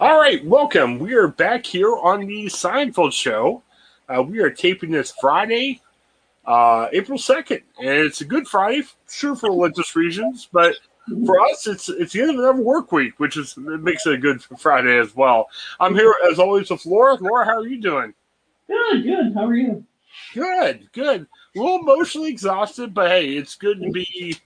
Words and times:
All 0.00 0.18
right, 0.18 0.44
welcome. 0.44 0.98
We 0.98 1.14
are 1.14 1.28
back 1.28 1.64
here 1.64 1.94
on 1.96 2.26
the 2.26 2.46
Seinfeld 2.46 3.12
show. 3.12 3.62
Uh, 4.08 4.22
we 4.22 4.40
are 4.40 4.50
taping 4.50 4.90
this 4.90 5.12
Friday, 5.20 5.80
uh, 6.44 6.88
April 6.92 7.16
second, 7.16 7.60
and 7.78 7.88
it's 7.88 8.20
a 8.20 8.24
good 8.24 8.48
Friday, 8.48 8.82
sure 9.08 9.36
for 9.36 9.50
religious 9.50 9.94
reasons, 9.94 10.48
but 10.52 10.74
for 11.24 11.40
us, 11.40 11.68
it's 11.68 11.88
it's 11.88 12.12
the 12.12 12.22
end 12.22 12.30
of 12.30 12.38
another 12.38 12.60
work 12.60 12.90
week, 12.90 13.20
which 13.20 13.36
is 13.36 13.56
it 13.56 13.82
makes 13.82 14.04
it 14.04 14.14
a 14.14 14.18
good 14.18 14.42
Friday 14.58 14.98
as 14.98 15.14
well. 15.14 15.46
I'm 15.78 15.94
here 15.94 16.12
as 16.28 16.40
always 16.40 16.70
with 16.70 16.84
Laura. 16.86 17.14
Laura, 17.14 17.44
how 17.44 17.58
are 17.58 17.66
you 17.68 17.80
doing? 17.80 18.14
Good, 18.66 19.04
good. 19.04 19.32
How 19.32 19.46
are 19.46 19.54
you? 19.54 19.84
Good, 20.34 20.88
good. 20.92 21.26
A 21.54 21.58
little 21.58 21.78
emotionally 21.78 22.30
exhausted, 22.30 22.94
but 22.94 23.10
hey, 23.10 23.28
it's 23.36 23.54
good 23.54 23.80
to 23.80 23.90
be 23.90 24.38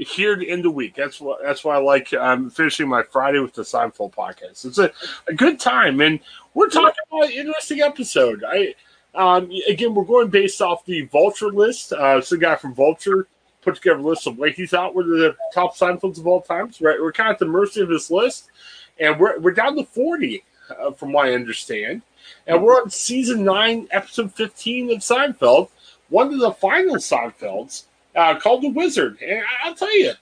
here 0.00 0.36
to 0.36 0.48
end 0.48 0.64
the 0.64 0.70
week. 0.70 0.94
That's 0.94 1.20
what 1.20 1.40
that's 1.42 1.64
why 1.64 1.76
I 1.76 1.78
like 1.78 2.12
um, 2.14 2.50
finishing 2.50 2.88
my 2.88 3.02
Friday 3.02 3.38
with 3.38 3.52
the 3.52 3.62
Seinfeld 3.62 4.14
podcast. 4.14 4.64
It's 4.64 4.78
a, 4.78 4.90
a 5.26 5.34
good 5.34 5.60
time, 5.60 6.00
and 6.00 6.20
we're 6.54 6.68
talking 6.68 7.02
about 7.10 7.30
an 7.30 7.32
interesting 7.32 7.80
episode. 7.80 8.44
I 8.46 8.74
um, 9.14 9.50
again, 9.68 9.94
we're 9.94 10.04
going 10.04 10.28
based 10.28 10.62
off 10.62 10.84
the 10.84 11.02
Vulture 11.02 11.50
list. 11.50 11.92
Uh, 11.92 12.20
some 12.20 12.38
guy 12.38 12.56
from 12.56 12.74
Vulture 12.74 13.26
put 13.62 13.76
together 13.76 13.98
a 13.98 14.02
list 14.02 14.26
of 14.26 14.38
like 14.38 14.54
he's 14.54 14.74
out 14.74 14.94
with 14.94 15.06
the 15.06 15.36
top 15.52 15.76
Seinfelds 15.76 16.18
of 16.18 16.26
all 16.26 16.40
times. 16.40 16.80
Right, 16.80 17.00
we're 17.00 17.12
kind 17.12 17.30
of 17.30 17.34
at 17.34 17.38
the 17.38 17.46
mercy 17.46 17.80
of 17.80 17.88
this 17.88 18.10
list, 18.10 18.50
and 18.98 19.18
we're 19.18 19.38
we're 19.38 19.52
down 19.52 19.76
to 19.76 19.84
forty, 19.84 20.44
uh, 20.78 20.92
from 20.92 21.12
what 21.12 21.26
I 21.26 21.34
understand, 21.34 22.02
and 22.46 22.62
we're 22.62 22.80
on 22.80 22.90
season 22.90 23.44
nine, 23.44 23.88
episode 23.90 24.32
fifteen 24.32 24.90
of 24.90 24.98
Seinfeld, 24.98 25.68
one 26.08 26.32
of 26.32 26.38
the 26.38 26.52
final 26.52 26.96
Seinfelds 26.96 27.84
uh, 28.16 28.38
called 28.38 28.62
The 28.62 28.68
Wizard. 28.68 29.18
And 29.22 29.42
I'll 29.64 29.74
tell 29.74 29.96
you, 29.96 30.12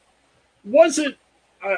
was 0.65 0.99
it 0.99 1.17
uh, 1.65 1.77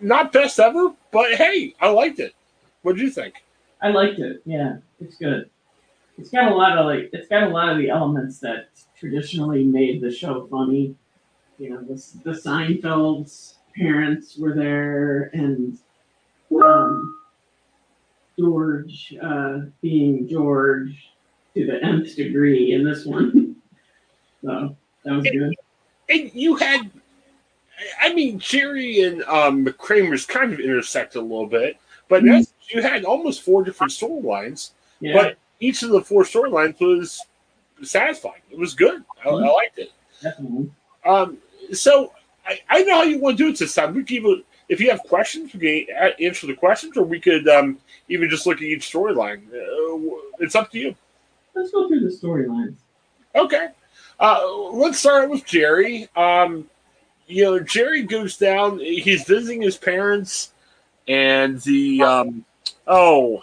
not 0.00 0.32
best 0.32 0.58
ever? 0.58 0.92
But 1.12 1.34
hey, 1.34 1.74
I 1.80 1.88
liked 1.88 2.18
it. 2.18 2.34
What 2.82 2.96
do 2.96 3.02
you 3.02 3.10
think? 3.10 3.34
I 3.82 3.88
liked 3.88 4.18
it. 4.18 4.42
Yeah, 4.44 4.76
it's 5.00 5.16
good. 5.16 5.50
It's 6.18 6.30
got 6.30 6.50
a 6.50 6.54
lot 6.54 6.78
of 6.78 6.86
like, 6.86 7.10
it's 7.12 7.28
got 7.28 7.42
a 7.42 7.48
lot 7.48 7.70
of 7.70 7.78
the 7.78 7.90
elements 7.90 8.38
that 8.40 8.68
traditionally 8.98 9.64
made 9.64 10.00
the 10.00 10.10
show 10.10 10.46
funny. 10.46 10.94
You 11.58 11.70
know, 11.70 11.82
the, 11.82 11.94
the 12.24 12.38
Seinfeld's 12.38 13.56
parents 13.76 14.36
were 14.36 14.54
there, 14.54 15.30
and 15.34 15.78
um, 16.62 17.18
George 18.38 19.14
uh, 19.22 19.60
being 19.82 20.28
George 20.28 21.10
to 21.54 21.66
the 21.66 21.82
nth 21.82 22.16
degree 22.16 22.72
in 22.72 22.84
this 22.84 23.04
one. 23.04 23.56
so 24.44 24.76
that 25.06 25.16
was 25.16 25.26
and, 25.26 25.38
good. 25.38 25.54
And 26.08 26.30
you 26.34 26.56
had, 26.56 26.90
I 28.00 28.12
mean, 28.12 28.38
Jerry 28.38 29.00
and 29.00 29.22
um, 29.24 29.74
Kramer's 29.78 30.26
kind 30.26 30.52
of 30.52 30.60
intersected 30.60 31.20
a 31.20 31.24
little 31.24 31.46
bit, 31.46 31.78
but 32.08 32.22
mm-hmm. 32.22 32.42
you 32.68 32.82
had 32.82 33.04
almost 33.04 33.42
four 33.42 33.64
different 33.64 33.92
storylines. 33.92 34.72
Yeah. 35.00 35.14
But 35.14 35.38
each 35.60 35.82
of 35.82 35.90
the 35.90 36.00
four 36.00 36.24
storylines 36.24 36.78
was 36.80 37.24
satisfying. 37.82 38.42
It 38.50 38.58
was 38.58 38.74
good. 38.74 39.02
I, 39.24 39.28
mm-hmm. 39.28 39.44
I 39.44 39.48
liked 39.48 39.78
it. 39.78 39.92
Definitely. 40.22 40.70
Um, 41.04 41.38
so 41.72 42.12
I, 42.46 42.60
I 42.68 42.82
know 42.82 42.96
how 42.96 43.02
you 43.02 43.18
want 43.18 43.38
to 43.38 43.44
do 43.44 43.50
it 43.50 43.58
this 43.58 43.74
time. 43.74 43.94
We 43.94 44.02
give 44.02 44.24
it, 44.24 44.44
if 44.68 44.80
you 44.80 44.90
have 44.90 45.02
questions, 45.02 45.52
we 45.54 45.84
can 45.84 46.12
answer 46.20 46.46
the 46.46 46.54
questions, 46.54 46.96
or 46.96 47.04
we 47.04 47.20
could 47.20 47.48
um, 47.48 47.78
even 48.08 48.28
just 48.28 48.46
look 48.46 48.56
at 48.56 48.62
each 48.62 48.92
storyline. 48.92 49.42
Uh, 49.48 50.16
it's 50.40 50.54
up 50.54 50.70
to 50.72 50.78
you. 50.78 50.94
Let's 51.54 51.70
go 51.70 51.88
through 51.88 52.00
the 52.00 52.16
storylines. 52.16 52.76
Okay. 53.34 53.68
Uh, 54.18 54.70
let's 54.72 54.98
start 54.98 55.28
with 55.28 55.44
Jerry. 55.44 56.08
Um, 56.16 56.68
you 57.26 57.44
know, 57.44 57.60
Jerry 57.60 58.02
goes 58.02 58.36
down. 58.36 58.78
He's 58.78 59.24
visiting 59.24 59.60
his 59.60 59.76
parents, 59.76 60.52
and 61.06 61.60
the 61.62 62.02
um, 62.02 62.44
oh, 62.86 63.42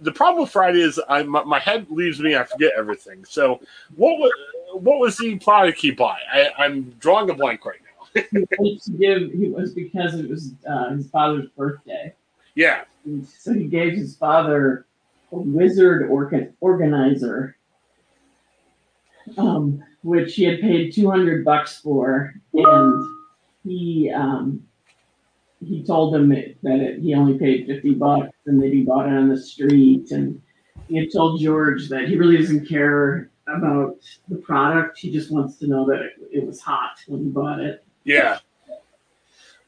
the 0.00 0.12
problem 0.12 0.42
with 0.42 0.52
Friday 0.52 0.80
is 0.80 1.00
I 1.08 1.22
my, 1.22 1.44
my, 1.44 1.58
head 1.58 1.86
leaves 1.90 2.20
me. 2.20 2.36
I 2.36 2.44
forget 2.44 2.72
everything. 2.76 3.24
So, 3.24 3.60
what 3.96 4.18
was 4.18 4.32
what 4.72 4.98
was 4.98 5.16
the 5.18 5.38
product 5.38 5.78
he 5.78 5.90
bought? 5.90 6.18
I, 6.32 6.64
am 6.64 6.90
drawing 6.98 7.30
a 7.30 7.34
blank 7.34 7.64
right 7.64 7.80
now. 7.84 8.22
he 8.60 8.78
to 8.78 8.90
give. 8.92 9.32
He 9.32 9.48
was 9.48 9.72
because 9.72 10.14
it 10.14 10.28
was 10.28 10.52
uh, 10.68 10.90
his 10.90 11.08
father's 11.10 11.48
birthday. 11.50 12.14
Yeah. 12.54 12.84
So 13.38 13.54
he 13.54 13.64
gave 13.64 13.94
his 13.94 14.16
father 14.16 14.84
a 15.32 15.36
wizard 15.36 16.10
organ, 16.10 16.52
organizer 16.60 17.56
um, 19.38 19.82
which 20.02 20.34
he 20.34 20.44
had 20.44 20.60
paid 20.60 20.92
200 20.94 21.44
bucks 21.44 21.78
for, 21.80 22.34
and 22.54 23.06
he 23.64 24.10
um, 24.10 24.62
he 25.64 25.82
told 25.82 26.14
him 26.14 26.30
that 26.30 26.80
it, 26.80 27.00
he 27.00 27.14
only 27.14 27.38
paid 27.38 27.66
50 27.66 27.94
bucks 27.94 28.36
and 28.46 28.62
that 28.62 28.72
he 28.72 28.82
bought 28.82 29.06
it 29.06 29.12
on 29.12 29.28
the 29.28 29.36
street. 29.36 30.10
And 30.10 30.40
he 30.88 30.96
had 30.96 31.12
told 31.12 31.40
George 31.40 31.88
that 31.88 32.08
he 32.08 32.16
really 32.16 32.38
doesn't 32.38 32.66
care 32.66 33.30
about 33.46 33.96
the 34.28 34.36
product. 34.36 34.98
He 34.98 35.12
just 35.12 35.30
wants 35.30 35.56
to 35.56 35.66
know 35.66 35.86
that 35.86 36.00
it, 36.00 36.12
it 36.32 36.46
was 36.46 36.60
hot 36.60 36.98
when 37.06 37.24
he 37.24 37.28
bought 37.28 37.60
it. 37.60 37.84
Yeah. 38.04 38.38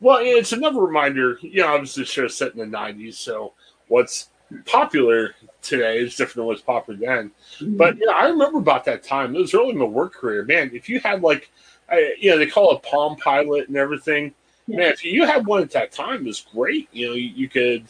Well, 0.00 0.18
it's 0.20 0.52
another 0.52 0.80
reminder, 0.80 1.38
you 1.42 1.60
know, 1.60 1.74
obviously 1.74 2.02
the 2.02 2.08
show's 2.08 2.36
set 2.36 2.54
in 2.54 2.58
the 2.58 2.76
90s. 2.76 3.14
So 3.14 3.52
what's 3.88 4.28
popular 4.66 5.34
today 5.62 5.98
is 5.98 6.16
different 6.16 6.36
than 6.36 6.44
what's 6.46 6.62
popular 6.62 6.98
then. 6.98 7.30
Mm-hmm. 7.58 7.76
But 7.76 7.96
yeah, 7.98 8.12
I 8.12 8.28
remember 8.28 8.58
about 8.58 8.84
that 8.86 9.02
time. 9.02 9.34
It 9.34 9.40
was 9.40 9.54
early 9.54 9.70
in 9.70 9.78
my 9.78 9.84
work 9.84 10.14
career, 10.14 10.44
man. 10.44 10.70
If 10.72 10.88
you 10.88 11.00
had 11.00 11.22
like, 11.22 11.50
I, 11.90 12.14
you 12.18 12.30
know, 12.30 12.38
they 12.38 12.46
call 12.46 12.76
it 12.76 12.82
Palm 12.82 13.16
Pilot 13.16 13.68
and 13.68 13.76
everything. 13.76 14.34
Yeah. 14.66 14.78
Man, 14.78 14.92
if 14.92 15.04
you 15.04 15.26
had 15.26 15.46
one 15.46 15.62
at 15.62 15.70
that 15.72 15.92
time, 15.92 16.22
it 16.22 16.26
was 16.26 16.46
great. 16.52 16.88
You 16.92 17.08
know, 17.08 17.14
you, 17.14 17.28
you 17.28 17.48
could 17.48 17.84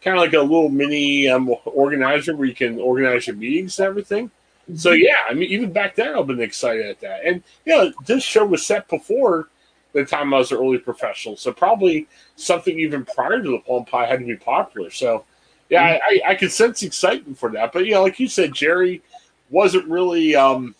kind 0.00 0.16
of 0.16 0.22
like 0.22 0.32
a 0.32 0.40
little 0.40 0.68
mini 0.68 1.28
um, 1.28 1.54
organizer 1.64 2.34
where 2.36 2.48
you 2.48 2.54
can 2.54 2.78
organize 2.78 3.26
your 3.26 3.36
meetings 3.36 3.78
and 3.78 3.86
everything. 3.86 4.28
Mm-hmm. 4.28 4.76
So 4.76 4.92
yeah, 4.92 5.24
I 5.28 5.34
mean, 5.34 5.50
even 5.50 5.72
back 5.72 5.94
then, 5.96 6.14
I've 6.14 6.26
been 6.26 6.40
excited 6.40 6.86
at 6.86 7.00
that. 7.00 7.24
And 7.24 7.42
you 7.64 7.76
know, 7.76 7.92
this 8.06 8.22
show 8.22 8.44
was 8.44 8.64
set 8.64 8.88
before 8.88 9.48
the 9.92 10.04
time 10.04 10.32
I 10.32 10.38
was 10.38 10.50
an 10.52 10.58
early 10.58 10.78
professional, 10.78 11.36
so 11.36 11.52
probably 11.52 12.08
something 12.36 12.78
even 12.78 13.04
prior 13.04 13.42
to 13.42 13.50
the 13.50 13.58
Palm 13.58 13.84
Pie 13.84 14.06
had 14.06 14.20
to 14.20 14.26
be 14.26 14.36
popular. 14.36 14.90
So 14.90 15.24
yeah, 15.72 15.84
I, 15.84 16.00
I, 16.04 16.20
I 16.28 16.34
could 16.34 16.52
sense 16.52 16.82
excitement 16.82 17.38
for 17.38 17.48
that. 17.50 17.72
But, 17.72 17.86
you 17.86 17.92
know, 17.92 18.02
like 18.02 18.20
you 18.20 18.28
said, 18.28 18.52
Jerry 18.52 19.00
wasn't 19.48 19.88
really, 19.88 20.36
um, 20.36 20.74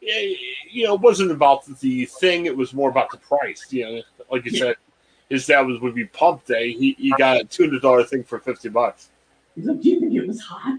you 0.00 0.84
know, 0.84 0.94
it 0.94 1.00
wasn't 1.00 1.30
about 1.30 1.64
the 1.78 2.06
thing. 2.06 2.46
It 2.46 2.56
was 2.56 2.74
more 2.74 2.90
about 2.90 3.10
the 3.12 3.18
price. 3.18 3.64
You 3.70 3.84
know, 3.84 4.02
like 4.30 4.44
you 4.44 4.50
said, 4.50 4.76
his 5.28 5.46
dad 5.46 5.60
was 5.60 5.80
would 5.80 5.94
be 5.94 6.06
pump 6.06 6.44
day. 6.44 6.72
He, 6.72 6.96
he 6.98 7.14
got 7.18 7.40
a 7.40 7.44
two 7.44 7.64
hundred 7.64 7.82
dollar 7.82 8.02
thing 8.02 8.24
for 8.24 8.38
fifty 8.38 8.68
bucks. 8.68 9.10
He's 9.54 9.64
like, 9.64 9.80
"Do 9.80 9.90
you 9.90 10.00
think 10.00 10.14
it 10.14 10.26
was 10.26 10.40
hot?" 10.40 10.78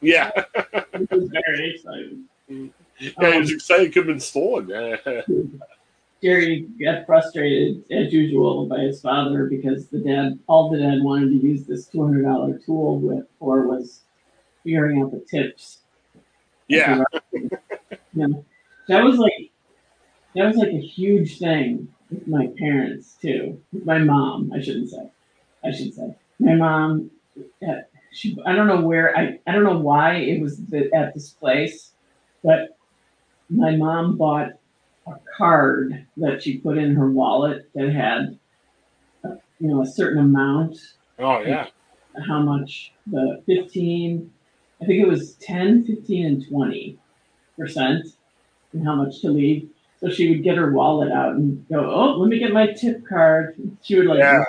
Yeah, 0.00 0.30
he 0.96 1.06
was 1.10 1.30
very 1.30 1.74
excited. 1.74 2.20
Yeah, 2.48 3.32
he 3.32 3.38
was 3.38 3.52
excited. 3.52 3.86
It 3.86 3.92
could 3.92 4.06
have 4.06 4.06
been 4.06 4.20
stolen. 4.20 4.70
Jerry 6.22 6.66
got 6.82 7.06
frustrated 7.06 7.84
as 7.92 8.12
usual 8.12 8.66
by 8.66 8.80
his 8.80 9.00
father 9.00 9.46
because 9.46 9.88
the 9.88 9.98
dad, 9.98 10.38
all 10.48 10.70
the 10.70 10.78
dad 10.78 11.02
wanted 11.02 11.28
to 11.28 11.46
use 11.46 11.64
this 11.64 11.86
two 11.86 12.02
hundred 12.02 12.24
dollar 12.24 12.58
tool 12.58 12.98
with 12.98 13.24
for 13.38 13.66
was 13.66 14.02
figuring 14.64 15.00
out 15.00 15.12
the 15.12 15.20
tips. 15.20 15.82
Yeah. 16.66 17.02
yeah. 18.12 18.26
That 18.88 19.04
was 19.04 19.18
like 19.18 19.50
that 20.34 20.46
was 20.46 20.56
like 20.56 20.68
a 20.68 20.80
huge 20.80 21.38
thing 21.38 21.88
with 22.10 22.26
my 22.26 22.48
parents 22.58 23.16
too. 23.20 23.60
With 23.72 23.84
my 23.84 23.98
mom, 23.98 24.52
I 24.52 24.60
shouldn't 24.60 24.90
say. 24.90 25.10
I 25.64 25.70
should 25.70 25.94
say. 25.94 26.14
My 26.40 26.54
mom 26.54 27.10
uh, 27.66 27.74
she 28.12 28.36
I 28.44 28.54
don't 28.54 28.66
know 28.66 28.80
where 28.80 29.16
I 29.16 29.38
I 29.46 29.52
don't 29.52 29.64
know 29.64 29.78
why 29.78 30.16
it 30.16 30.40
was 30.40 30.58
the, 30.66 30.92
at 30.94 31.14
this 31.14 31.30
place, 31.30 31.92
but 32.42 32.76
my 33.50 33.76
mom 33.76 34.16
bought 34.16 34.52
a 35.10 35.18
card 35.36 36.06
that 36.16 36.42
she 36.42 36.58
put 36.58 36.78
in 36.78 36.94
her 36.94 37.10
wallet 37.10 37.68
that 37.74 37.90
had 37.90 38.38
you 39.24 39.68
know 39.68 39.82
a 39.82 39.86
certain 39.86 40.18
amount. 40.20 40.76
Oh 41.18 41.40
yeah. 41.40 41.66
how 42.26 42.40
much? 42.40 42.92
The 43.06 43.42
15 43.46 44.30
i 44.80 44.84
think 44.84 45.02
it 45.02 45.08
was 45.08 45.34
10 45.36 45.84
15 45.84 46.26
and 46.26 46.46
20 46.48 46.96
percent 47.58 48.06
and 48.72 48.86
how 48.86 48.94
much 48.94 49.20
to 49.22 49.30
leave. 49.30 49.68
So 50.00 50.08
she 50.08 50.28
would 50.30 50.44
get 50.44 50.56
her 50.56 50.70
wallet 50.72 51.10
out 51.10 51.34
and 51.34 51.66
go 51.68 51.90
oh 51.90 52.18
let 52.18 52.28
me 52.28 52.38
get 52.38 52.52
my 52.52 52.66
tip 52.72 53.04
card. 53.08 53.56
She 53.82 53.96
would 53.96 54.06
like 54.06 54.18
Yeah. 54.18 54.44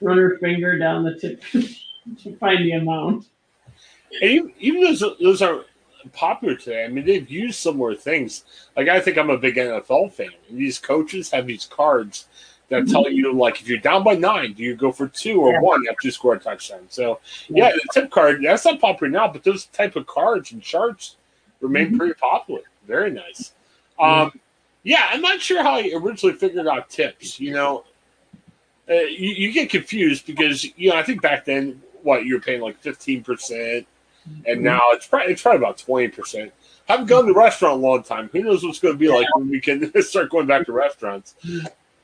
run 0.00 0.16
her 0.18 0.38
finger 0.38 0.78
down 0.78 1.04
the 1.04 1.18
tip 1.18 1.42
to 1.52 2.36
find 2.38 2.64
the 2.64 2.72
amount. 2.72 3.26
And 4.22 4.30
even, 4.30 4.52
even 4.58 4.80
those 4.82 5.04
those 5.20 5.42
are 5.42 5.64
popular 6.12 6.54
today. 6.54 6.84
I 6.84 6.88
mean, 6.88 7.04
they've 7.04 7.28
used 7.28 7.58
similar 7.58 7.94
things. 7.94 8.44
Like 8.76 8.88
I 8.88 9.00
think 9.00 9.18
I'm 9.18 9.30
a 9.30 9.38
big 9.38 9.56
NFL 9.56 10.12
fan, 10.12 10.30
and 10.48 10.58
these 10.58 10.78
coaches 10.78 11.30
have 11.30 11.46
these 11.46 11.66
cards 11.66 12.26
that 12.68 12.86
tell 12.86 13.10
you 13.10 13.32
like 13.32 13.60
if 13.60 13.68
you're 13.68 13.78
down 13.78 14.04
by 14.04 14.14
nine, 14.14 14.52
do 14.52 14.62
you 14.62 14.74
go 14.76 14.92
for 14.92 15.08
two 15.08 15.40
or 15.40 15.52
Yeah. 15.52 15.60
one 15.60 15.84
after 15.88 16.06
you 16.06 16.10
score 16.10 16.34
a 16.34 16.38
touchdown? 16.38 16.86
So 16.90 17.20
yeah, 17.48 17.70
the 17.72 17.80
tip 17.92 18.10
card 18.10 18.42
that's 18.42 18.64
not 18.64 18.80
popular 18.80 19.10
now, 19.10 19.28
but 19.28 19.42
those 19.42 19.66
type 19.66 19.96
of 19.96 20.06
cards 20.06 20.52
and 20.52 20.62
charts 20.62 21.16
remain 21.60 21.92
Mhm. 21.92 21.96
pretty 21.96 22.14
popular. 22.14 22.60
Very 22.86 23.10
nice. 23.10 23.52
Um, 23.98 24.38
yeah, 24.84 25.08
I'm 25.10 25.22
not 25.22 25.40
sure 25.40 25.62
how 25.62 25.74
I 25.76 25.90
originally 25.94 26.36
figured 26.36 26.66
out 26.66 26.88
tips. 26.90 27.40
You 27.40 27.52
know, 27.52 27.84
uh, 28.88 28.94
you, 28.94 29.30
you 29.30 29.52
get 29.52 29.70
confused 29.70 30.26
because 30.26 30.64
you 30.76 30.90
know 30.90 30.96
I 30.96 31.02
think 31.02 31.22
back 31.22 31.44
then 31.44 31.82
what 32.02 32.24
you 32.24 32.34
were 32.34 32.40
paying 32.40 32.60
like 32.60 32.78
15 32.78 33.24
percent 33.24 33.86
and 34.46 34.62
now 34.62 34.80
it's 34.90 35.06
probably 35.06 35.32
it's 35.32 35.42
probably 35.42 35.58
about 35.58 35.78
twenty 35.78 36.08
percent. 36.08 36.52
Haven't 36.86 37.06
gone 37.06 37.26
to 37.26 37.32
a 37.32 37.34
restaurant 37.34 37.78
in 37.78 37.84
a 37.84 37.86
long 37.86 38.02
time. 38.02 38.30
Who 38.32 38.42
knows 38.42 38.64
what's 38.64 38.78
going 38.78 38.94
to 38.94 38.98
be 38.98 39.08
like 39.08 39.26
when 39.36 39.50
we 39.50 39.60
can 39.60 39.92
start 40.02 40.30
going 40.30 40.46
back 40.46 40.66
to 40.66 40.72
restaurants? 40.72 41.34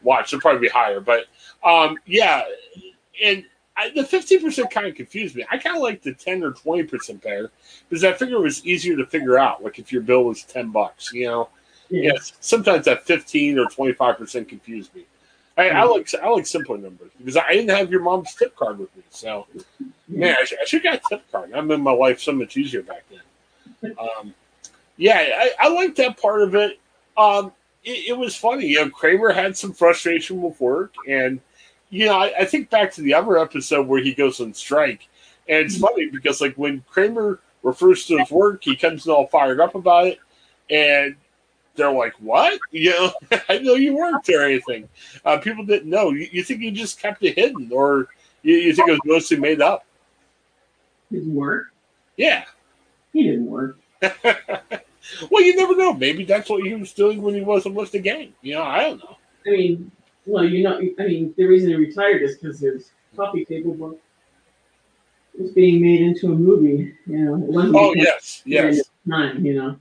Watch, 0.02 0.32
it'll 0.32 0.40
probably 0.40 0.60
be 0.60 0.68
higher, 0.68 1.00
but 1.00 1.24
um, 1.64 1.96
yeah, 2.04 2.42
and 3.22 3.44
I, 3.76 3.90
the 3.90 4.04
fifteen 4.04 4.42
percent 4.42 4.70
kind 4.70 4.86
of 4.86 4.94
confused 4.94 5.34
me. 5.34 5.44
I 5.50 5.58
kind 5.58 5.76
of 5.76 5.82
like 5.82 6.02
the 6.02 6.12
ten 6.12 6.42
or 6.44 6.52
twenty 6.52 6.84
percent 6.84 7.22
better 7.22 7.50
because 7.88 8.04
I 8.04 8.12
figured 8.12 8.38
it 8.38 8.42
was 8.42 8.64
easier 8.64 8.96
to 8.96 9.06
figure 9.06 9.38
out. 9.38 9.64
Like 9.64 9.78
if 9.78 9.92
your 9.92 10.02
bill 10.02 10.24
was 10.24 10.44
ten 10.44 10.70
bucks, 10.70 11.12
you 11.12 11.26
know, 11.26 11.48
yeah. 11.88 12.12
yes. 12.14 12.32
Sometimes 12.40 12.84
that 12.84 13.04
fifteen 13.04 13.58
or 13.58 13.66
twenty 13.66 13.92
five 13.92 14.18
percent 14.18 14.48
confused 14.48 14.94
me. 14.94 15.04
I, 15.56 15.70
I 15.70 15.84
like 15.84 16.08
I 16.14 16.28
like 16.28 16.46
simpler 16.46 16.78
numbers 16.78 17.10
because 17.18 17.36
I 17.36 17.52
didn't 17.52 17.70
have 17.70 17.90
your 17.90 18.02
mom's 18.02 18.34
tip 18.34 18.54
card 18.56 18.78
with 18.78 18.94
me, 18.96 19.02
so. 19.10 19.46
Man, 20.18 20.36
I 20.40 20.44
should, 20.44 20.58
I 20.60 20.64
should 20.64 20.84
have 20.84 21.00
got 21.02 21.12
a 21.12 21.16
tip 21.16 21.32
card. 21.32 21.52
I 21.54 21.60
made 21.60 21.80
my 21.80 21.92
life 21.92 22.20
so 22.20 22.32
much 22.32 22.56
easier 22.56 22.82
back 22.82 23.04
then. 23.10 23.96
Um, 23.98 24.34
yeah, 24.96 25.16
I, 25.18 25.50
I 25.58 25.68
like 25.68 25.94
that 25.96 26.20
part 26.20 26.42
of 26.42 26.54
it. 26.54 26.78
Um, 27.16 27.52
it. 27.82 28.08
It 28.08 28.18
was 28.18 28.36
funny. 28.36 28.66
You 28.66 28.84
know, 28.84 28.90
Kramer 28.90 29.32
had 29.32 29.56
some 29.56 29.72
frustration 29.72 30.40
with 30.40 30.60
work, 30.60 30.94
and 31.08 31.40
you 31.90 32.06
know, 32.06 32.16
I, 32.16 32.32
I 32.40 32.44
think 32.44 32.70
back 32.70 32.92
to 32.92 33.02
the 33.02 33.14
other 33.14 33.38
episode 33.38 33.86
where 33.86 34.02
he 34.02 34.14
goes 34.14 34.40
on 34.40 34.54
strike, 34.54 35.08
and 35.48 35.66
it's 35.66 35.78
funny 35.78 36.08
because 36.10 36.40
like 36.40 36.54
when 36.54 36.84
Kramer 36.88 37.40
refers 37.62 38.06
to 38.06 38.18
his 38.18 38.30
work, 38.30 38.62
he 38.62 38.76
comes 38.76 39.06
in 39.06 39.12
all 39.12 39.26
fired 39.26 39.60
up 39.60 39.74
about 39.74 40.06
it, 40.06 40.18
and 40.70 41.16
they're 41.74 41.92
like, 41.92 42.14
"What? 42.20 42.58
You 42.70 42.90
know, 42.90 43.12
I 43.48 43.58
know 43.58 43.74
you 43.74 43.96
worked 43.96 44.28
or 44.28 44.42
anything." 44.42 44.88
Uh, 45.24 45.38
people 45.38 45.64
didn't 45.64 45.90
know. 45.90 46.10
You, 46.10 46.28
you 46.30 46.44
think 46.44 46.60
he 46.60 46.70
just 46.70 47.00
kept 47.00 47.22
it 47.24 47.36
hidden, 47.36 47.70
or 47.72 48.08
you, 48.42 48.56
you 48.56 48.74
think 48.74 48.88
it 48.88 48.92
was 48.92 49.00
mostly 49.04 49.38
made 49.38 49.60
up? 49.60 49.84
His 51.14 51.26
work 51.26 51.66
Yeah. 52.16 52.44
he 53.12 53.22
didn't 53.24 53.46
work 53.46 53.78
well, 55.30 55.42
you 55.42 55.56
never 55.56 55.74
know. 55.76 55.94
Maybe 55.94 56.24
that's 56.24 56.50
what 56.50 56.62
he 56.62 56.74
was 56.74 56.92
doing 56.92 57.22
when 57.22 57.34
he 57.34 57.40
wasn't 57.40 57.74
with 57.74 57.90
the 57.92 57.98
gang. 58.00 58.34
You 58.42 58.54
know, 58.54 58.62
I 58.62 58.82
don't 58.82 58.98
know. 58.98 59.16
i 59.46 59.50
mean 59.50 59.90
well 60.26 60.44
you 60.44 60.62
know 60.62 60.78
i 60.98 61.06
mean 61.06 61.32
the 61.36 61.44
reason 61.44 61.70
he 61.70 61.74
retired 61.76 62.22
is 62.22 62.36
because 62.36 62.60
his 62.60 62.90
coffee 63.16 63.44
table 63.44 63.74
book 63.74 63.98
was 65.38 65.50
being 65.52 65.80
made 65.82 66.00
into 66.00 66.32
a 66.32 66.34
movie 66.34 66.94
you 67.06 67.18
know 67.18 67.34
it 67.34 67.40
wasn't 67.52 67.76
Oh 67.76 67.94
yes, 67.94 68.42
yes. 68.46 68.80
time, 69.08 69.44
you 69.44 69.54
know. 69.54 69.76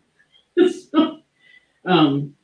so, 0.70 1.20
um, 1.86 2.36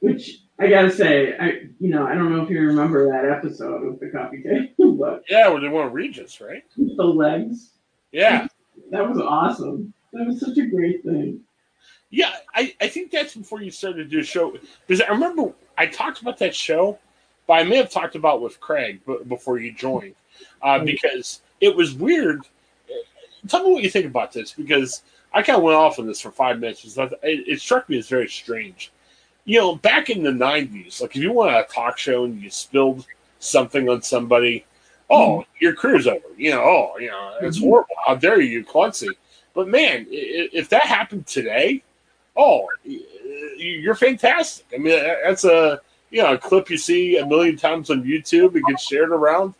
which 0.00 0.40
I 0.58 0.68
gotta 0.68 0.90
say, 0.90 1.36
I 1.38 1.46
you 1.80 1.90
know 1.90 2.06
I 2.06 2.14
don't 2.14 2.32
know 2.34 2.42
if 2.42 2.50
you 2.50 2.60
remember 2.60 3.08
that 3.10 3.24
episode 3.30 3.84
of 3.86 4.00
the 4.00 4.08
coffee 4.10 4.42
table, 4.42 4.92
but 4.94 5.24
Yeah, 5.28 5.48
where 5.48 5.60
they 5.60 5.68
want 5.68 5.92
Regis, 5.92 6.40
right? 6.40 6.62
the 6.76 7.04
legs 7.04 7.70
Yeah, 8.12 8.46
that 8.90 9.08
was 9.08 9.18
awesome. 9.18 9.92
That 10.12 10.26
was 10.26 10.40
such 10.40 10.58
a 10.58 10.66
great 10.66 11.02
thing. 11.02 11.40
yeah. 12.10 12.32
I, 12.54 12.74
I 12.80 12.88
think 12.88 13.10
that's 13.10 13.34
before 13.34 13.62
you 13.62 13.70
started 13.70 14.04
to 14.04 14.04
do 14.04 14.20
a 14.20 14.24
show 14.24 14.54
because 14.86 15.00
I 15.00 15.08
remember 15.08 15.52
I 15.78 15.86
talked 15.86 16.20
about 16.20 16.38
that 16.38 16.54
show, 16.54 16.98
but 17.46 17.54
I 17.54 17.64
may 17.64 17.76
have 17.76 17.90
talked 17.90 18.14
about 18.14 18.42
with 18.42 18.60
Craig 18.60 19.00
before 19.28 19.58
you 19.58 19.72
joined 19.72 20.14
uh, 20.60 20.78
because 20.84 21.40
it 21.60 21.74
was 21.74 21.94
weird. 21.94 22.42
Tell 23.48 23.64
me 23.64 23.72
what 23.72 23.82
you 23.82 23.90
think 23.90 24.06
about 24.06 24.32
this 24.32 24.52
because 24.52 25.02
I 25.32 25.42
kind 25.42 25.56
of 25.56 25.62
went 25.62 25.76
off 25.76 25.98
on 25.98 26.06
this 26.06 26.20
for 26.20 26.30
five 26.30 26.60
minutes. 26.60 26.82
because 26.82 27.12
It, 27.22 27.48
it 27.48 27.60
struck 27.60 27.88
me 27.88 27.98
as 27.98 28.08
very 28.08 28.28
strange. 28.28 28.92
You 29.44 29.58
know, 29.58 29.74
back 29.76 30.10
in 30.10 30.22
the 30.22 30.30
'90s, 30.30 31.00
like 31.00 31.16
if 31.16 31.22
you 31.22 31.32
went 31.32 31.54
on 31.54 31.60
a 31.62 31.64
talk 31.64 31.98
show 31.98 32.24
and 32.24 32.40
you 32.40 32.50
spilled 32.50 33.06
something 33.40 33.88
on 33.88 34.02
somebody, 34.02 34.64
oh, 35.12 35.44
your 35.60 35.74
career's 35.74 36.06
over. 36.06 36.24
You 36.36 36.50
know, 36.52 36.62
oh, 36.62 36.98
you 36.98 37.08
know, 37.08 37.34
it's 37.42 37.58
Mhm. 37.58 37.64
horrible. 37.64 37.94
How 38.06 38.14
dare 38.16 38.40
you, 38.40 38.64
klutzy. 38.64 39.08
But 39.54 39.68
man, 39.68 40.06
if 40.10 40.68
that 40.70 40.82
happened 40.84 41.26
today, 41.26 41.82
oh, 42.36 42.66
you're 43.56 43.94
fantastic. 43.94 44.66
I 44.74 44.78
mean, 44.78 44.98
that's 45.24 45.44
a 45.44 45.80
you 46.10 46.22
know 46.22 46.32
a 46.34 46.38
clip 46.38 46.70
you 46.70 46.76
see 46.78 47.16
a 47.18 47.26
million 47.26 47.56
times 47.56 47.90
on 47.90 48.02
YouTube. 48.04 48.56
It 48.56 48.62
gets 48.68 48.84
shared 48.86 49.10
around. 49.10 49.54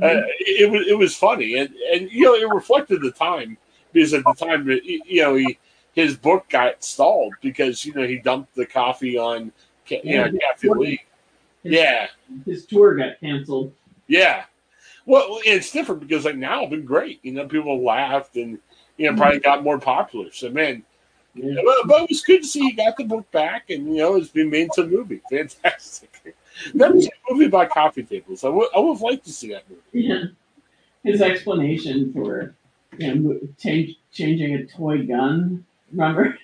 Uh, 0.00 0.22
it, 0.38 0.70
was 0.70 0.86
it 0.86 0.96
was 0.96 1.14
funny, 1.16 1.58
and 1.58 1.68
and 1.92 2.10
you 2.10 2.24
know 2.24 2.34
it 2.34 2.48
reflected 2.54 3.02
the 3.02 3.10
time 3.10 3.58
because 3.92 4.14
at 4.14 4.24
the 4.24 4.32
time 4.34 4.66
you 4.68 5.22
know 5.22 5.34
he 5.34 5.58
his 5.92 6.16
book 6.16 6.48
got 6.48 6.82
stalled 6.82 7.34
because 7.42 7.84
you 7.84 7.92
know 7.92 8.06
he 8.06 8.16
dumped 8.16 8.54
the 8.54 8.64
coffee 8.64 9.18
on 9.18 9.52
you 9.88 10.16
know 10.16 10.24
Yeah. 10.26 10.38
Kathie 10.54 10.68
Lee. 10.70 11.02
His, 11.62 11.72
Yeah, 11.74 12.06
his 12.46 12.64
tour 12.64 12.94
got 12.94 13.20
canceled. 13.20 13.72
yeah. 14.06 14.44
Well, 15.06 15.40
it's 15.44 15.70
different 15.70 16.00
because 16.00 16.24
like 16.24 16.36
now 16.36 16.62
it's 16.62 16.70
been 16.70 16.84
great. 16.84 17.20
You 17.22 17.32
know, 17.32 17.46
people 17.46 17.82
laughed 17.82 18.36
and 18.36 18.58
you 18.96 19.10
know 19.10 19.16
probably 19.16 19.40
got 19.40 19.62
more 19.62 19.78
popular. 19.78 20.30
So 20.32 20.50
man, 20.50 20.84
but, 21.34 21.64
but 21.86 22.02
it 22.02 22.10
was 22.10 22.22
good 22.22 22.42
to 22.42 22.48
see 22.48 22.60
he 22.60 22.72
got 22.72 22.96
the 22.96 23.04
book 23.04 23.30
back, 23.32 23.70
and 23.70 23.86
you 23.88 24.02
know 24.02 24.16
it's 24.16 24.28
been 24.28 24.50
made 24.50 24.62
into 24.76 24.82
a 24.82 24.86
movie. 24.86 25.20
Fantastic. 25.30 26.36
That 26.74 26.92
seen 26.92 27.10
a 27.28 27.32
movie 27.32 27.46
about 27.46 27.70
coffee 27.70 28.02
tables. 28.02 28.44
I 28.44 28.48
would 28.48 28.68
I 28.74 28.78
would 28.78 28.94
have 28.94 29.02
liked 29.02 29.24
to 29.24 29.32
see 29.32 29.50
that 29.52 29.68
movie. 29.68 29.82
Yeah. 29.92 30.24
His 31.02 31.20
explanation 31.20 32.12
for 32.12 32.54
you 32.98 33.14
know, 33.14 33.40
change, 33.58 33.96
changing 34.12 34.54
a 34.54 34.66
toy 34.66 35.06
gun. 35.06 35.64
Remember? 35.90 36.38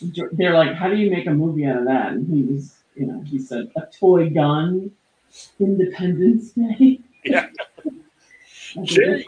They're 0.32 0.54
like, 0.54 0.74
how 0.74 0.88
do 0.88 0.96
you 0.96 1.10
make 1.10 1.26
a 1.26 1.30
movie 1.30 1.66
out 1.66 1.78
of 1.78 1.84
that? 1.84 2.12
And 2.12 2.26
he 2.34 2.42
was, 2.42 2.74
you 2.96 3.06
know, 3.06 3.20
he 3.20 3.38
said, 3.38 3.70
a 3.76 3.82
toy 3.86 4.30
gun, 4.30 4.90
Independence 5.58 6.52
Day. 6.52 7.00
Jerry, 8.82 9.26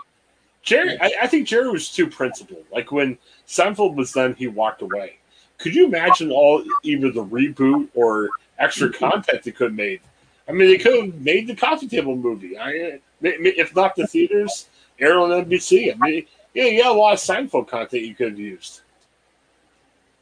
Jerry, 0.62 0.98
I, 1.00 1.12
I 1.22 1.26
think 1.26 1.46
Jerry 1.46 1.70
was 1.70 1.90
too 1.90 2.08
principled. 2.08 2.64
Like 2.72 2.90
when 2.90 3.18
Seinfeld 3.46 3.94
was 3.94 4.12
done, 4.12 4.34
he 4.34 4.46
walked 4.46 4.82
away. 4.82 5.18
Could 5.58 5.74
you 5.74 5.86
imagine 5.86 6.30
all 6.30 6.64
either 6.82 7.10
the 7.10 7.24
reboot 7.24 7.88
or 7.94 8.30
extra 8.58 8.92
content 8.92 9.42
they 9.42 9.50
could 9.50 9.68
have 9.68 9.76
made? 9.76 10.00
I 10.48 10.52
mean, 10.52 10.68
they 10.68 10.78
could 10.78 11.04
have 11.04 11.20
made 11.20 11.46
the 11.46 11.54
coffee 11.54 11.88
table 11.88 12.16
movie. 12.16 12.58
I, 12.58 12.98
if 13.22 13.74
not 13.74 13.94
the 13.94 14.06
theaters, 14.06 14.68
air 14.98 15.18
on 15.18 15.30
NBC. 15.30 15.94
I 15.94 15.96
mean, 15.98 16.26
yeah, 16.54 16.64
you 16.64 16.82
got 16.82 16.96
a 16.96 16.98
lot 16.98 17.14
of 17.14 17.18
Seinfeld 17.18 17.68
content 17.68 18.02
you 18.02 18.14
could 18.14 18.30
have 18.30 18.38
used. 18.38 18.80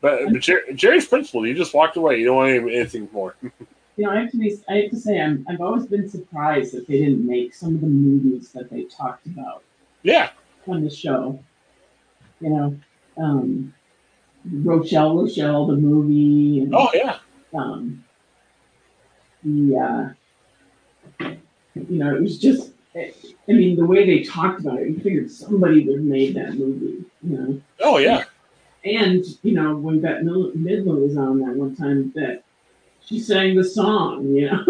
But, 0.00 0.32
but 0.32 0.40
Jerry, 0.40 0.74
Jerry's 0.74 1.06
principled. 1.06 1.46
He 1.46 1.54
just 1.54 1.74
walked 1.74 1.96
away. 1.96 2.18
You 2.18 2.26
don't 2.26 2.36
want 2.36 2.50
anything 2.50 3.08
more. 3.12 3.36
You 3.96 4.04
know, 4.04 4.10
I 4.12 4.20
have 4.20 4.30
to 4.30 4.38
be. 4.38 4.56
I 4.68 4.74
have 4.76 4.90
to 4.90 4.96
say, 4.98 5.20
I'm. 5.20 5.44
I've 5.48 5.60
always 5.60 5.86
been 5.86 6.08
surprised 6.08 6.72
that 6.74 6.86
they 6.88 6.98
didn't 6.98 7.26
make 7.26 7.54
some 7.54 7.74
of 7.74 7.80
the 7.82 7.86
movies 7.86 8.50
that 8.52 8.70
they 8.70 8.84
talked 8.84 9.26
about 9.26 9.62
Yeah, 10.02 10.30
on 10.66 10.82
the 10.82 10.90
show. 10.90 11.38
You 12.40 12.50
know, 12.50 12.80
um, 13.18 13.74
Rochelle, 14.50 15.16
Rochelle, 15.22 15.66
the 15.66 15.76
movie. 15.76 16.60
And, 16.60 16.74
Oh 16.74 16.88
yeah. 16.94 17.18
um, 17.54 18.02
the 19.44 20.14
uh, 21.20 21.26
you 21.74 21.98
know, 21.98 22.14
it 22.16 22.22
was 22.22 22.38
just. 22.38 22.70
I 22.94 23.52
mean, 23.52 23.76
the 23.76 23.86
way 23.86 24.04
they 24.04 24.22
talked 24.22 24.60
about 24.60 24.80
it, 24.80 24.88
you 24.90 25.00
figured 25.00 25.30
somebody 25.30 25.86
would 25.86 25.96
have 25.96 26.04
made 26.04 26.34
that 26.34 26.54
movie. 26.54 27.04
You 27.22 27.38
know, 27.38 27.60
Oh 27.80 27.96
yeah. 27.98 28.24
and 28.84 29.24
you 29.42 29.52
know, 29.52 29.76
when 29.76 30.00
Bette 30.00 30.22
Midler 30.24 31.00
was 31.00 31.16
on 31.16 31.40
that 31.40 31.54
one 31.56 31.74
time, 31.74 32.12
that 32.14 32.42
she 33.06 33.20
sang 33.20 33.56
the 33.56 33.64
song. 33.64 34.26
You 34.34 34.50
know, 34.50 34.64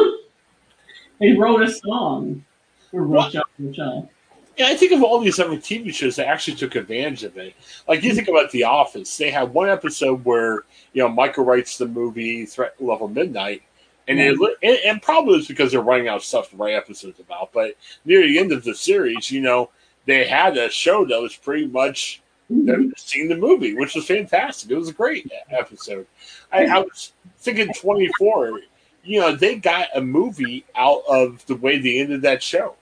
they 1.21 1.33
wrote 1.33 1.63
a 1.63 1.71
song 1.71 2.45
for? 2.91 3.05
Rochelle, 3.05 3.45
Rochelle. 3.59 4.11
Yeah, 4.57 4.67
I 4.67 4.75
think 4.75 4.93
of 4.93 5.03
all 5.03 5.19
these 5.19 5.41
other 5.41 5.57
TV 5.57 5.95
shows 5.95 6.17
that 6.17 6.27
actually 6.27 6.57
took 6.57 6.75
advantage 6.75 7.25
of 7.25 7.39
it. 7.39 7.55
Like 7.89 8.03
you 8.03 8.15
think 8.15 8.29
about 8.29 8.51
The 8.51 8.65
Office, 8.65 9.17
they 9.17 9.31
had 9.31 9.55
one 9.55 9.71
episode 9.71 10.25
where 10.25 10.65
you 10.93 11.03
know 11.03 11.09
Michael 11.09 11.45
writes 11.45 11.79
the 11.79 11.87
movie 11.87 12.45
Threat 12.45 12.75
Level 12.79 13.09
Midnight, 13.09 13.63
and 14.09 14.21
it, 14.21 14.39
and, 14.63 14.79
and 14.85 15.03
probably 15.03 15.39
it's 15.39 15.49
because 15.49 15.73
they're 15.73 15.81
running 15.81 16.09
out 16.09 16.17
of 16.17 16.25
stuff 16.25 16.51
to 16.51 16.57
write 16.57 16.75
episodes 16.75 17.19
about. 17.19 17.53
But 17.53 17.77
near 18.05 18.23
the 18.23 18.39
end 18.39 18.53
of 18.53 18.63
the 18.63 18.75
series, 18.75 19.31
you 19.31 19.41
know, 19.41 19.71
they 20.07 20.27
had 20.27 20.57
a 20.57 20.71
show 20.71 21.07
that 21.07 21.21
was 21.21 21.35
pretty 21.35 21.67
much 21.67 22.22
Mm-hmm. 22.53 22.91
seeing 22.97 23.29
the 23.29 23.37
movie, 23.37 23.75
which 23.75 23.95
was 23.95 24.07
fantastic. 24.07 24.71
It 24.71 24.77
was 24.77 24.89
a 24.89 24.93
great 24.93 25.31
episode. 25.51 26.07
I, 26.53 26.67
I 26.67 26.79
was 26.81 27.13
thinking 27.39 27.73
twenty 27.73 28.09
four. 28.19 28.61
You 29.05 29.21
know, 29.21 29.35
they 29.35 29.57
got 29.57 29.89
a 29.95 30.01
movie 30.01 30.65
out 30.75 31.03
of 31.09 31.45
the 31.47 31.57
way 31.57 31.79
they 31.79 32.01
ended 32.01 32.23
that 32.23 32.43
show. 32.43 32.75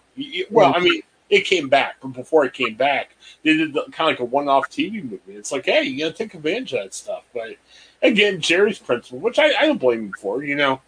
Well, 0.51 0.75
I 0.75 0.81
mean, 0.81 1.03
it 1.31 1.47
came 1.47 1.69
back, 1.69 1.97
but 2.03 2.09
before 2.09 2.45
it 2.45 2.53
came 2.53 2.75
back, 2.75 3.17
they 3.43 3.57
did 3.57 3.73
the, 3.73 3.83
kind 3.93 4.11
of 4.11 4.19
like 4.19 4.21
a 4.21 4.25
one 4.25 4.49
off 4.49 4.69
TV 4.69 5.03
movie. 5.03 5.21
It's 5.29 5.53
like, 5.53 5.67
hey, 5.67 5.85
you 5.85 6.05
to 6.07 6.13
take 6.13 6.35
advantage 6.35 6.73
of 6.73 6.81
that 6.81 6.95
stuff. 6.95 7.23
But 7.33 7.57
again, 8.03 8.41
Jerry's 8.41 8.79
principle, 8.79 9.21
which 9.21 9.39
I, 9.39 9.55
I 9.59 9.67
don't 9.67 9.81
blame 9.81 10.07
him 10.07 10.15
for. 10.19 10.43
You 10.43 10.57
know, 10.57 10.81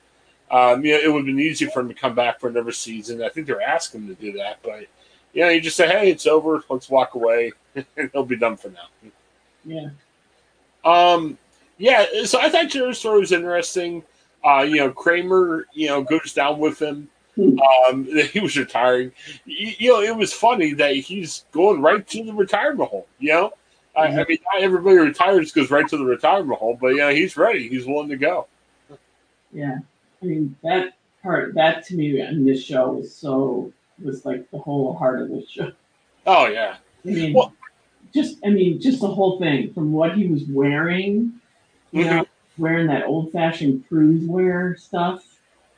um, 0.51 0.85
you 0.85 0.93
know, 0.93 0.99
it 0.99 1.13
would 1.13 1.21
have 1.21 1.27
been 1.27 1.41
easy 1.41 1.67
for 1.67 1.81
him 1.81 1.89
to 1.89 1.95
come 1.95 2.15
back 2.15 2.41
for 2.41 2.49
another 2.49 2.73
season. 2.73 3.23
I 3.23 3.29
think 3.29 3.47
they're 3.47 3.63
asking 3.63 4.03
him 4.03 4.15
to 4.15 4.21
do 4.21 4.33
that, 4.39 4.59
but 4.63 4.87
you 5.33 5.43
know, 5.43 5.49
you 5.49 5.61
just 5.61 5.77
say, 5.77 5.89
hey, 5.89 6.11
it's 6.11 6.27
over. 6.27 6.63
Let's 6.69 6.91
walk 6.91 7.15
away, 7.15 7.53
he'll 8.13 8.25
be 8.25 8.37
done 8.37 8.57
for 8.57 8.71
now. 8.71 9.11
Yeah. 9.65 9.91
Um, 10.85 11.39
yeah, 11.79 12.07
so 12.25 12.41
I 12.41 12.49
thought 12.49 12.69
Jerry's 12.69 12.99
story 12.99 13.21
was 13.21 13.33
interesting. 13.33 14.03
Uh, 14.45 14.63
you 14.69 14.77
know, 14.77 14.91
Kramer, 14.91 15.67
you 15.73 15.89
know, 15.89 16.03
goes 16.03 16.33
down 16.33 16.59
with 16.59 16.81
him. 16.81 17.09
Um, 17.39 18.05
he 18.33 18.41
was 18.41 18.57
retiring. 18.57 19.13
You, 19.45 19.73
you 19.79 19.93
know, 19.93 20.03
it 20.03 20.17
was 20.17 20.33
funny 20.33 20.75
that 20.75 20.97
he's 20.97 21.45
going 21.53 21.81
right 21.81 22.07
to 22.09 22.25
the 22.25 22.33
retirement 22.33 22.91
home. 22.91 23.05
You 23.19 23.33
know, 23.33 23.53
I, 23.97 24.07
I 24.07 24.25
mean, 24.25 24.39
not 24.53 24.63
everybody 24.63 24.97
retires 24.97 25.53
goes 25.53 25.71
right 25.71 25.87
to 25.89 25.97
the 25.97 26.05
retirement 26.05 26.59
home, 26.59 26.79
but 26.81 26.89
yeah, 26.89 27.13
he's 27.13 27.37
ready. 27.37 27.69
He's 27.69 27.87
willing 27.87 28.09
to 28.09 28.17
go. 28.17 28.49
Yeah. 29.53 29.79
I 30.23 30.27
mean 30.27 30.57
that 30.63 30.95
part 31.23 31.55
that 31.55 31.85
to 31.87 31.97
me 31.97 32.21
in 32.21 32.45
this 32.47 32.63
show 32.63 32.93
was 32.93 33.15
so 33.15 33.73
was 34.03 34.25
like 34.25 34.51
the 34.51 34.59
whole 34.59 34.95
heart 34.95 35.21
of 35.21 35.29
the 35.31 35.45
show. 35.47 35.73
Oh 36.27 36.47
yeah, 36.47 36.77
I 37.05 37.09
mean 37.09 37.33
Well- 37.33 37.53
just 38.13 38.39
I 38.45 38.51
mean, 38.51 38.81
just 38.81 39.01
the 39.01 39.09
whole 39.09 39.39
thing 39.39 39.73
from 39.73 39.93
what 39.93 40.17
he 40.17 40.27
was 40.29 40.45
wearing, 40.45 41.33
you 41.91 42.05
know, 42.05 42.27
wearing 42.59 42.87
that 42.89 43.07
old 43.07 43.33
fashioned 43.33 43.87
cruise 43.89 44.27
wear 44.27 44.77
stuff. 44.77 45.25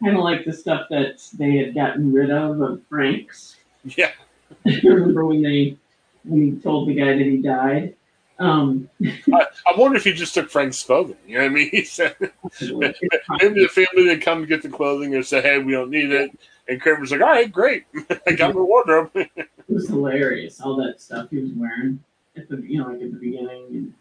Kind 0.02 0.16
of 0.16 0.24
like 0.24 0.44
the 0.44 0.52
stuff 0.52 0.86
that 0.90 1.22
they 1.38 1.56
had 1.56 1.74
gotten 1.74 2.12
rid 2.12 2.30
of 2.30 2.60
of 2.60 2.82
Frank's. 2.88 3.56
yeah. 3.84 4.10
Remember 4.64 5.24
when 5.24 5.42
they 5.42 5.76
when 6.24 6.42
he 6.42 6.60
told 6.60 6.88
the 6.88 6.94
guy 6.94 7.16
that 7.16 7.18
he 7.18 7.38
died? 7.38 7.94
Um, 8.40 8.90
I, 9.32 9.46
I 9.64 9.78
wonder 9.78 9.96
if 9.96 10.02
he 10.02 10.12
just 10.12 10.34
took 10.34 10.50
Frank's 10.50 10.82
clothing. 10.82 11.16
You 11.24 11.38
know 11.38 11.44
what 11.44 11.50
I 11.50 11.54
mean? 11.54 11.70
He 11.72 11.84
said 11.84 12.16
maybe 12.60 13.62
the 13.62 13.70
family 13.72 14.04
didn't 14.04 14.22
come 14.22 14.40
to 14.40 14.46
get 14.46 14.62
the 14.62 14.68
clothing 14.68 15.14
or 15.14 15.22
say, 15.22 15.40
"Hey, 15.40 15.58
we 15.58 15.72
don't 15.72 15.90
need 15.90 16.10
it." 16.10 16.36
And 16.68 16.80
Kramer's 16.80 17.12
like, 17.12 17.20
"All 17.20 17.28
right, 17.28 17.50
great. 17.50 17.84
I 18.26 18.32
got 18.32 18.54
my 18.54 18.60
wardrobe." 18.60 19.10
It 19.14 19.48
was 19.68 19.88
hilarious, 19.88 20.60
all 20.60 20.76
that 20.76 21.00
stuff 21.00 21.30
he 21.30 21.38
was 21.38 21.52
wearing 21.52 22.02
at 22.36 22.48
the 22.48 22.56
you 22.56 22.78
know 22.78 22.88
like 22.88 23.02
at 23.02 23.12
the 23.12 23.18
beginning, 23.18 23.94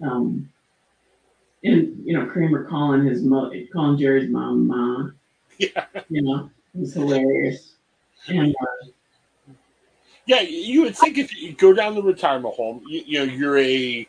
and 0.00 0.10
um, 0.10 0.48
and 1.64 2.00
you 2.04 2.18
know 2.18 2.26
Kramer 2.26 2.64
calling 2.64 3.04
his 3.04 3.22
mo 3.22 3.50
calling 3.72 3.98
Jerry's 3.98 4.30
mom 4.30 4.68
ma, 4.68 5.10
yeah. 5.58 5.86
you 6.08 6.22
know, 6.22 6.50
it's 6.78 6.94
hilarious. 6.94 7.74
And 8.28 8.54
uh, 8.54 8.86
Yeah, 10.26 10.40
you 10.40 10.82
would 10.82 10.96
think 10.96 11.18
if 11.18 11.34
you 11.36 11.52
go 11.52 11.72
down 11.72 11.94
the 11.94 12.02
retirement 12.02 12.54
home, 12.54 12.82
you, 12.86 13.02
you 13.06 13.18
know, 13.18 13.32
you're 13.32 13.58
a 13.58 14.08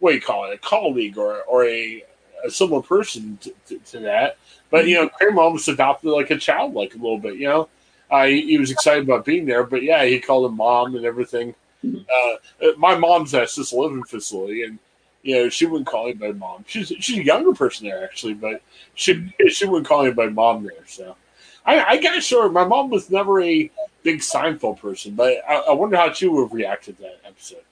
what 0.00 0.10
do 0.10 0.16
you 0.16 0.22
call 0.22 0.50
it, 0.50 0.54
a 0.54 0.58
colleague 0.58 1.18
or 1.18 1.42
or 1.42 1.64
a, 1.64 2.04
a 2.44 2.50
similar 2.50 2.82
person 2.82 3.38
to, 3.42 3.54
to, 3.66 3.78
to 3.78 3.98
that. 4.00 4.38
But 4.70 4.86
you 4.86 4.96
know, 4.96 5.08
Kramer 5.08 5.42
almost 5.42 5.68
adopted 5.68 6.10
like 6.10 6.30
a 6.30 6.38
child, 6.38 6.74
like 6.74 6.94
a 6.94 6.98
little 6.98 7.18
bit. 7.18 7.36
You 7.36 7.48
know, 7.48 7.68
uh, 8.10 8.26
he, 8.26 8.42
he 8.46 8.58
was 8.58 8.70
excited 8.70 9.04
about 9.04 9.24
being 9.24 9.46
there, 9.46 9.64
but 9.64 9.82
yeah, 9.82 10.04
he 10.04 10.20
called 10.20 10.50
him 10.50 10.56
mom 10.56 10.96
and 10.96 11.04
everything. 11.04 11.54
Uh, 11.84 12.72
my 12.76 12.96
mom's 12.96 13.34
at 13.34 13.44
assisted 13.44 13.76
living 13.76 14.04
facility, 14.04 14.64
and 14.64 14.78
you 15.22 15.34
know, 15.34 15.48
she 15.48 15.66
wouldn't 15.66 15.88
call 15.88 16.06
anybody 16.06 16.32
mom. 16.32 16.64
She's 16.66 16.88
she's 17.00 17.18
a 17.18 17.24
younger 17.24 17.52
person 17.52 17.86
there 17.86 18.04
actually, 18.04 18.34
but 18.34 18.62
she 18.94 19.32
she 19.48 19.66
wouldn't 19.66 19.86
call 19.86 20.02
anybody 20.02 20.32
mom 20.32 20.62
there. 20.64 20.86
So 20.86 21.16
I, 21.64 21.82
I 21.84 21.96
gotta 21.98 22.20
show 22.20 22.42
her. 22.42 22.48
My 22.48 22.64
mom 22.64 22.90
was 22.90 23.10
never 23.10 23.42
a 23.42 23.70
big 24.02 24.20
Seinfeld 24.20 24.78
person, 24.78 25.14
but 25.14 25.38
I, 25.48 25.56
I 25.56 25.72
wonder 25.72 25.96
how 25.96 26.12
she 26.12 26.26
would 26.26 26.42
have 26.42 26.52
reacted 26.52 26.96
to 26.98 27.02
that 27.02 27.20
episode. 27.24 27.62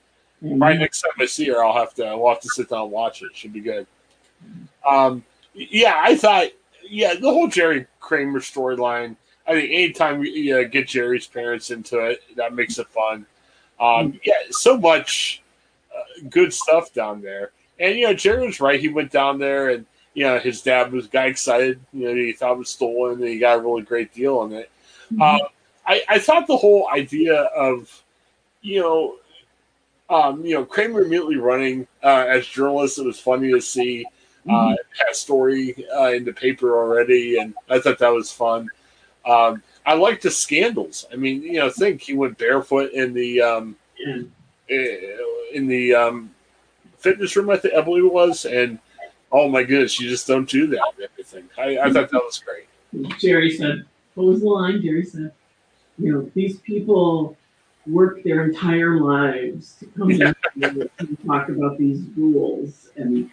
and 0.41 0.59
Right 0.59 0.77
next 0.77 1.01
time 1.01 1.11
I 1.19 1.25
see 1.25 1.47
her, 1.49 1.63
I'll 1.63 1.73
have 1.73 1.93
to 1.95 2.17
we'll 2.17 2.29
have 2.29 2.41
to 2.41 2.49
sit 2.49 2.69
down 2.69 2.83
and 2.83 2.91
watch 2.91 3.21
it. 3.21 3.35
Should 3.35 3.53
be 3.53 3.61
good. 3.61 3.87
Um, 4.87 5.23
yeah, 5.53 5.99
I 6.03 6.15
thought 6.15 6.47
yeah 6.87 7.15
the 7.15 7.29
whole 7.29 7.47
Jerry 7.47 7.87
Kramer 7.99 8.39
storyline. 8.39 9.15
I 9.47 9.53
think 9.53 9.71
anytime 9.71 10.23
you 10.23 10.53
know, 10.53 10.67
get 10.67 10.87
Jerry's 10.87 11.25
parents 11.25 11.71
into 11.71 11.97
it, 11.99 12.21
that 12.35 12.53
makes 12.53 12.77
it 12.77 12.87
fun. 12.89 13.25
Um, 13.79 14.19
yeah, 14.23 14.33
so 14.51 14.77
much 14.77 15.41
uh, 15.95 16.27
good 16.29 16.53
stuff 16.53 16.93
down 16.93 17.21
there. 17.21 17.51
And 17.79 17.97
you 17.97 18.07
know, 18.07 18.13
Jerry 18.13 18.45
was 18.45 18.59
right. 18.59 18.79
He 18.79 18.89
went 18.89 19.11
down 19.11 19.39
there, 19.39 19.69
and 19.69 19.85
you 20.13 20.25
know, 20.25 20.39
his 20.39 20.61
dad 20.61 20.91
was 20.91 21.07
got 21.07 21.27
excited. 21.27 21.79
You 21.93 22.09
know, 22.09 22.15
he 22.15 22.33
thought 22.33 22.53
it 22.53 22.59
was 22.59 22.69
stolen, 22.69 23.19
and 23.19 23.27
he 23.27 23.39
got 23.39 23.59
a 23.59 23.61
really 23.61 23.83
great 23.83 24.13
deal 24.13 24.39
on 24.39 24.51
it. 24.51 24.69
Um, 25.21 25.39
I, 25.87 26.03
I 26.07 26.19
thought 26.19 26.45
the 26.45 26.57
whole 26.57 26.87
idea 26.89 27.33
of, 27.33 28.03
you 28.61 28.79
know, 28.79 29.15
um, 30.09 30.45
you 30.45 30.53
know, 30.53 30.65
Kramer 30.65 31.01
immediately 31.01 31.37
running 31.37 31.87
uh, 32.03 32.25
as 32.27 32.45
journalist. 32.45 32.99
It 32.99 33.05
was 33.05 33.19
funny 33.19 33.51
to 33.51 33.61
see. 33.61 34.05
Uh, 34.49 34.69
had 34.69 35.11
a 35.11 35.13
story 35.13 35.85
uh, 35.95 36.09
in 36.09 36.25
the 36.25 36.33
paper 36.33 36.75
already, 36.77 37.37
and 37.37 37.53
I 37.69 37.79
thought 37.79 37.99
that 37.99 38.11
was 38.11 38.31
fun. 38.31 38.67
Um, 39.25 39.61
I 39.89 39.95
like 39.95 40.21
the 40.21 40.29
scandals. 40.29 41.07
I 41.11 41.15
mean, 41.15 41.41
you 41.41 41.53
know, 41.53 41.71
think 41.71 42.01
he 42.01 42.13
went 42.13 42.37
barefoot 42.37 42.91
in 42.91 43.11
the 43.11 43.41
um, 43.41 43.75
yeah. 43.97 44.21
in 45.51 45.65
the 45.65 45.95
um, 45.95 46.29
fitness 46.99 47.35
room. 47.35 47.49
I 47.49 47.57
think 47.57 47.73
I 47.73 47.81
believe 47.81 48.05
it 48.05 48.13
was, 48.13 48.45
and 48.45 48.77
oh 49.31 49.49
my 49.49 49.63
goodness, 49.63 49.99
you 49.99 50.07
just 50.07 50.27
don't 50.27 50.47
do 50.47 50.67
that. 50.67 50.79
and 50.95 51.09
Everything. 51.11 51.49
I, 51.57 51.79
I 51.79 51.91
thought 51.91 52.11
that 52.11 52.21
was 52.21 52.39
great. 52.45 53.17
Jerry 53.17 53.49
said, 53.49 53.83
"What 54.13 54.27
was 54.27 54.41
the 54.41 54.49
line?" 54.49 54.79
Jerry 54.79 55.03
said, 55.03 55.31
"You 55.97 56.13
know, 56.13 56.31
these 56.35 56.59
people 56.59 57.35
work 57.87 58.21
their 58.21 58.45
entire 58.45 58.99
lives 58.99 59.73
to 59.79 59.87
come 59.87 60.11
here 60.11 60.35
and 60.61 61.17
talk 61.25 61.49
about 61.49 61.79
these 61.79 62.03
rules, 62.15 62.91
and 62.95 63.31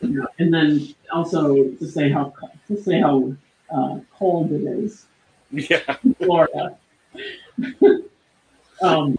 you 0.00 0.18
know, 0.18 0.26
and 0.38 0.54
then 0.54 0.94
also 1.12 1.72
to 1.72 1.86
say 1.86 2.08
how 2.08 2.32
to 2.68 2.82
say 2.82 3.02
how 3.02 3.36
uh, 3.70 4.00
cold 4.16 4.50
it 4.52 4.62
is 4.62 5.04
Yeah, 5.52 5.96
Florida." 6.18 6.78
um, 8.82 9.18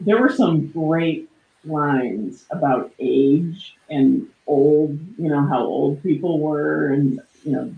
there 0.00 0.18
were 0.20 0.32
some 0.32 0.68
great 0.68 1.28
lines 1.64 2.46
about 2.50 2.92
age 2.98 3.76
and 3.88 4.26
old. 4.46 4.98
You 5.18 5.28
know 5.28 5.46
how 5.46 5.64
old 5.64 6.02
people 6.02 6.38
were, 6.40 6.92
and 6.92 7.20
you 7.44 7.52
know 7.52 7.74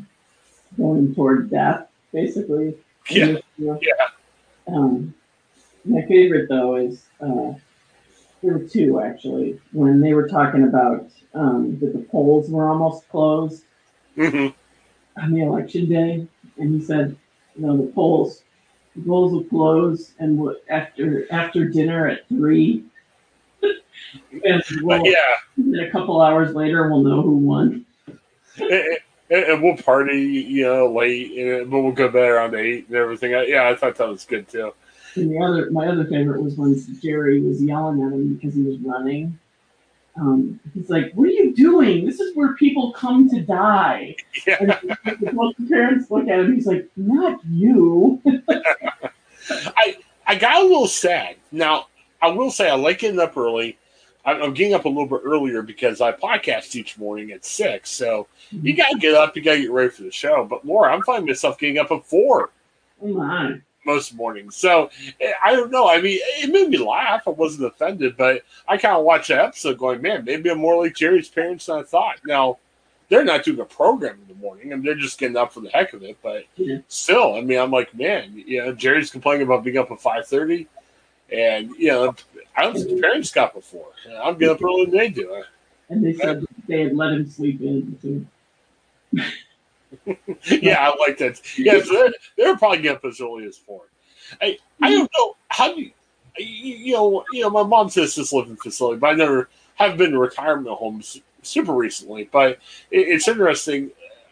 going 0.77 1.15
toward 1.15 1.51
death, 1.51 1.89
basically. 2.13 2.77
yeah, 3.11 3.39
Yeah. 3.57 3.77
Um, 4.69 5.15
my 5.85 6.03
favorite 6.03 6.49
though 6.49 6.77
is 6.77 7.03
uh, 7.21 7.53
there 8.43 8.55
were 8.59 8.65
two 8.65 9.01
actually 9.01 9.59
when 9.73 10.01
they 10.01 10.15
were 10.15 10.29
talking 10.29 10.65
about 10.65 11.07
um, 11.35 11.79
that 11.81 11.93
the 11.93 12.07
polls 12.11 12.51
were 12.51 12.69
almost 12.69 13.09
closed 13.09 13.65
hmm 14.15 14.49
on 15.21 15.33
the 15.33 15.43
election 15.43 15.89
day, 15.89 16.27
and 16.59 16.75
he 16.75 16.81
said, 16.81 17.17
you 17.61 17.67
know, 17.67 17.77
the 17.77 17.93
polls 17.93 18.43
the 18.97 19.03
polls 19.03 19.33
will 19.33 19.45
close 19.45 20.13
and 20.19 20.39
we'll, 20.39 20.57
after 20.69 21.27
after 21.33 21.67
dinner 21.67 22.09
at 22.09 22.27
three. 22.29 22.85
and 23.63 24.63
we'll, 24.83 25.07
yeah. 25.07 25.87
a 25.87 25.91
couple 25.91 26.21
hours 26.21 26.55
later, 26.55 26.89
we'll 26.89 27.03
know 27.03 27.23
who 27.23 27.37
won. 27.37 27.85
and, 28.59 28.99
and- 29.31 29.63
we'll 29.63 29.77
party, 29.77 30.23
you 30.23 30.65
know, 30.65 30.93
late, 30.93 31.39
and, 31.39 31.71
but 31.71 31.81
we'll 31.81 31.93
go 31.93 32.09
bed 32.09 32.29
around 32.29 32.55
eight 32.55 32.89
and 32.89 32.97
everything. 32.97 33.33
Yeah, 33.47 33.69
I 33.69 33.77
thought 33.77 33.97
that 33.97 34.09
was 34.09 34.25
good 34.25 34.49
too. 34.49 34.73
And 35.15 35.31
the 35.31 35.39
other, 35.39 35.71
my 35.71 35.87
other 35.87 36.07
favorite 36.07 36.43
was 36.43 36.57
when 36.57 36.75
Jerry 37.01 37.41
was 37.41 37.63
yelling 37.63 38.03
at 38.03 38.13
him 38.13 38.35
because 38.35 38.55
he 38.55 38.63
was 38.63 38.79
running. 38.79 39.39
Um, 40.17 40.59
he's 40.75 40.91
like, 40.91 41.13
"What 41.15 41.29
are 41.29 41.33
you 41.33 41.55
doing? 41.55 42.05
This 42.05 42.21
is 42.21 42.35
where 42.37 42.55
people 42.55 42.93
come 42.93 43.29
to 43.31 43.41
die." 43.41 44.17
Yeah, 44.47 44.57
And 44.61 44.71
the 45.21 45.55
parents 45.69 46.11
look 46.11 46.29
at 46.29 46.41
him. 46.41 46.55
He's 46.55 46.67
like, 46.67 46.89
"Not 46.97 47.41
you." 47.49 48.21
I 50.27 50.37
got 50.37 50.63
a 50.63 50.67
little 50.67 50.87
sad. 50.87 51.37
Now, 51.51 51.89
I 52.23 52.29
will 52.29 52.53
say 52.53 52.71
I 52.71 52.75
like 52.75 53.01
getting 53.01 53.19
up 53.19 53.37
early. 53.37 53.77
I'm 54.25 54.43
I'm 54.43 54.55
getting 54.55 54.75
up 54.75 54.85
a 54.85 54.89
little 54.89 55.07
bit 55.07 55.23
earlier 55.25 55.63
because 55.63 56.01
I 56.01 56.13
podcast 56.13 56.77
each 56.77 56.99
morning 56.99 57.33
at 57.33 57.45
six. 57.45 57.91
So 57.91 58.29
you 58.51 58.77
got 58.77 58.91
to 58.91 58.99
get 58.99 59.15
up, 59.15 59.35
you 59.37 59.43
got 59.43 59.55
to 59.55 59.63
get 59.63 59.71
ready 59.71 59.91
for 59.91 60.03
the 60.03 60.13
show. 60.13 60.45
But 60.45 60.65
Laura, 60.65 60.93
I'm 60.93 61.03
finding 61.03 61.27
myself 61.27 61.59
getting 61.59 61.79
up 61.79 61.91
at 61.91 62.05
four. 62.05 62.51
Oh 63.03 63.09
my! 63.09 63.61
Most 63.85 64.15
mornings. 64.15 64.57
So 64.57 64.91
eh, 65.21 65.33
I 65.43 65.55
don't 65.55 65.71
know. 65.71 65.89
I 65.89 66.01
mean, 66.01 66.19
it 66.23 66.51
made 66.51 66.69
me 66.69 66.79
laugh. 66.79 67.23
I 67.27 67.31
wasn't 67.31 67.67
offended, 67.67 68.17
but 68.17 68.43
I 68.69 68.77
kind 68.77 68.97
of 68.97 69.05
watched 69.05 69.29
the 69.29 69.43
episode 69.43 69.79
going, 69.79 70.03
man, 70.03 70.25
maybe 70.25 70.51
I'm 70.51 70.59
more 70.59 70.83
like 70.83 70.95
Jerry's 70.95 71.29
parents 71.29 71.67
than 71.67 71.79
I 71.79 71.83
thought. 71.83 72.21
Now, 72.25 72.59
they're 73.09 73.25
not 73.25 73.45
doing 73.45 73.61
a 73.61 73.65
program 73.65 74.19
in 74.23 74.29
the 74.29 74.41
morning 74.41 74.73
and 74.73 74.85
they're 74.85 74.95
just 74.95 75.19
getting 75.19 75.37
up 75.37 75.53
for 75.53 75.61
the 75.61 75.71
heck 75.71 75.93
of 75.93 76.03
it. 76.03 76.17
But 76.23 76.45
still, 76.89 77.35
I 77.35 77.41
mean, 77.41 77.59
I'm 77.59 77.73
like, 77.73 77.95
man, 77.95 78.33
you 78.35 78.65
know, 78.65 78.73
Jerry's 78.73 79.11
complaining 79.11 79.43
about 79.43 79.65
being 79.65 79.79
up 79.79 79.91
at 79.91 79.99
5.30 79.99 80.67
and, 81.33 81.71
you 81.77 81.89
know, 81.89 82.15
I 82.57 82.63
don't 82.63 82.75
think 82.75 82.89
the 82.89 83.01
parents 83.01 83.33
got 83.33 83.55
before. 83.55 83.89
I'm 84.23 84.39
getting 84.39 84.55
up 84.55 84.65
earlier 84.65 84.87
than 84.87 84.97
they 84.97 85.09
do. 85.09 85.43
And 85.89 86.05
they 86.05 86.15
said 86.15 86.45
they 86.69 86.83
had 86.83 86.97
let 86.97 87.13
him 87.13 87.29
sleep 87.29 87.61
in 87.61 87.99
too. 88.01 88.27
yeah, 90.45 90.89
I 90.89 90.97
like 90.99 91.19
that. 91.19 91.41
Yeah, 91.59 91.83
so 91.83 91.93
they're, 91.93 92.13
they're 92.37 92.57
probably 92.57 92.83
getting 92.83 93.13
early 93.21 93.47
as 93.47 93.57
four. 93.57 93.83
I 94.41 94.59
I 94.81 94.91
don't 94.91 95.11
know 95.17 95.37
how 95.49 95.75
do 95.75 95.81
you, 95.81 95.91
you 96.39 96.95
know 96.95 97.25
you 97.33 97.43
know 97.43 97.51
my 97.51 97.63
mom 97.63 97.91
says 97.91 98.33
living 98.33 98.57
facility, 98.57 98.99
but 98.99 99.09
I 99.11 99.15
never 99.15 99.49
have 99.75 99.97
been 99.97 100.13
to 100.13 100.19
retirement 100.19 100.77
homes 100.77 101.21
super 101.43 101.75
recently. 101.75 102.29
But 102.31 102.59
it, 102.91 103.09
it's 103.09 103.29
interesting. 103.29 103.91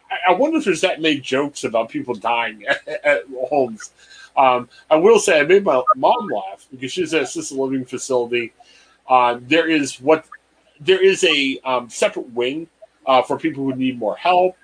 I, 0.09 0.31
I 0.31 0.35
wonder 0.35 0.57
if 0.57 0.65
there's 0.65 0.81
that 0.81 1.01
many 1.01 1.19
jokes 1.19 1.63
about 1.63 1.89
people 1.89 2.15
dying 2.15 2.65
at, 2.87 3.05
at 3.05 3.23
homes. 3.49 3.91
Um, 4.37 4.69
I 4.89 4.95
will 4.95 5.19
say 5.19 5.39
I 5.39 5.43
made 5.43 5.65
my 5.65 5.81
mom 5.95 6.27
laugh 6.27 6.65
because 6.71 6.91
she's 6.91 7.13
at 7.13 7.23
assisted 7.23 7.57
living 7.57 7.83
facility. 7.83 8.53
Uh, 9.07 9.39
there 9.41 9.67
is 9.67 9.99
what 9.99 10.25
there 10.79 11.03
is 11.03 11.23
a 11.25 11.59
um, 11.65 11.89
separate 11.89 12.29
wing 12.31 12.67
uh, 13.05 13.21
for 13.21 13.37
people 13.37 13.63
who 13.63 13.75
need 13.75 13.99
more 13.99 14.15
help 14.15 14.55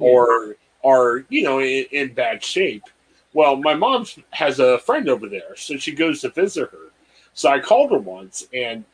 or 0.00 0.56
are 0.84 1.24
you 1.28 1.42
know 1.42 1.60
in, 1.60 1.86
in 1.92 2.14
bad 2.14 2.42
shape. 2.44 2.84
Well, 3.32 3.56
my 3.56 3.74
mom 3.74 4.06
has 4.30 4.58
a 4.58 4.78
friend 4.78 5.08
over 5.08 5.28
there, 5.28 5.54
so 5.56 5.76
she 5.76 5.92
goes 5.92 6.20
to 6.22 6.30
visit 6.30 6.70
her. 6.70 6.90
So 7.32 7.48
I 7.48 7.60
called 7.60 7.92
her 7.92 7.98
once, 7.98 8.46
and 8.52 8.84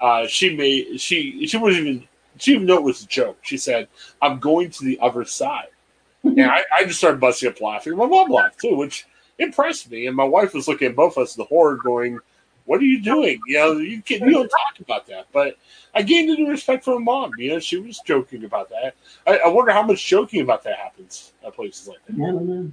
uh, 0.00 0.26
she 0.26 0.56
made 0.56 1.00
she 1.00 1.46
she 1.46 1.56
wasn't 1.56 1.86
even 1.86 2.08
she 2.38 2.52
didn't 2.52 2.64
even 2.64 2.66
know 2.66 2.78
it 2.80 2.84
was 2.84 3.04
a 3.04 3.06
joke. 3.06 3.38
She 3.42 3.56
said, 3.56 3.88
"I'm 4.20 4.40
going 4.40 4.70
to 4.70 4.84
the 4.84 4.98
other 5.00 5.24
side," 5.24 5.68
and 6.24 6.40
I, 6.40 6.62
I 6.76 6.84
just 6.84 6.98
started 6.98 7.20
busting 7.20 7.50
up 7.50 7.60
laughing. 7.60 7.96
My 7.96 8.06
mom 8.06 8.30
laughed 8.30 8.60
too, 8.60 8.76
which 8.76 9.06
impressed 9.38 9.90
me. 9.90 10.06
And 10.06 10.16
my 10.16 10.24
wife 10.24 10.54
was 10.54 10.68
looking 10.68 10.88
at 10.88 10.96
both 10.96 11.16
of 11.16 11.24
us 11.24 11.36
in 11.36 11.40
the 11.40 11.46
horror, 11.46 11.76
going, 11.76 12.18
"What 12.66 12.80
are 12.80 12.84
you 12.84 13.00
doing? 13.02 13.40
You 13.46 13.58
know, 13.58 13.72
you 13.78 14.02
can 14.02 14.22
you 14.24 14.30
don't 14.32 14.48
talk 14.48 14.80
about 14.80 15.06
that." 15.08 15.26
But 15.32 15.56
I 15.94 16.02
gained 16.02 16.30
a 16.30 16.34
new 16.34 16.48
respect 16.48 16.84
for 16.84 16.98
my 16.98 17.04
mom. 17.04 17.32
You 17.38 17.50
know, 17.52 17.58
she 17.60 17.76
was 17.78 18.00
joking 18.00 18.44
about 18.44 18.68
that. 18.70 18.94
I, 19.26 19.38
I 19.38 19.48
wonder 19.48 19.72
how 19.72 19.82
much 19.82 20.04
joking 20.06 20.40
about 20.42 20.62
that 20.64 20.78
happens 20.78 21.32
at 21.46 21.54
places 21.54 21.88
like 21.88 21.98
that. 22.06 22.14
I 22.14 22.30
don't 22.32 22.46
know. 22.48 22.70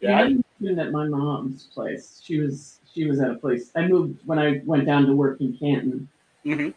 Yeah, 0.00 0.18
I- 0.18 0.26
Yeah, 0.26 0.38
even 0.60 0.78
at 0.78 0.92
my 0.92 1.06
mom's 1.06 1.64
place, 1.74 2.20
she 2.24 2.38
was 2.40 2.80
she 2.92 3.06
was 3.06 3.20
at 3.20 3.30
a 3.30 3.34
place. 3.34 3.70
I 3.74 3.86
moved 3.88 4.20
when 4.26 4.38
I 4.38 4.60
went 4.64 4.86
down 4.86 5.06
to 5.06 5.14
work 5.14 5.40
in 5.40 5.56
Canton. 5.56 6.08
Mhm. 6.44 6.74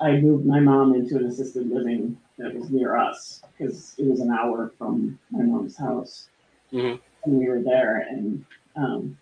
I 0.00 0.12
moved 0.20 0.46
my 0.46 0.60
mom 0.60 0.94
into 0.94 1.16
an 1.16 1.26
assisted 1.26 1.68
living 1.70 2.16
that 2.38 2.54
was 2.54 2.70
near 2.70 2.96
us 2.96 3.42
because 3.58 3.94
it 3.98 4.06
was 4.06 4.20
an 4.20 4.30
hour 4.30 4.72
from 4.78 5.18
my 5.30 5.42
mom's 5.42 5.76
house, 5.76 6.28
Mhm. 6.72 7.00
and 7.24 7.38
we 7.38 7.48
were 7.48 7.60
there. 7.62 8.06
And 8.10 8.44
um, 8.76 9.16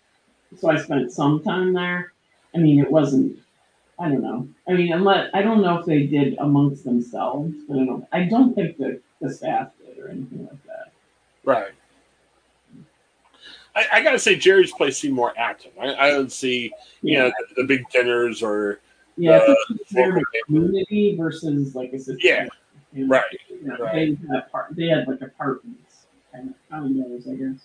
so 0.57 0.69
I 0.69 0.77
spent 0.77 1.11
some 1.11 1.41
time 1.43 1.73
there. 1.73 2.13
I 2.55 2.57
mean, 2.57 2.79
it 2.79 2.89
wasn't. 2.89 3.37
I 3.99 4.07
don't 4.07 4.21
know. 4.21 4.47
I 4.67 4.73
mean, 4.73 4.93
unless 4.93 5.29
I 5.33 5.41
don't 5.41 5.61
know 5.61 5.77
if 5.79 5.85
they 5.85 6.07
did 6.07 6.37
amongst 6.39 6.83
themselves, 6.83 7.53
but 7.67 7.79
I 7.79 7.85
don't. 7.85 8.05
I 8.11 8.23
don't 8.23 8.53
think 8.55 8.77
that 8.77 9.01
the 9.21 9.33
staff 9.33 9.71
did 9.85 9.97
or 9.99 10.09
anything 10.09 10.47
like 10.47 10.63
that. 10.63 10.91
Right. 11.43 11.71
I, 13.75 13.85
I 13.93 14.03
gotta 14.03 14.19
say, 14.19 14.35
Jerry's 14.35 14.71
place 14.71 14.97
seemed 14.97 15.13
more 15.15 15.33
active. 15.37 15.71
I, 15.79 15.93
I 15.95 16.09
don't 16.09 16.31
see, 16.31 16.71
you 17.01 17.19
know, 17.19 17.27
the, 17.27 17.61
the 17.61 17.67
big 17.67 17.87
dinners 17.91 18.41
or 18.41 18.79
Yeah, 19.15 19.31
I 19.31 19.35
uh, 19.37 19.45
think 19.67 19.81
it's 19.81 19.93
more 19.93 20.09
of 20.09 20.15
local 20.15 20.21
a 20.21 20.33
paper. 20.33 20.45
community 20.45 21.15
versus 21.15 21.75
like 21.75 21.93
a. 21.93 21.99
Yeah, 22.19 22.47
right, 22.93 23.23
you 23.49 23.67
know, 23.67 23.77
right. 23.77 24.17
They 24.19 24.27
had 24.33 24.51
part, 24.51 24.75
they 24.75 24.87
had 24.87 25.07
like 25.07 25.21
apartments 25.21 26.07
kind 26.31 26.49
of 26.49 26.55
condos, 26.71 27.31
I 27.31 27.35
guess. 27.35 27.61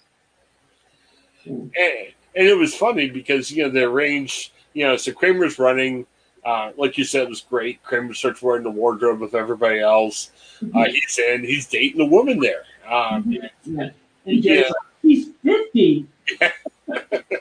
Yeah. 1.45 1.53
and, 1.53 2.15
and 2.37 2.47
it 2.47 2.57
was 2.57 2.75
funny 2.75 3.09
because 3.11 3.51
you 3.51 3.63
know 3.65 3.69
they 3.71 3.83
arranged, 3.83 4.53
you 4.73 4.85
know, 4.85 4.97
so 4.97 5.13
Kramer's 5.13 5.59
running. 5.59 6.07
Uh, 6.45 6.73
like 6.77 6.99
you 6.99 7.05
said, 7.05 7.23
it 7.23 7.29
was 7.31 7.41
great. 7.41 7.83
Kramer 7.83 8.13
starts 8.13 8.43
wearing 8.43 8.65
the 8.65 8.71
wardrobe 8.71 9.19
with 9.19 9.35
everybody 9.35 9.81
else. 9.81 10.31
Uh, 10.75 10.85
he's 10.85 11.19
in. 11.19 11.43
He's 11.43 11.67
dating 11.67 12.03
a 12.03 12.05
woman 12.05 12.39
there. 12.39 12.65
Um, 12.87 13.25
Yeah. 13.27 13.49
And 13.65 13.93
Yeah. 14.27 14.41
Jerry's 14.43 14.65
like, 14.67 14.75
he's 15.01 15.29
fifty. 15.43 16.07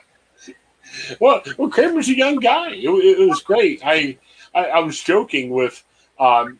Well, 1.20 1.42
well, 1.58 1.68
Kramer's 1.68 2.08
a 2.08 2.16
young 2.16 2.36
guy. 2.36 2.70
It, 2.70 2.88
it 2.88 3.28
was 3.28 3.42
great. 3.42 3.80
I, 3.84 4.16
I 4.54 4.66
I 4.66 4.78
was 4.80 5.00
joking 5.00 5.50
with, 5.50 5.82
um, 6.18 6.58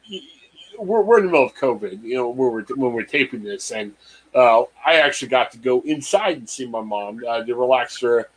we're, 0.78 1.02
we're 1.02 1.18
in 1.20 1.26
the 1.26 1.32
middle 1.32 1.46
of 1.46 1.54
COVID, 1.54 2.02
you 2.02 2.16
know, 2.16 2.28
when 2.28 2.52
we're 2.52 2.64
when 2.76 2.92
we're 2.92 3.04
taping 3.04 3.42
this, 3.42 3.70
and 3.70 3.94
uh, 4.34 4.62
I 4.84 4.96
actually 4.96 5.28
got 5.28 5.52
to 5.52 5.58
go 5.58 5.80
inside 5.82 6.38
and 6.38 6.48
see 6.48 6.66
my 6.66 6.80
mom. 6.80 7.22
Uh, 7.26 7.42
they 7.42 7.52
relaxed 7.52 8.00
their 8.00 8.28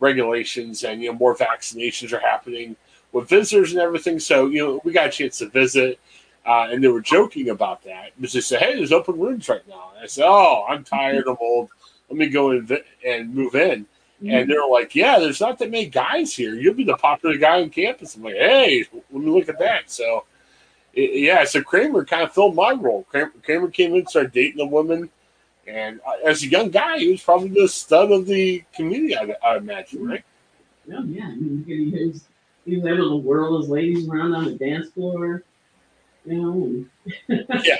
regulations, 0.00 0.84
and 0.84 1.02
you 1.02 1.10
know, 1.10 1.18
more 1.18 1.34
vaccinations 1.34 2.12
are 2.12 2.20
happening 2.20 2.76
with 3.12 3.28
visitors 3.28 3.72
and 3.72 3.80
everything. 3.80 4.18
So 4.20 4.46
you 4.46 4.64
know, 4.64 4.80
we 4.84 4.92
got 4.92 5.08
a 5.08 5.10
chance 5.10 5.38
to 5.38 5.48
visit. 5.48 5.98
Uh, 6.44 6.68
and 6.70 6.82
they 6.82 6.86
were 6.86 7.00
joking 7.00 7.48
about 7.48 7.82
that 7.82 8.12
because 8.16 8.32
they 8.32 8.40
said, 8.40 8.60
"Hey, 8.60 8.76
there's 8.76 8.92
open 8.92 9.18
rooms 9.18 9.48
right 9.48 9.66
now." 9.66 9.90
And 9.94 10.04
I 10.04 10.06
said, 10.06 10.26
"Oh, 10.28 10.64
I'm 10.68 10.84
tired. 10.84 11.26
I'm 11.26 11.36
old. 11.40 11.70
Let 12.08 12.18
me 12.18 12.28
go 12.28 12.52
and, 12.52 12.68
vi- 12.68 12.84
and 13.04 13.34
move 13.34 13.56
in." 13.56 13.84
And 14.24 14.48
they're 14.48 14.64
like, 14.64 14.94
"Yeah, 14.94 15.18
there's 15.18 15.40
not 15.40 15.58
that 15.58 15.72
many 15.72 15.86
guys 15.86 16.32
here. 16.36 16.54
You'll 16.54 16.74
be 16.74 16.84
the 16.84 16.96
popular 16.96 17.36
guy 17.36 17.60
on 17.62 17.70
campus." 17.70 18.14
I'm 18.14 18.22
like, 18.22 18.36
"Hey, 18.36 18.84
let 18.92 19.22
me 19.24 19.28
look 19.28 19.48
at 19.48 19.58
that." 19.58 19.90
So, 19.90 20.24
yeah, 20.94 21.42
so 21.44 21.62
Kramer 21.62 22.04
kind 22.04 22.22
of 22.22 22.32
filled 22.32 22.54
my 22.54 22.70
role. 22.70 23.02
Kramer, 23.10 23.32
Kramer 23.42 23.68
came 23.68 23.96
in, 23.96 24.06
started 24.06 24.30
dating 24.30 24.60
a 24.60 24.66
woman, 24.66 25.10
and 25.66 26.00
uh, 26.06 26.28
as 26.28 26.42
a 26.42 26.48
young 26.48 26.70
guy, 26.70 26.98
he 26.98 27.10
was 27.10 27.22
probably 27.22 27.48
the 27.48 27.68
stud 27.68 28.10
of 28.12 28.26
the 28.26 28.62
community. 28.74 29.16
I, 29.16 29.34
I 29.44 29.56
imagine, 29.56 30.06
right? 30.06 30.24
Oh, 30.92 31.02
yeah, 31.04 31.24
I 31.24 31.34
mean, 31.34 31.64
he 31.66 32.06
was, 32.06 32.24
he 32.64 32.76
was 32.76 32.86
able 32.86 33.10
to 33.10 33.16
whirl 33.16 33.60
his 33.60 33.68
ladies 33.68 34.08
around 34.08 34.34
on 34.34 34.44
the 34.44 34.52
dance 34.52 34.90
floor. 34.90 35.42
You 36.24 36.42
know, 36.42 36.84
and 37.28 37.46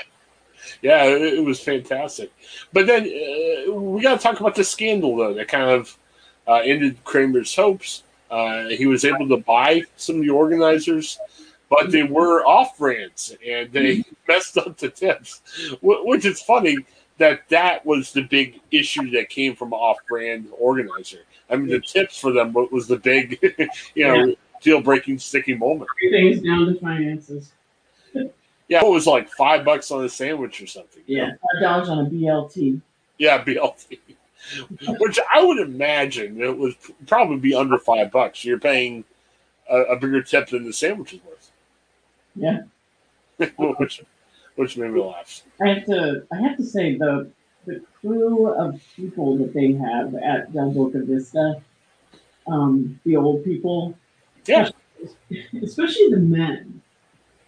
Yeah, 0.81 1.05
it, 1.05 1.35
it 1.35 1.43
was 1.43 1.59
fantastic. 1.59 2.31
But 2.73 2.87
then 2.87 3.03
uh, 3.03 3.71
we 3.73 4.01
got 4.01 4.17
to 4.17 4.23
talk 4.23 4.39
about 4.39 4.55
the 4.55 4.63
scandal, 4.63 5.15
though, 5.15 5.33
that 5.33 5.47
kind 5.47 5.69
of 5.69 5.97
uh, 6.47 6.61
ended 6.63 7.03
Kramer's 7.03 7.55
hopes. 7.55 8.03
Uh, 8.29 8.67
he 8.67 8.85
was 8.85 9.05
able 9.05 9.27
to 9.29 9.37
buy 9.37 9.83
some 9.95 10.17
of 10.17 10.21
the 10.21 10.29
organizers, 10.29 11.19
but 11.69 11.91
they 11.91 12.03
were 12.03 12.45
off 12.45 12.77
brands 12.77 13.35
and 13.45 13.71
they 13.71 14.03
messed 14.27 14.57
up 14.57 14.77
the 14.77 14.89
tips, 14.89 15.41
which 15.81 16.25
is 16.25 16.41
funny 16.41 16.77
that 17.17 17.47
that 17.49 17.85
was 17.85 18.11
the 18.11 18.21
big 18.21 18.59
issue 18.71 19.09
that 19.11 19.29
came 19.29 19.55
from 19.55 19.73
off 19.73 19.97
brand 20.07 20.47
organizer. 20.57 21.21
I 21.49 21.55
mean, 21.55 21.67
the 21.67 21.79
tips 21.79 22.19
for 22.19 22.31
them 22.31 22.53
was 22.53 22.87
the 22.87 22.97
big, 22.97 23.39
you 23.95 24.07
know, 24.07 24.35
deal 24.61 24.81
breaking, 24.81 25.19
sticky 25.19 25.55
moment. 25.55 25.89
everything's 26.05 26.45
down 26.45 26.67
to 26.67 26.79
finances. 26.79 27.51
Yeah, 28.69 28.83
it 28.83 28.89
was 28.89 29.07
like 29.07 29.29
five 29.29 29.63
bucks 29.63 29.91
on 29.91 30.03
a 30.03 30.09
sandwich 30.09 30.61
or 30.61 30.67
something. 30.67 31.03
Yeah, 31.05 31.31
five 31.31 31.61
dollars 31.61 31.89
on 31.89 32.05
a 32.05 32.09
BLT. 32.09 32.81
Yeah, 33.17 33.43
BLT. 33.45 33.99
Which 34.99 35.19
I 35.33 35.43
would 35.43 35.59
imagine 35.59 36.41
it 36.41 36.57
would 36.57 36.75
probably 37.07 37.37
be 37.37 37.55
under 37.55 37.77
five 37.77 38.11
bucks. 38.11 38.45
You're 38.45 38.59
paying 38.59 39.03
a, 39.69 39.77
a 39.81 39.95
bigger 39.95 40.21
tip 40.21 40.49
than 40.49 40.65
the 40.65 40.73
sandwich 40.73 41.13
is 41.13 41.19
worth. 41.23 41.51
Yeah. 42.35 42.61
which, 43.57 44.03
which 44.57 44.77
made 44.77 44.91
me 44.91 45.01
laugh. 45.01 45.41
I 45.61 45.69
have 45.69 45.85
to 45.85 46.23
I 46.31 46.35
have 46.41 46.57
to 46.57 46.65
say 46.65 46.97
the 46.97 47.29
the 47.65 47.81
crew 47.99 48.47
of 48.53 48.81
people 48.95 49.37
that 49.37 49.53
they 49.53 49.73
have 49.73 50.15
at 50.15 50.53
Del 50.53 50.71
Boca 50.71 50.99
Vista, 51.03 51.61
um, 52.47 52.99
the 53.05 53.15
old 53.17 53.43
people, 53.43 53.97
Yeah. 54.45 54.69
especially 55.61 56.09
the 56.11 56.17
men. 56.19 56.81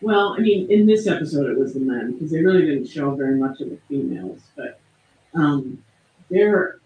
Well, 0.01 0.35
I 0.37 0.41
mean, 0.41 0.69
in 0.71 0.85
this 0.85 1.07
episode 1.07 1.49
it 1.49 1.57
was 1.57 1.73
the 1.73 1.79
men 1.81 2.13
because 2.13 2.31
they 2.31 2.41
really 2.43 2.65
didn't 2.65 2.87
show 2.87 3.11
very 3.15 3.35
much 3.37 3.59
of 3.61 3.69
the 3.69 3.77
females, 3.89 4.41
but 4.55 4.79
um, 5.33 5.81
they're 6.29 6.79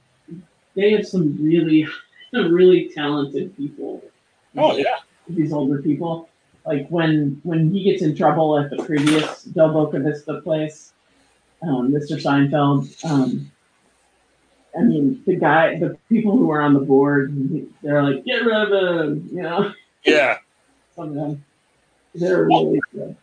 they 0.75 0.91
have 0.91 1.07
some 1.07 1.37
really 1.39 1.87
really 2.33 2.89
talented 2.89 3.55
people. 3.57 4.01
Oh 4.57 4.77
yeah, 4.77 4.97
these 5.27 5.53
older 5.53 5.81
people. 5.81 6.29
Like 6.65 6.87
when 6.89 7.39
when 7.43 7.71
he 7.71 7.83
gets 7.83 8.01
in 8.01 8.15
trouble 8.15 8.57
at 8.57 8.69
the 8.69 8.83
previous 8.83 9.43
Del 9.43 9.73
Boca 9.73 9.99
Vista 9.99 10.41
place, 10.41 10.93
um, 11.61 11.91
Mr. 11.91 12.21
Seinfeld. 12.21 13.03
Um, 13.05 13.51
I 14.77 14.81
mean, 14.81 15.21
the 15.25 15.35
guy, 15.35 15.77
the 15.77 15.97
people 16.09 16.35
who 16.35 16.49
are 16.51 16.61
on 16.61 16.73
the 16.73 16.79
board, 16.79 17.35
they're 17.83 18.01
like, 18.01 18.25
get 18.25 18.43
rid 18.43 18.55
of 18.55 19.05
him, 19.05 19.29
you 19.31 19.43
know. 19.43 19.71
yeah, 20.03 20.39
Some 20.95 21.09
of 21.09 21.15
them, 21.15 21.45
they're 22.15 22.45
really 22.45 22.79
good. 22.91 23.15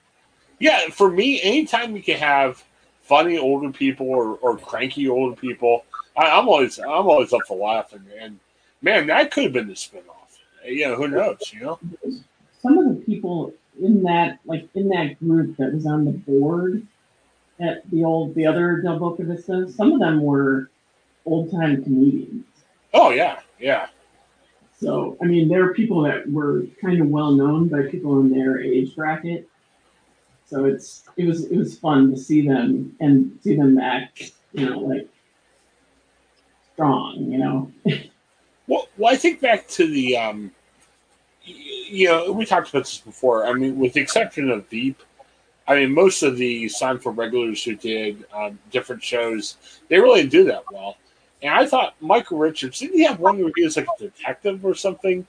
yeah. 0.58 0.88
For 0.90 1.10
me, 1.10 1.40
anytime 1.42 1.96
you 1.96 2.02
can 2.02 2.18
have 2.18 2.62
funny 3.02 3.38
older 3.38 3.70
people 3.70 4.08
or, 4.08 4.36
or 4.36 4.56
cranky 4.56 5.08
older 5.08 5.34
people, 5.34 5.84
I, 6.16 6.38
am 6.38 6.48
always 6.48 6.78
I'm 6.78 6.88
always 6.88 7.32
up 7.32 7.42
for 7.46 7.56
laughing, 7.56 8.04
and 8.20 8.38
man, 8.82 9.06
that 9.08 9.30
could 9.30 9.44
have 9.44 9.52
been 9.52 9.68
the 9.68 9.74
spinoff. 9.74 10.04
You 10.64 10.88
know, 10.88 10.96
who 10.96 11.08
knows? 11.08 11.52
You 11.52 11.60
know, 11.60 11.78
some 12.62 12.78
of 12.78 12.88
the 12.88 13.02
people 13.04 13.52
in 13.80 14.02
that 14.02 14.38
like 14.44 14.68
in 14.74 14.88
that 14.88 15.18
group 15.20 15.56
that 15.56 15.72
was 15.72 15.86
on 15.86 16.04
the 16.04 16.12
board 16.12 16.86
at 17.58 17.88
the 17.90 18.04
old 18.04 18.34
the 18.34 18.46
other 18.46 18.80
Del 18.82 18.98
Boca 18.98 19.22
Vista, 19.24 19.70
some 19.70 19.92
of 19.92 20.00
them 20.00 20.22
were 20.22 20.70
old 21.26 21.50
time 21.50 21.82
comedians. 21.82 22.44
Oh 22.92 23.10
yeah, 23.10 23.40
yeah. 23.58 23.88
So 24.78 25.16
I 25.22 25.26
mean, 25.26 25.48
there 25.48 25.64
are 25.64 25.74
people 25.74 26.02
that 26.02 26.30
were 26.30 26.64
kind 26.80 27.00
of 27.00 27.08
well 27.08 27.32
known 27.32 27.68
by 27.68 27.82
people 27.82 28.20
in 28.20 28.30
their 28.30 28.60
age 28.60 28.94
bracket. 28.96 29.48
So 30.46 30.64
it's 30.64 31.04
it 31.16 31.26
was 31.26 31.44
it 31.44 31.56
was 31.56 31.78
fun 31.78 32.10
to 32.10 32.16
see 32.16 32.46
them 32.46 32.96
and 33.00 33.38
see 33.42 33.56
them 33.56 33.78
act, 33.78 34.32
you 34.52 34.68
know, 34.68 34.80
like 34.80 35.08
strong, 36.72 37.30
you 37.30 37.38
know. 37.38 37.70
well, 38.66 38.88
well, 38.96 39.12
I 39.12 39.16
think 39.16 39.40
back 39.40 39.68
to 39.68 39.86
the 39.86 40.16
um, 40.16 40.50
you 41.90 42.08
know, 42.08 42.32
we 42.32 42.44
talked 42.44 42.70
about 42.70 42.84
this 42.84 42.98
before. 42.98 43.46
I 43.46 43.52
mean, 43.52 43.78
with 43.78 43.92
the 43.92 44.00
exception 44.00 44.50
of 44.50 44.68
Veep, 44.68 45.02
I 45.66 45.76
mean, 45.76 45.92
most 45.92 46.22
of 46.22 46.36
the 46.36 46.66
Seinfeld 46.66 47.16
regulars 47.16 47.62
who 47.62 47.76
did 47.76 48.24
um, 48.34 48.58
different 48.70 49.02
shows, 49.02 49.56
they 49.88 49.98
really 49.98 50.22
didn't 50.22 50.32
do 50.32 50.44
that 50.44 50.64
well. 50.72 50.96
And 51.42 51.54
I 51.54 51.66
thought 51.66 51.94
Michael 52.00 52.38
Richards 52.38 52.78
didn't 52.80 52.96
he 52.96 53.04
have 53.04 53.20
one 53.20 53.38
where 53.38 53.52
he 53.54 53.64
was 53.64 53.76
like 53.76 53.86
a 53.98 54.02
detective 54.02 54.64
or 54.64 54.74
something? 54.74 55.26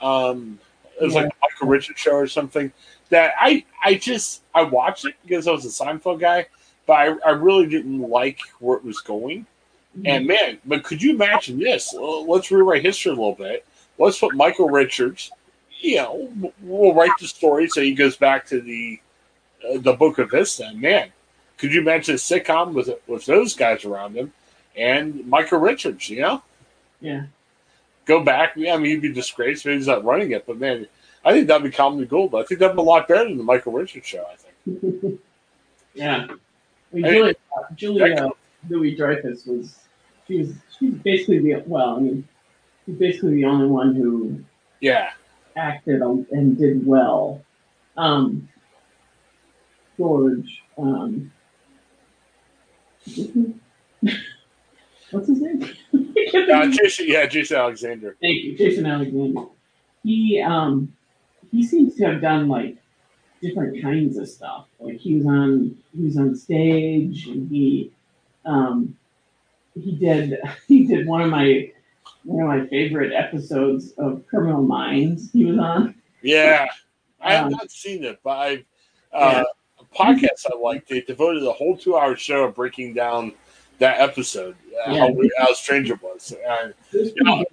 Um, 0.00 0.58
it 1.00 1.04
was 1.04 1.14
yeah. 1.14 1.22
like 1.22 1.32
a 1.32 1.36
Michael 1.42 1.68
Richards 1.68 2.00
show 2.00 2.12
or 2.12 2.26
something. 2.26 2.72
That 3.10 3.34
I 3.38 3.64
I 3.84 3.94
just 3.94 4.42
I 4.54 4.62
watched 4.62 5.04
it 5.04 5.14
because 5.22 5.46
I 5.46 5.52
was 5.52 5.64
a 5.64 5.84
Seinfeld 5.84 6.20
guy, 6.20 6.46
but 6.86 6.94
I, 6.94 7.16
I 7.26 7.30
really 7.30 7.66
didn't 7.66 8.00
like 8.00 8.40
where 8.60 8.76
it 8.76 8.84
was 8.84 9.00
going. 9.00 9.46
Mm-hmm. 9.96 10.06
And 10.06 10.26
man, 10.26 10.58
but 10.64 10.84
could 10.84 11.02
you 11.02 11.14
imagine 11.14 11.58
this? 11.58 11.94
Let's 11.94 12.50
rewrite 12.50 12.84
history 12.84 13.10
a 13.10 13.14
little 13.14 13.34
bit. 13.34 13.66
Let's 14.00 14.18
put 14.18 14.34
Michael 14.34 14.68
Richards. 14.68 15.30
You 15.80 15.96
know, 15.96 16.52
we'll 16.62 16.94
write 16.94 17.12
the 17.20 17.26
story 17.26 17.68
so 17.68 17.80
he 17.80 17.94
goes 17.94 18.16
back 18.16 18.46
to 18.46 18.60
the 18.60 19.00
uh, 19.68 19.78
the 19.78 19.94
Boca 19.94 20.26
Vista. 20.26 20.66
And 20.66 20.80
man, 20.80 21.10
could 21.56 21.72
you 21.72 21.80
imagine 21.80 22.14
a 22.14 22.18
sitcom 22.18 22.72
with 22.72 22.90
with 23.06 23.26
those 23.26 23.54
guys 23.54 23.84
around 23.84 24.14
him? 24.14 24.32
and 24.76 25.26
Michael 25.26 25.58
Richards, 25.58 26.08
you 26.08 26.22
know? 26.22 26.42
Yeah. 27.00 27.24
Go 28.04 28.22
back. 28.24 28.52
Yeah, 28.56 28.74
I 28.74 28.78
mean, 28.78 28.92
he'd 28.92 29.02
be 29.02 29.12
disgraced. 29.12 29.66
Maybe 29.66 29.78
he's 29.78 29.86
not 29.86 30.04
running 30.04 30.32
it, 30.32 30.46
but 30.46 30.58
man, 30.58 30.86
I 31.24 31.32
think 31.32 31.46
that'd 31.46 31.62
be 31.62 31.70
comedy 31.70 32.06
gold. 32.06 32.32
But 32.32 32.38
I 32.38 32.44
think 32.44 32.60
that'd 32.60 32.76
be 32.76 32.80
a 32.80 32.84
lot 32.84 33.08
better 33.08 33.24
than 33.24 33.36
the 33.36 33.44
Michael 33.44 33.72
Richards 33.72 34.06
show, 34.06 34.24
I 34.24 34.36
think. 34.36 35.20
yeah. 35.94 36.26
I 36.92 36.96
mean, 36.96 37.04
Julia, 37.04 37.34
Julia 37.74 38.30
Louis 38.68 38.96
Dreyfus 38.96 39.46
was, 39.46 39.78
she 40.26 40.38
was, 40.38 40.54
she's 40.78 40.94
basically 40.94 41.38
the, 41.38 41.62
well, 41.66 41.96
I 41.96 42.00
mean, 42.00 42.28
she's 42.90 42.98
basically 42.98 43.36
the 43.36 43.44
only 43.44 43.66
one 43.66 43.94
who 43.94 44.42
yeah 44.80 45.10
acted 45.56 46.02
and 46.02 46.58
did 46.58 46.86
well. 46.86 47.44
Um, 47.96 48.48
George, 49.96 50.62
um, 50.78 51.30
What's 55.10 55.26
his 55.26 55.40
name? 55.40 55.62
uh, 55.92 56.68
Jason, 56.68 57.06
yeah, 57.08 57.26
Jason 57.26 57.56
Alexander. 57.56 58.16
Thank 58.20 58.44
you, 58.44 58.56
Jason 58.56 58.86
Alexander. 58.86 59.46
He 60.02 60.40
um 60.40 60.92
he 61.50 61.66
seems 61.66 61.96
to 61.96 62.04
have 62.06 62.20
done 62.22 62.48
like 62.48 62.76
different 63.42 63.82
kinds 63.82 64.16
of 64.16 64.28
stuff. 64.28 64.66
Like 64.78 64.98
he 64.98 65.16
was 65.16 65.26
on 65.26 65.76
he 65.96 66.04
was 66.04 66.16
on 66.16 66.36
stage 66.36 67.26
and 67.26 67.50
he 67.50 67.92
um 68.44 68.96
he 69.74 69.92
did 69.96 70.38
he 70.68 70.86
did 70.86 71.06
one 71.06 71.22
of 71.22 71.30
my 71.30 71.69
one 72.24 72.42
of 72.42 72.48
my 72.48 72.66
favorite 72.68 73.12
episodes 73.12 73.92
of 73.98 74.26
Criminal 74.26 74.62
Minds 74.62 75.30
he 75.32 75.44
was 75.44 75.58
on. 75.58 75.94
Yeah. 76.22 76.66
I 77.20 77.34
have 77.34 77.46
um, 77.46 77.52
not 77.52 77.70
seen 77.70 78.04
it, 78.04 78.18
but 78.22 78.38
I've 78.38 78.64
uh, 79.12 79.44
yeah. 79.78 79.84
podcast 79.94 80.46
I 80.46 80.58
like. 80.58 80.86
They 80.86 81.02
devoted 81.02 81.42
a 81.42 81.52
whole 81.52 81.76
two 81.76 81.96
hour 81.96 82.16
show 82.16 82.44
of 82.44 82.54
breaking 82.54 82.94
down 82.94 83.32
that 83.78 84.00
episode, 84.00 84.56
uh, 84.86 84.92
yeah. 84.92 84.98
how, 85.00 85.14
how, 85.38 85.52
strange 85.52 85.90
it 85.90 86.02
was. 86.02 86.34
Uh, 86.48 86.68
you 86.92 87.12
know, 87.18 87.44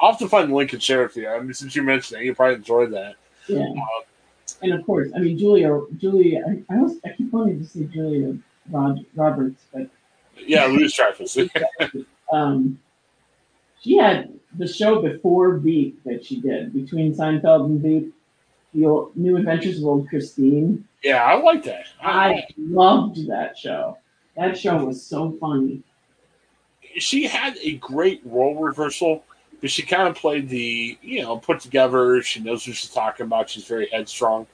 I'll 0.00 0.10
have 0.10 0.18
to 0.18 0.28
find 0.28 0.50
the 0.50 0.54
link 0.54 0.72
and 0.72 0.82
share 0.82 1.02
it 1.02 1.08
with 1.08 1.16
you. 1.16 1.28
I 1.28 1.40
mean, 1.40 1.54
since 1.54 1.76
you 1.76 1.82
mentioned 1.82 2.20
it, 2.20 2.24
you 2.24 2.34
probably 2.34 2.56
enjoyed 2.56 2.92
that. 2.92 3.14
Yeah. 3.46 3.66
Uh, 3.70 4.02
and 4.62 4.72
of 4.74 4.84
course, 4.84 5.10
I 5.14 5.20
mean, 5.20 5.38
Julia, 5.38 5.80
Julia, 5.98 6.42
I, 6.46 6.74
I, 6.74 6.78
was, 6.78 6.96
I 7.04 7.10
keep 7.10 7.32
wanting 7.32 7.60
to 7.60 7.66
say 7.66 7.84
Julia 7.84 8.36
Rod, 8.70 9.04
Roberts, 9.14 9.64
but. 9.72 9.88
Yeah, 10.36 10.66
Louis 10.66 10.92
Dreyfus. 10.92 11.38
um, 12.32 12.78
she 13.84 13.98
had 13.98 14.32
the 14.56 14.66
show 14.66 15.02
before 15.02 15.58
Veep 15.58 16.02
that 16.04 16.24
she 16.24 16.40
did, 16.40 16.72
between 16.72 17.14
Seinfeld 17.14 17.66
and 17.66 17.80
Veep, 17.82 18.14
the 18.72 18.86
old, 18.86 19.14
New 19.14 19.36
Adventures 19.36 19.78
of 19.78 19.84
Old 19.84 20.08
Christine. 20.08 20.88
Yeah, 21.02 21.22
I 21.22 21.34
like 21.34 21.62
that. 21.64 21.86
I, 22.00 22.32
I 22.32 22.46
loved 22.56 23.28
that 23.28 23.58
show. 23.58 23.98
That 24.36 24.56
show 24.56 24.84
was 24.86 25.04
so 25.04 25.32
funny. 25.38 25.82
She 26.96 27.26
had 27.26 27.56
a 27.58 27.76
great 27.76 28.22
role 28.24 28.54
reversal, 28.56 29.22
but 29.60 29.70
she 29.70 29.82
kind 29.82 30.08
of 30.08 30.16
played 30.16 30.48
the, 30.48 30.96
you 31.02 31.22
know, 31.22 31.36
put 31.36 31.60
together. 31.60 32.22
She 32.22 32.40
knows 32.40 32.66
what 32.66 32.76
she's 32.76 32.90
talking 32.90 33.26
about. 33.26 33.50
She's 33.50 33.66
very 33.66 33.88
headstrong. 33.90 34.46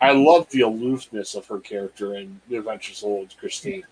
I 0.00 0.12
love 0.12 0.48
the 0.50 0.60
aloofness 0.60 1.34
of 1.34 1.46
her 1.46 1.58
character 1.58 2.16
in 2.16 2.40
The 2.48 2.56
Adventures 2.56 3.02
of 3.02 3.08
Old 3.08 3.34
Christine. 3.38 3.84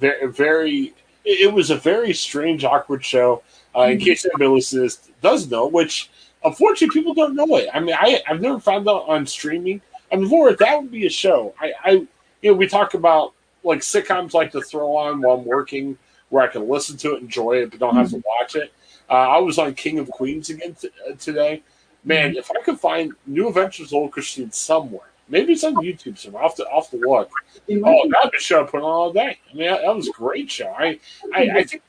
Very, 0.00 0.26
very, 0.32 0.94
it 1.24 1.52
was 1.52 1.70
a 1.70 1.76
very 1.76 2.12
strange, 2.12 2.64
awkward 2.64 3.04
show. 3.04 3.42
Uh, 3.76 3.82
in 3.82 3.98
mm-hmm. 3.98 4.04
case 4.04 4.24
anybody 4.24 4.48
listening 4.48 4.88
does 5.20 5.50
know, 5.50 5.66
which 5.66 6.08
unfortunately 6.44 7.00
people 7.00 7.12
don't 7.12 7.34
know 7.34 7.56
it. 7.56 7.68
I 7.74 7.80
mean, 7.80 7.96
I, 7.98 8.22
I've 8.28 8.40
never 8.40 8.60
found 8.60 8.88
out 8.88 9.08
on 9.08 9.26
streaming. 9.26 9.80
I 10.12 10.16
mean, 10.16 10.28
Laura, 10.28 10.54
that 10.56 10.80
would 10.80 10.92
be 10.92 11.06
a 11.06 11.10
show. 11.10 11.54
I, 11.60 11.72
I, 11.84 11.90
you 11.90 12.08
know, 12.50 12.52
we 12.52 12.68
talk 12.68 12.94
about 12.94 13.32
like 13.64 13.80
sitcoms 13.80 14.32
like 14.32 14.52
to 14.52 14.60
throw 14.60 14.94
on 14.94 15.22
while 15.22 15.38
I'm 15.38 15.44
working, 15.44 15.98
where 16.28 16.44
I 16.44 16.46
can 16.46 16.68
listen 16.68 16.96
to 16.98 17.14
it, 17.14 17.22
enjoy 17.22 17.62
it, 17.62 17.70
but 17.70 17.80
don't 17.80 17.96
have 17.96 18.10
to 18.10 18.16
mm-hmm. 18.16 18.28
watch 18.40 18.54
it. 18.54 18.72
Uh, 19.10 19.14
I 19.14 19.38
was 19.38 19.58
on 19.58 19.74
King 19.74 19.98
of 19.98 20.08
Queens 20.10 20.50
again 20.50 20.74
t- 20.74 20.90
uh, 21.08 21.14
today. 21.16 21.62
Man, 22.04 22.30
mm-hmm. 22.30 22.38
if 22.38 22.50
I 22.50 22.60
could 22.62 22.78
find 22.78 23.12
New 23.26 23.48
Adventures 23.48 23.88
of 23.88 23.94
Old 23.94 24.12
Christine 24.12 24.52
somewhere, 24.52 25.08
maybe 25.28 25.52
it's 25.52 25.64
on 25.64 25.74
YouTube 25.76 26.18
somewhere. 26.18 26.42
Off 26.42 26.56
the 26.56 26.64
off 26.66 26.90
the 26.90 26.98
look. 26.98 27.30
Oh, 27.70 28.10
a 28.24 28.40
show 28.40 28.62
I 28.62 28.66
put 28.66 28.82
on 28.82 28.84
all 28.84 29.12
day. 29.12 29.38
I 29.50 29.54
mean, 29.54 29.66
that, 29.66 29.82
that 29.82 29.94
was 29.94 30.08
a 30.08 30.12
great 30.12 30.50
show. 30.50 30.68
I, 30.76 30.98
I, 31.34 31.50
I 31.56 31.64
think 31.64 31.82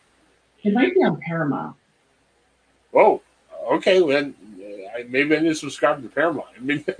it 0.63 0.74
might 0.74 0.93
be 0.93 1.04
on 1.04 1.19
Paramount. 1.21 1.76
Oh, 2.93 3.21
okay. 3.74 4.06
Then 4.06 4.36
uh, 4.60 5.04
maybe 5.10 5.36
I 5.36 5.39
need 5.39 5.50
to 5.50 5.56
subscribe 5.56 6.02
to 6.02 6.10
Paramount. 6.10 6.48
I 6.58 6.60
mean, 6.62 6.86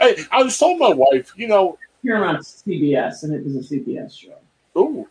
I, 0.00 0.26
I 0.32 0.42
was 0.42 0.58
told 0.58 0.78
my 0.78 0.92
wife, 0.92 1.32
you 1.36 1.48
know, 1.48 1.78
Paramount 2.04 2.40
CBS, 2.40 3.22
and 3.22 3.34
it 3.34 3.44
was 3.44 3.56
a 3.56 3.74
CBS 3.74 4.18
show. 4.18 4.36
Oh, 4.74 5.08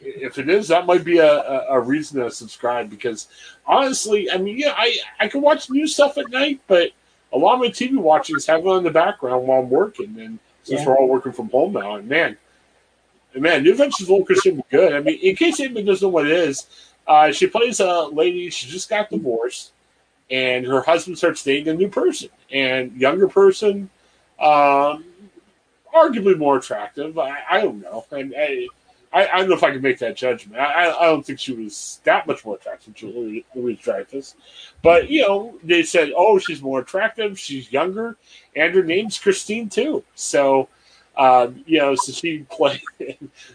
if 0.00 0.38
it 0.38 0.48
is, 0.48 0.68
that 0.68 0.86
might 0.86 1.04
be 1.04 1.18
a, 1.18 1.66
a, 1.68 1.80
reason 1.80 2.20
to 2.20 2.30
subscribe 2.30 2.90
because 2.90 3.28
honestly, 3.66 4.30
I 4.30 4.36
mean, 4.36 4.58
yeah, 4.58 4.74
I, 4.76 4.96
I 5.18 5.28
can 5.28 5.40
watch 5.40 5.70
new 5.70 5.86
stuff 5.86 6.18
at 6.18 6.30
night, 6.30 6.60
but 6.66 6.90
a 7.32 7.38
lot 7.38 7.54
of 7.54 7.60
my 7.60 7.68
TV 7.68 7.96
watching 7.96 8.36
is 8.36 8.48
on 8.48 8.78
in 8.78 8.84
the 8.84 8.90
background 8.90 9.46
while 9.46 9.60
I'm 9.60 9.70
working. 9.70 10.18
And 10.20 10.38
since 10.62 10.80
yeah. 10.80 10.86
we're 10.86 10.96
all 10.96 11.08
working 11.08 11.32
from 11.32 11.48
home 11.50 11.72
now, 11.72 11.96
and 11.96 12.08
man, 12.08 12.36
and 13.34 13.42
man, 13.42 13.62
New 13.62 13.72
Adventures 13.72 14.06
of 14.06 14.10
Old 14.10 14.26
Christine 14.26 14.62
good. 14.70 14.92
I 14.92 15.00
mean, 15.00 15.18
in 15.20 15.36
case 15.36 15.60
anybody 15.60 15.86
doesn't 15.86 16.04
know 16.04 16.10
what 16.10 16.26
it 16.26 16.32
is, 16.32 16.66
uh, 17.06 17.32
she 17.32 17.46
plays 17.46 17.80
a 17.80 18.02
lady, 18.04 18.50
she 18.50 18.68
just 18.68 18.88
got 18.88 19.10
divorced, 19.10 19.72
and 20.30 20.66
her 20.66 20.82
husband 20.82 21.18
starts 21.18 21.42
dating 21.42 21.68
a 21.68 21.74
new 21.74 21.88
person 21.88 22.28
and 22.50 22.94
younger 22.96 23.28
person. 23.28 23.90
Um, 24.38 25.04
arguably 25.94 26.36
more 26.36 26.58
attractive. 26.58 27.18
I, 27.18 27.38
I 27.50 27.60
don't 27.62 27.80
know. 27.80 28.04
And 28.10 28.34
I, 28.36 28.68
I, 29.12 29.26
I, 29.26 29.38
don't 29.38 29.48
know 29.48 29.54
if 29.54 29.62
I 29.62 29.70
can 29.70 29.80
make 29.80 29.98
that 30.00 30.16
judgment. 30.16 30.60
I, 30.60 30.90
I 30.90 31.06
don't 31.06 31.24
think 31.24 31.38
she 31.38 31.52
was 31.52 32.00
that 32.04 32.26
much 32.26 32.44
more 32.44 32.56
attractive 32.56 32.94
to 32.96 33.10
Louis, 33.10 33.46
Louis 33.54 33.76
Dreyfus. 33.76 34.34
But, 34.82 35.08
you 35.10 35.22
know, 35.22 35.58
they 35.64 35.82
said, 35.82 36.12
oh, 36.14 36.38
she's 36.38 36.60
more 36.60 36.80
attractive. 36.80 37.38
She's 37.38 37.72
younger. 37.72 38.16
And 38.54 38.74
her 38.74 38.82
name's 38.82 39.18
Christine, 39.18 39.68
too. 39.68 40.04
So, 40.14 40.68
um, 41.16 41.64
you 41.66 41.78
know, 41.78 41.94
so 41.94 42.12
she 42.12 42.38
played 42.50 42.82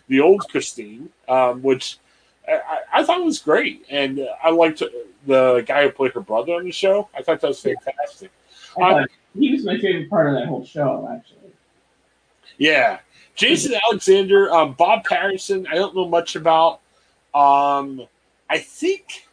the 0.08 0.22
old 0.22 0.48
Christine, 0.50 1.10
um, 1.30 1.62
which 1.62 2.00
I, 2.48 2.80
I, 2.92 3.04
thought 3.04 3.24
was 3.24 3.40
great. 3.40 3.86
And 3.90 4.28
I 4.44 4.50
liked 4.50 4.82
the 5.26 5.64
guy 5.66 5.84
who 5.84 5.92
played 5.92 6.14
her 6.14 6.22
brother 6.22 6.54
on 6.54 6.66
the 6.66 6.72
show. 6.72 7.10
I 7.16 7.22
thought 7.22 7.42
that 7.42 7.48
was 7.48 7.62
fantastic. 7.62 8.32
Um, 8.82 9.06
he 9.38 9.52
was 9.52 9.66
my 9.66 9.78
favorite 9.80 10.10
part 10.10 10.28
of 10.28 10.34
that 10.34 10.48
whole 10.48 10.66
show, 10.66 11.08
actually. 11.12 11.54
Yeah, 12.58 13.00
Jason 13.36 13.74
Alexander, 13.90 14.52
um, 14.52 14.74
Bob 14.74 15.04
Patterson. 15.06 15.68
I 15.68 15.76
don't 15.76 15.96
know 15.96 16.08
much 16.08 16.36
about. 16.36 16.82
Um, 17.34 18.08
I 18.50 18.60
think. 18.60 19.28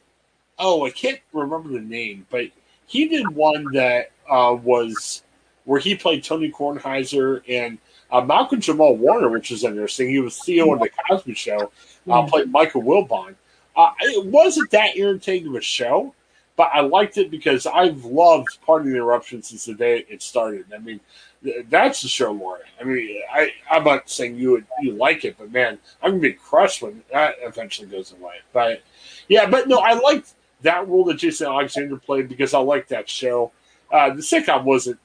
Oh, 0.59 0.85
I 0.85 0.91
can't 0.91 1.21
remember 1.33 1.71
the 1.71 1.81
name, 1.81 2.27
but 2.31 2.47
he 2.87 3.09
did 3.09 3.29
one 3.29 3.65
that 3.73 4.11
uh, 4.29 4.57
was 4.63 5.23
where 5.65 5.81
he 5.81 5.95
played 5.95 6.23
Tony 6.23 6.51
Kornheiser 6.51 7.43
and 7.49 7.79
uh, 8.11 8.21
Malcolm 8.21 8.61
Jamal 8.61 8.97
Warner, 8.97 9.29
which 9.29 9.51
is 9.51 9.65
interesting. 9.65 10.11
He 10.11 10.19
was 10.19 10.39
Theo 10.43 10.71
on 10.73 10.79
the 10.81 10.91
Cosby 11.09 11.35
Show. 11.35 11.73
Uh, 12.09 12.27
played 12.27 12.51
Michael 12.51 12.83
Wilbon. 12.83 13.35
Uh, 13.77 13.93
it 14.01 14.27
wasn't 14.27 14.71
that 14.73 14.97
irritating 14.97 15.49
of 15.49 15.55
a 15.55 15.61
show, 15.61 16.15
but 16.57 16.71
I 16.75 16.81
liked 16.81 17.19
it 17.19 17.31
because 17.31 17.67
I've 17.67 18.05
loved 18.05 18.59
Pardon 18.67 18.91
the 18.91 18.97
Interruption 18.97 19.43
since 19.43 19.65
the 19.65 19.75
day 19.75 20.05
it 20.09 20.23
started. 20.23 20.67
I 20.75 20.79
mean, 20.79 21.01
that's 21.69 22.03
the 22.03 22.09
show, 22.09 22.33
Laura. 22.33 22.61
I 22.81 22.85
mean, 22.85 23.23
I, 23.33 23.53
I'm 23.71 23.85
not 23.85 24.11
saying 24.11 24.37
you 24.37 24.53
would 24.53 24.67
you 24.81 24.93
like 24.93 25.25
it, 25.25 25.37
but 25.39 25.51
man, 25.51 25.79
I'm 26.03 26.13
gonna 26.13 26.23
be 26.23 26.33
crushed 26.33 26.83
when 26.83 27.03
that 27.13 27.37
eventually 27.41 27.89
goes 27.89 28.13
away. 28.13 28.37
But 28.53 28.83
yeah, 29.29 29.49
but 29.49 29.69
no, 29.69 29.79
I 29.79 29.95
liked 29.95 30.35
that 30.63 30.87
role 30.89 31.05
that 31.05 31.15
Jason 31.19 31.47
Alexander 31.47 31.97
played 31.97 32.29
because 32.29 32.53
I 32.53 32.59
liked 32.59 32.91
that 32.91 33.09
show. 33.09 33.53
Uh, 33.91 34.11
the 34.11 34.23
sitcom 34.23 34.65
wasn't. 34.65 34.99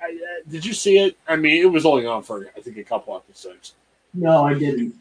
I, 0.00 0.10
uh, 0.10 0.50
did 0.50 0.64
you 0.64 0.72
see 0.72 0.98
it? 0.98 1.16
I 1.26 1.36
mean, 1.36 1.62
it 1.62 1.66
was 1.66 1.84
only 1.84 2.06
on 2.06 2.22
for 2.22 2.48
I 2.56 2.60
think 2.60 2.76
a 2.76 2.84
couple 2.84 3.16
episodes. 3.16 3.74
No, 4.14 4.44
I 4.44 4.54
didn't. 4.54 4.94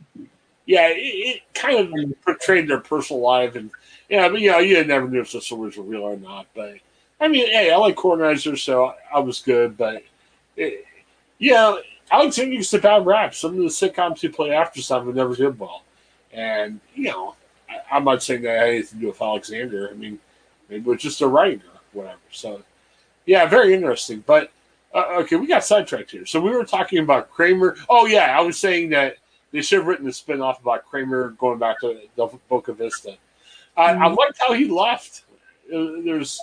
Yeah, 0.66 0.88
it, 0.90 0.96
it 0.96 1.42
kind 1.54 1.80
of 1.80 2.24
portrayed 2.24 2.68
their 2.68 2.80
personal 2.80 3.22
life, 3.22 3.56
and 3.56 3.70
yeah, 4.10 4.30
but 4.30 4.42
yeah, 4.42 4.60
you 4.60 4.84
never 4.84 5.08
knew 5.08 5.22
if 5.22 5.32
the 5.32 5.42
stories 5.42 5.78
were 5.78 5.84
real 5.84 6.02
or 6.02 6.18
not. 6.18 6.48
But 6.56 6.78
I 7.20 7.28
mean, 7.28 7.46
hey, 7.48 7.72
I 7.72 7.78
like 7.78 7.96
Kornheiser, 7.96 8.58
so 8.58 8.94
I 9.14 9.20
was 9.20 9.42
good. 9.42 9.78
But 9.78 10.04
it, 10.56 10.86
yeah, 11.38 11.76
Alexander 12.12 12.54
used 12.54 12.72
to 12.72 12.80
bad 12.80 13.06
rap. 13.06 13.34
Some 13.34 13.52
of 13.52 13.58
the 13.58 13.64
sitcoms 13.66 14.20
he 14.20 14.30
played 14.30 14.54
after 14.54 14.82
stuff 14.82 15.06
never 15.06 15.36
did 15.36 15.60
well, 15.60 15.84
and 16.32 16.80
you 16.94 17.06
know, 17.06 17.36
I, 17.70 17.98
am 17.98 18.06
not 18.06 18.24
saying 18.24 18.44
that 18.44 18.60
had 18.60 18.70
anything 18.70 19.00
to 19.00 19.02
do 19.02 19.08
with 19.08 19.22
Alexander. 19.22 19.90
I 19.92 19.96
mean, 19.96 20.20
maybe 20.70 20.82
it 20.82 20.88
was 20.88 21.02
just 21.02 21.22
a 21.22 21.28
writer 21.28 21.66
or 21.66 21.82
whatever. 22.04 22.20
So 22.32 22.62
yeah, 23.26 23.46
very 23.48 23.74
interesting. 23.74 24.24
But 24.26 24.52
uh, 24.94 25.18
okay, 25.20 25.36
we 25.36 25.48
got 25.48 25.66
sidetracked 25.66 26.12
here. 26.12 26.26
So 26.26 26.40
we 26.40 26.52
were 26.52 26.66
talking 26.66 27.00
about 27.00 27.32
Kramer. 27.32 27.76
Oh 27.90 28.06
yeah, 28.06 28.38
I 28.38 28.42
was 28.42 28.58
saying 28.58 28.90
that 28.92 29.18
they 29.52 29.62
should 29.62 29.80
have 29.80 29.88
written 29.88 30.08
a 30.08 30.14
spin-off 30.14 30.62
about 30.62 30.86
Kramer 30.86 31.32
going 31.32 31.60
back 31.60 31.80
to 31.82 32.00
the 32.16 32.40
Boca 32.50 32.74
Vista. 32.74 33.18
I, 33.76 33.94
mm-hmm. 33.94 34.04
I 34.04 34.08
liked 34.08 34.38
how 34.40 34.54
he 34.54 34.66
left. 34.66 35.24
Uh, 35.74 36.02
there's 36.04 36.40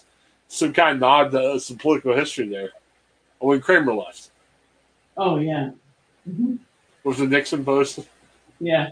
some 0.48 0.72
kind 0.72 0.96
of 0.96 1.00
nod 1.00 1.30
to 1.30 1.60
some 1.60 1.78
political 1.78 2.14
history 2.14 2.48
there 2.48 2.72
when 3.42 3.60
Kramer 3.60 3.94
left. 3.94 4.30
Oh 5.16 5.38
yeah. 5.38 5.70
Mm-hmm. 6.28 6.56
Was 7.04 7.18
the 7.18 7.26
Nixon 7.26 7.64
post? 7.64 8.00
Yeah. 8.60 8.90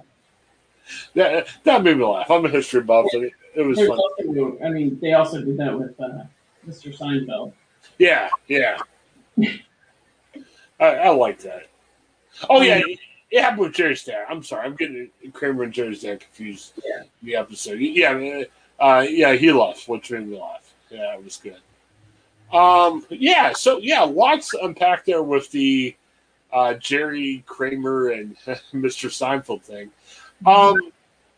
That 1.14 1.48
that 1.64 1.82
made 1.82 1.96
me 1.96 2.04
laugh. 2.04 2.30
I'm 2.30 2.44
a 2.44 2.48
history 2.48 2.82
buff, 2.82 3.06
but 3.12 3.22
it, 3.22 3.32
it 3.54 3.62
was 3.62 3.78
fun. 3.78 3.90
Also, 3.90 4.58
I 4.64 4.70
mean, 4.70 4.98
they 5.00 5.12
also 5.12 5.40
did 5.40 5.56
that 5.58 5.78
with 5.78 6.00
uh, 6.00 6.24
Mr. 6.66 6.96
Seinfeld. 6.96 7.52
Yeah, 7.98 8.28
yeah. 8.48 8.78
I, 10.80 10.86
I 10.86 11.08
like 11.10 11.38
that. 11.40 11.68
Oh 12.48 12.62
yeah, 12.62 12.82
it 13.30 13.42
happened 13.42 13.60
with 13.60 13.74
Jerry 13.74 13.96
Stan. 13.96 14.24
I'm 14.28 14.42
sorry, 14.42 14.66
I'm 14.66 14.74
getting 14.74 15.10
Kramer 15.32 15.64
and 15.64 15.72
Jerry 15.72 15.94
Stan 15.94 16.18
confused. 16.18 16.72
Yeah. 16.84 17.02
The 17.22 17.36
episode. 17.36 17.78
Yeah, 17.78 18.42
uh, 18.80 19.06
yeah, 19.08 19.34
he 19.34 19.52
left, 19.52 19.88
which 19.88 20.10
made 20.10 20.26
me 20.26 20.40
laugh. 20.40 20.72
Yeah, 20.90 21.14
it 21.14 21.24
was 21.24 21.36
good. 21.36 21.58
Um, 22.52 23.06
yeah, 23.10 23.52
so 23.52 23.78
yeah, 23.78 24.02
lots 24.02 24.50
to 24.50 24.64
unpack 24.64 25.04
there 25.04 25.22
with 25.22 25.50
the 25.50 25.94
uh, 26.52 26.74
Jerry 26.74 27.44
Kramer 27.46 28.08
and 28.08 28.36
Mr. 28.74 29.08
Seinfeld 29.08 29.62
thing. 29.62 29.90
Um, 30.44 30.76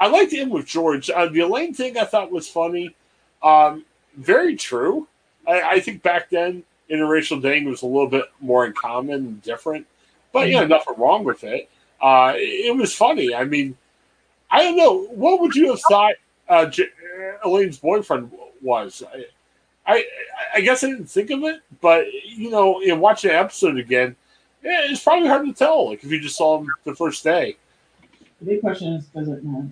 I 0.00 0.08
like 0.08 0.30
to 0.30 0.38
end 0.38 0.50
with 0.50 0.66
George. 0.66 1.10
Uh, 1.10 1.26
the 1.26 1.40
Elaine 1.40 1.74
thing 1.74 1.98
I 1.98 2.04
thought 2.04 2.30
was 2.30 2.48
funny. 2.48 2.94
Um, 3.42 3.84
very 4.16 4.56
true. 4.56 5.08
I, 5.46 5.62
I, 5.62 5.80
think 5.80 6.02
back 6.02 6.30
then 6.30 6.62
interracial 6.90 7.42
dating 7.42 7.68
was 7.68 7.82
a 7.82 7.86
little 7.86 8.08
bit 8.08 8.26
more 8.40 8.64
in 8.64 8.72
common 8.72 9.14
and 9.14 9.42
different, 9.42 9.86
but 10.32 10.48
yeah, 10.48 10.60
mm-hmm. 10.60 10.70
nothing 10.70 10.94
wrong 10.96 11.24
with 11.24 11.42
it. 11.42 11.68
Uh, 12.00 12.34
it 12.36 12.76
was 12.76 12.94
funny. 12.94 13.34
I 13.34 13.44
mean, 13.44 13.76
I 14.50 14.62
don't 14.62 14.76
know. 14.76 15.06
What 15.06 15.40
would 15.40 15.54
you 15.56 15.70
have 15.70 15.80
thought 15.88 16.14
uh, 16.48 16.66
J- 16.66 16.90
Elaine's 17.44 17.78
boyfriend 17.78 18.30
was? 18.60 19.02
I, 19.12 19.26
I, 19.86 20.04
I 20.54 20.60
guess 20.60 20.84
I 20.84 20.88
didn't 20.88 21.06
think 21.06 21.30
of 21.30 21.42
it, 21.44 21.60
but 21.80 22.06
you 22.24 22.50
know, 22.50 22.80
in 22.80 23.00
watching 23.00 23.30
the 23.30 23.38
episode 23.38 23.78
again, 23.78 24.16
yeah, 24.62 24.82
it's 24.84 25.02
probably 25.02 25.28
hard 25.28 25.46
to 25.46 25.52
tell. 25.52 25.90
Like 25.90 26.04
if 26.04 26.10
you 26.10 26.20
just 26.20 26.36
saw 26.36 26.60
him 26.60 26.68
the 26.84 26.94
first 26.94 27.24
day. 27.24 27.56
The 28.40 28.46
big 28.46 28.60
question 28.60 28.94
is, 28.94 29.06
does 29.06 29.28
it 29.28 29.44
matter? 29.44 29.68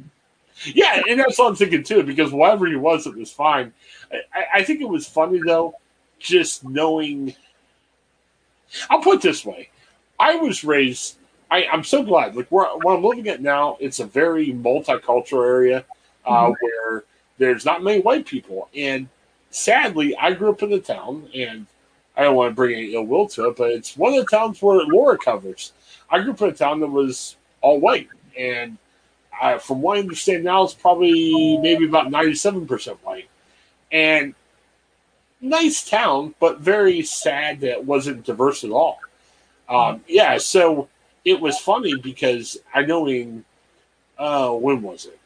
Yeah, 0.65 1.03
and 1.09 1.19
that's 1.21 1.39
what 1.39 1.49
I'm 1.49 1.57
thinking 1.57 1.83
too. 1.83 2.03
Because 2.03 2.33
whatever 2.33 2.67
he 2.67 2.77
was, 2.77 3.07
it 3.07 3.17
was 3.17 3.31
fine. 3.31 3.73
I, 4.13 4.45
I 4.55 4.65
think 4.65 4.81
it 4.81 4.89
was 4.89 5.07
funny 5.07 5.41
though, 5.45 5.75
just 6.19 6.65
knowing. 6.65 7.35
I'll 8.89 9.01
put 9.01 9.17
it 9.17 9.23
this 9.23 9.45
way: 9.45 9.71
I 10.19 10.37
was 10.37 10.65
raised. 10.65 11.17
I, 11.51 11.67
I'm 11.67 11.85
so 11.85 12.03
glad. 12.03 12.37
Like 12.37 12.49
where, 12.49 12.67
what 12.79 12.97
I'm 12.97 13.05
living 13.05 13.29
at 13.29 13.43
now, 13.43 13.77
it's 13.81 14.01
a 14.01 14.07
very 14.07 14.49
multicultural 14.49 15.45
area 15.45 15.85
uh, 16.25 16.31
mm-hmm. 16.31 16.53
where 16.61 17.05
there's 17.39 17.65
not 17.65 17.83
many 17.83 18.01
white 18.01 18.27
people, 18.27 18.69
and 18.75 19.09
sadly, 19.51 20.17
I 20.17 20.33
grew 20.33 20.51
up 20.51 20.63
in 20.63 20.71
the 20.71 20.81
town, 20.81 21.29
and 21.35 21.67
I 22.17 22.23
don't 22.23 22.37
want 22.37 22.51
to 22.51 22.55
bring 22.55 22.75
any 22.75 22.95
ill 22.95 23.05
will 23.05 23.29
to 23.29 23.49
it, 23.49 23.57
but 23.57 23.71
it's 23.71 23.97
one 23.97 24.15
of 24.15 24.25
the 24.25 24.31
towns 24.31 24.61
where 24.63 24.85
Laura 24.85 25.19
covers. 25.19 25.73
I 26.11 26.21
grew 26.21 26.33
up 26.33 26.43
in 26.43 26.49
a 26.49 26.53
town 26.53 26.81
that 26.81 26.89
was 26.89 27.37
all 27.61 27.81
white, 27.81 28.09
and 28.39 28.79
I, 29.41 29.59
from 29.59 29.81
what 29.81 29.97
I 29.97 30.01
understand 30.01 30.45
now, 30.45 30.65
it's 30.65 30.75
probably 30.75 31.59
maybe 31.59 31.87
about 31.87 32.09
97% 32.09 32.99
white. 33.03 33.29
And 33.91 34.35
nice 35.41 35.89
town, 35.89 36.35
but 36.39 36.61
very 36.61 37.03
sad 37.03 37.61
that 37.61 37.71
it 37.71 37.85
wasn't 37.85 38.25
diverse 38.25 38.65
at 38.65 38.71
all. 38.71 38.99
Um, 39.69 40.05
yeah, 40.07 40.37
so 40.39 40.89
it 41.25 41.41
was 41.41 41.59
funny 41.59 41.97
because 41.97 42.59
I 42.75 42.83
know 42.83 43.09
in, 43.09 43.45
uh, 44.19 44.51
when 44.51 44.83
was 44.83 45.07
it? 45.07 45.19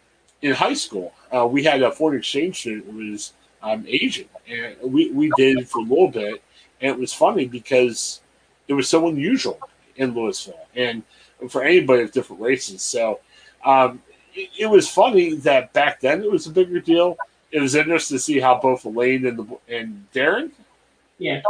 In 0.42 0.52
high 0.52 0.74
school, 0.74 1.12
uh, 1.34 1.46
we 1.46 1.64
had 1.64 1.82
a 1.82 1.90
foreign 1.90 2.18
exchange 2.18 2.60
student 2.60 2.86
who 2.86 3.10
was 3.10 3.32
um, 3.64 3.84
Asian, 3.88 4.28
and 4.46 4.76
we, 4.82 5.10
we 5.10 5.30
did 5.36 5.68
for 5.68 5.78
a 5.78 5.82
little 5.82 6.08
bit, 6.08 6.42
and 6.80 6.90
it 6.92 6.98
was 6.98 7.12
funny 7.12 7.46
because 7.46 8.20
it 8.68 8.74
was 8.74 8.88
so 8.88 9.08
unusual 9.08 9.58
in 9.96 10.14
Louisville 10.14 10.66
and 10.76 11.02
for 11.48 11.62
anybody 11.62 12.02
of 12.02 12.12
different 12.12 12.42
races. 12.42 12.82
So 12.82 13.20
um, 13.64 14.02
it, 14.34 14.50
it, 14.58 14.66
was 14.66 14.88
funny 14.88 15.36
that 15.36 15.72
back 15.72 16.00
then 16.00 16.22
it 16.22 16.30
was 16.30 16.46
a 16.46 16.50
bigger 16.50 16.80
deal. 16.80 17.16
It 17.50 17.60
was 17.60 17.74
interesting 17.74 18.16
to 18.16 18.22
see 18.22 18.38
how 18.38 18.60
both 18.60 18.84
Elaine 18.84 19.26
and 19.26 19.38
the 19.38 19.58
and 19.68 20.06
Darren. 20.12 20.50
Yeah. 21.18 21.40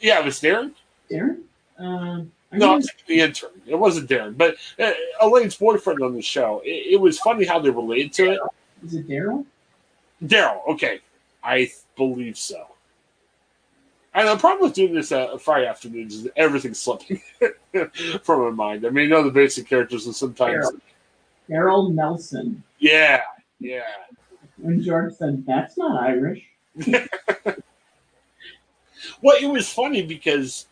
yeah, 0.00 0.20
it 0.20 0.24
was 0.24 0.40
Darren. 0.40 0.72
Darren. 1.10 1.42
Um, 1.78 2.32
no, 2.52 2.80
the 3.08 3.20
intern. 3.20 3.50
It 3.66 3.74
wasn't 3.74 4.08
Darren, 4.08 4.36
but 4.36 4.56
uh, 4.78 4.92
Elaine's 5.20 5.56
boyfriend 5.56 6.02
on 6.02 6.14
the 6.14 6.22
show. 6.22 6.62
It, 6.64 6.94
it 6.94 7.00
was 7.00 7.18
funny 7.18 7.44
how 7.44 7.58
they 7.58 7.70
related 7.70 8.12
to 8.14 8.32
it. 8.32 8.40
Is 8.84 8.94
it 8.94 9.08
Daryl? 9.08 9.44
Daryl. 10.24 10.66
Okay, 10.68 11.00
I 11.46 11.70
believe 11.96 12.36
so. 12.36 12.66
And 14.14 14.28
the 14.28 14.36
problem 14.36 14.66
with 14.68 14.74
doing 14.74 14.94
this 14.94 15.12
uh, 15.12 15.36
Friday 15.38 15.66
afternoons 15.66 16.14
is 16.14 16.28
everything's 16.36 16.80
slipping 16.80 17.20
from 18.22 18.42
my 18.42 18.50
mind. 18.50 18.86
I 18.86 18.90
mean, 18.90 19.06
I 19.06 19.08
know 19.08 19.22
the 19.22 19.30
basic 19.30 19.68
characters, 19.68 20.06
and 20.06 20.16
sometimes 20.16 20.66
Harold 21.48 21.94
Nelson. 21.94 22.62
Yeah, 22.78 23.20
yeah. 23.60 23.82
When 24.56 24.82
George 24.82 25.14
said, 25.14 25.44
"That's 25.46 25.76
not 25.76 26.02
Irish." 26.02 26.42
well, 29.20 29.36
it 29.40 29.50
was 29.50 29.70
funny 29.70 30.02
because, 30.02 30.66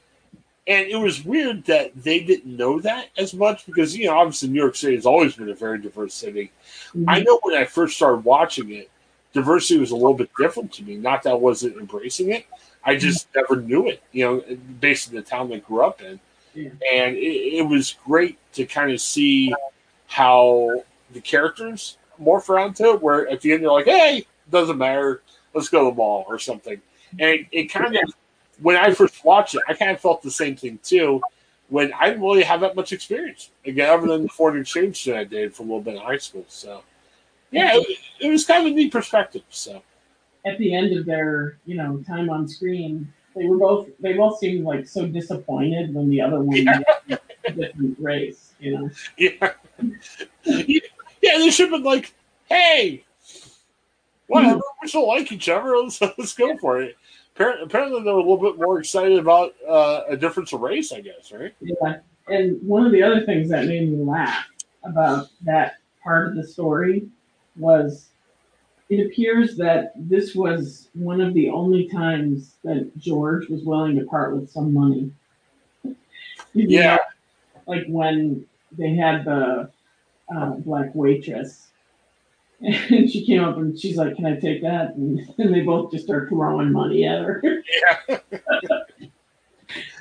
and 0.67 0.89
it 0.89 0.97
was 0.97 1.23
weird 1.25 1.67
that 1.67 1.93
they 1.95 2.21
didn't 2.21 2.57
know 2.57 2.81
that 2.81 3.09
as 3.19 3.35
much 3.35 3.67
because 3.67 3.95
you 3.95 4.07
know, 4.07 4.17
obviously, 4.17 4.49
New 4.49 4.61
York 4.61 4.75
City 4.75 4.97
has 4.97 5.07
always 5.07 5.37
been 5.37 5.51
a 5.51 5.55
very 5.55 5.79
diverse 5.79 6.15
city. 6.15 6.51
Mm-hmm. 6.89 7.11
I 7.11 7.21
know 7.21 7.39
when 7.43 7.57
I 7.57 7.67
first 7.67 7.97
started 7.97 8.25
watching 8.25 8.71
it, 8.73 8.91
diversity 9.35 9.79
was 9.79 9.91
a 9.91 9.97
little 9.97 10.15
bit 10.15 10.31
different 10.39 10.73
to 10.75 10.83
me. 10.83 10.97
Not 10.97 11.23
that 11.25 11.31
I 11.31 11.35
wasn't 11.35 11.77
embracing 11.77 12.31
it, 12.31 12.47
I 12.85 12.93
mm-hmm. 12.93 13.01
just 13.01 13.29
never 13.35 13.61
knew 13.61 13.89
it, 13.89 14.03
you 14.13 14.25
know, 14.25 14.57
based 14.81 15.09
on 15.09 15.17
the 15.17 15.23
town 15.23 15.53
I 15.53 15.59
grew 15.59 15.85
up 15.85 16.01
in. 16.01 16.19
Yeah. 16.55 16.71
And 16.93 17.17
it, 17.17 17.59
it, 17.59 17.67
was 17.67 17.97
great 18.07 18.39
to 18.53 18.65
kind 18.65 18.93
of 18.93 19.01
see 19.01 19.53
how 20.07 20.85
the 21.13 21.21
characters 21.21 21.99
morph 22.23 22.49
around 22.49 22.77
to 22.77 22.93
it, 22.93 23.03
where 23.03 23.29
at 23.29 23.41
the 23.41 23.53
end 23.53 23.63
you're 23.63 23.73
like, 23.73 23.87
hey, 23.87 24.25
doesn't 24.51 24.79
matter, 24.79 25.23
let's 25.53 25.69
go 25.69 25.85
to 25.85 25.91
the 25.91 25.97
mall 25.97 26.25
or 26.29 26.39
something. 26.39 26.81
And 27.19 27.31
it, 27.31 27.47
it 27.51 27.65
kind 27.65 27.97
of, 27.97 28.15
when 28.61 28.77
I 28.77 28.95
first 28.95 29.25
watched 29.25 29.57
it, 29.57 29.63
I 29.69 29.75
kind 29.75 29.91
of 29.91 30.01
felt 30.01 30.23
the 30.23 30.31
same 30.31 30.55
thing 30.55 30.79
too. 30.85 31.21
When 31.71 31.93
I 31.95 32.11
didn't 32.11 32.23
really 32.23 32.45
have 32.45 32.61
that 32.61 32.77
much 32.77 32.93
experience, 32.93 33.51
again, 33.65 33.91
other 33.91 34.07
than 34.07 34.23
the 34.25 34.29
foreign 34.29 34.61
exchange 34.61 35.05
that 35.07 35.17
I 35.17 35.25
did 35.25 35.55
for 35.55 35.65
a 35.65 35.67
little 35.67 35.81
bit 35.81 35.95
in 35.95 36.01
high 36.01 36.19
school. 36.19 36.45
So, 36.47 36.83
yeah, 37.55 37.71
it, 37.75 37.99
it 38.21 38.31
was 38.31 38.45
kind 38.45 38.67
of 38.67 38.73
a 38.73 38.75
neat 38.75 38.93
perspective. 38.93 39.43
So, 39.51 39.83
at 40.45 40.59
the 40.59 40.75
end 40.75 40.97
of 40.97 41.07
their 41.07 41.59
you 41.65 41.77
know 41.77 42.03
time 42.07 42.31
on 42.31 42.49
screen, 42.49 43.13
they 43.35 43.47
were 43.47 43.59
both 43.59 43.89
they 44.01 44.15
both 44.15 44.39
seemed 44.39 44.65
like 44.65 44.87
so 44.87 45.07
disappointed 45.07 45.95
when 45.95 46.09
the 46.09 46.21
other 46.21 46.41
one 46.41 46.57
yeah. 46.57 46.81
different 47.45 47.97
race. 47.99 48.55
You 48.59 48.79
know. 48.79 48.91
Yeah. 49.19 49.53
yeah, 50.45 51.39
they 51.39 51.51
should 51.51 51.71
have 51.71 51.79
been 51.79 51.83
like, 51.83 52.15
"Hey, 52.47 53.05
whatever, 54.27 54.61
we 54.83 54.89
still 54.89 55.09
like 55.09 55.31
each 55.33 55.49
other. 55.49 55.77
Let's 55.77 56.01
let's 56.01 56.35
go 56.35 56.57
for 56.59 56.83
it." 56.83 56.97
Apparently, 57.37 58.03
they 58.03 58.13
were 58.13 58.19
a 58.19 58.23
little 58.23 58.37
bit 58.37 58.57
more 58.57 58.79
excited 58.79 59.19
about 59.19 59.55
uh, 59.69 60.03
a 60.09 60.17
difference 60.17 60.53
of 60.53 60.61
race, 60.61 60.93
I 60.93 61.01
guess, 61.01 61.33
right? 61.33 61.53
Yeah, 61.61 61.97
and 62.29 62.63
one 62.63 62.87
of 62.87 62.93
the 62.93 63.03
other 63.03 63.27
things 63.27 63.51
that 63.51 63.67
made 63.67 63.91
me 63.91 64.05
laugh 64.05 64.47
about 64.85 65.29
that 65.43 65.79
part 66.03 66.29
of 66.29 66.37
the 66.37 66.47
story 66.47 67.09
was 67.57 68.11
it 68.91 69.07
appears 69.07 69.57
that 69.57 69.93
this 69.97 70.35
was 70.35 70.89
one 70.95 71.21
of 71.21 71.33
the 71.35 71.49
only 71.49 71.89
times 71.89 72.57
that 72.65 72.91
George 72.99 73.49
was 73.49 73.63
willing 73.63 73.97
to 73.99 74.05
part 74.05 74.37
with 74.37 74.51
some 74.51 74.75
money. 74.75 75.11
Yeah. 76.53 76.97
know, 76.97 76.99
like 77.67 77.87
when 77.89 78.45
they 78.73 78.95
had 78.95 79.25
the 79.25 79.71
uh, 80.35 80.51
black 80.51 80.95
waitress, 80.95 81.69
and 82.61 83.11
she 83.11 83.27
came 83.27 83.43
up 83.43 83.57
and 83.57 83.79
she's 83.79 83.97
like, 83.97 84.17
"Can 84.17 84.27
I 84.27 84.37
take 84.37 84.61
that?" 84.63 84.95
And, 84.95 85.21
and 85.39 85.55
they 85.55 85.63
both 85.63 85.91
just 85.91 86.05
start 86.05 86.29
throwing 86.29 86.73
money 86.73 87.07
at 87.07 87.23
her. 87.23 87.43
Yeah. 87.43 87.99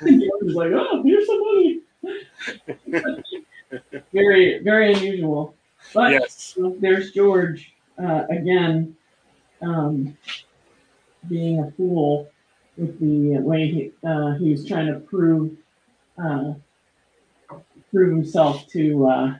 and 0.00 0.22
George 0.22 0.42
was 0.42 0.54
like, 0.54 0.70
"Oh, 0.72 1.02
here's 1.02 1.26
some 1.26 1.40
money." 1.40 1.80
very, 4.12 4.62
very 4.62 4.92
unusual. 4.92 5.54
But 5.94 6.12
yes. 6.12 6.58
there's 6.80 7.12
George 7.12 7.72
uh, 8.02 8.24
again, 8.28 8.96
um, 9.62 10.16
being 11.28 11.60
a 11.60 11.70
fool 11.72 12.28
with 12.76 12.98
the 13.00 13.38
way 13.38 13.68
he, 13.68 13.92
uh, 14.06 14.32
he 14.34 14.50
was 14.50 14.66
trying 14.66 14.92
to 14.92 15.00
prove 15.00 15.52
uh, 16.22 16.54
prove 17.90 18.16
himself 18.16 18.66
to 18.68 19.06
uh, 19.06 19.34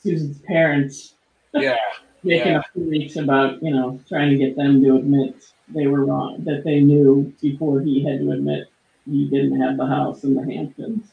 Susan's 0.00 0.40
parents, 0.42 1.14
Yeah. 1.52 1.76
making 2.22 2.52
Yeah. 2.52 2.60
a 2.74 2.78
point 2.78 3.16
about 3.16 3.62
you 3.62 3.72
know 3.72 4.00
trying 4.08 4.30
to 4.30 4.36
get 4.36 4.56
them 4.56 4.82
to 4.82 4.96
admit 4.96 5.44
they 5.68 5.86
were 5.86 6.04
wrong, 6.06 6.44
that 6.44 6.64
they 6.64 6.80
knew 6.80 7.32
before 7.40 7.80
he 7.80 8.02
had 8.04 8.20
to 8.20 8.30
admit 8.32 8.68
he 9.04 9.28
didn't 9.28 9.60
have 9.60 9.76
the 9.76 9.86
house 9.86 10.24
in 10.24 10.34
the 10.34 10.44
Hamptons. 10.44 11.12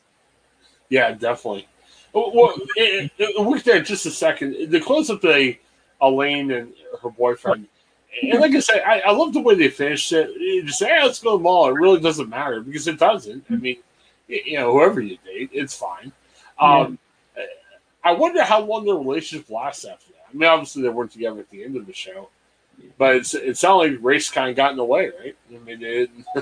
Yeah, 0.90 1.12
definitely. 1.12 1.68
Well, 2.16 2.32
well, 2.34 2.54
it, 2.78 3.12
it, 3.18 3.54
get 3.56 3.66
there 3.66 3.78
in 3.78 3.84
just 3.84 4.06
a 4.06 4.12
second. 4.12 4.72
The 4.72 4.80
close 4.80 5.10
up 5.10 5.20
the 5.20 5.58
Elaine 6.02 6.50
and 6.52 6.74
her 7.02 7.10
boyfriend, 7.10 7.68
and 8.22 8.40
like 8.40 8.56
I 8.56 8.60
said, 8.60 8.84
I, 8.84 9.02
I 9.02 9.12
love 9.12 9.34
the 9.34 9.42
way 9.42 9.56
they 9.56 9.68
finished 9.68 10.14
it. 10.14 10.30
You 10.40 10.64
just 10.64 10.80
say, 10.80 10.88
hey, 10.88 11.04
let's 11.04 11.20
go 11.20 11.32
to 11.32 11.38
the 11.38 11.44
mall. 11.44 11.68
It 11.68 11.74
really 11.74 12.00
doesn't 12.00 12.30
matter 12.30 12.62
because 12.62 12.88
it 12.88 12.98
doesn't. 12.98 13.44
I 13.50 13.56
mean, 13.56 13.78
you 14.30 14.58
know, 14.58 14.72
whoever 14.72 15.02
you 15.02 15.18
date, 15.26 15.50
it's 15.52 15.76
fine. 15.76 16.14
Um, 16.58 16.98
I 18.02 18.14
wonder 18.14 18.44
how 18.44 18.62
long 18.62 18.86
their 18.86 18.96
relationship 18.96 19.50
lasts 19.50 19.84
after 19.84 20.12
that. 20.14 20.28
I 20.30 20.38
mean, 20.38 20.48
obviously 20.48 20.84
they 20.84 20.90
weren't 20.90 21.12
together 21.12 21.42
at 21.42 21.50
the 21.50 21.66
end 21.66 21.76
of 21.76 21.86
the 21.86 21.94
show, 21.94 22.30
but 22.98 23.18
it's, 23.18 23.34
it 23.34 23.58
sounded 23.58 23.96
like 23.96 24.04
race 24.04 24.32
kind 24.32 24.50
of 24.50 24.56
got 24.56 24.72
in 24.72 24.78
the 24.78 24.86
way, 24.86 25.12
right? 25.20 25.36
I 25.54 25.58
mean, 25.58 25.80
it, 25.82 26.10
I 26.38 26.42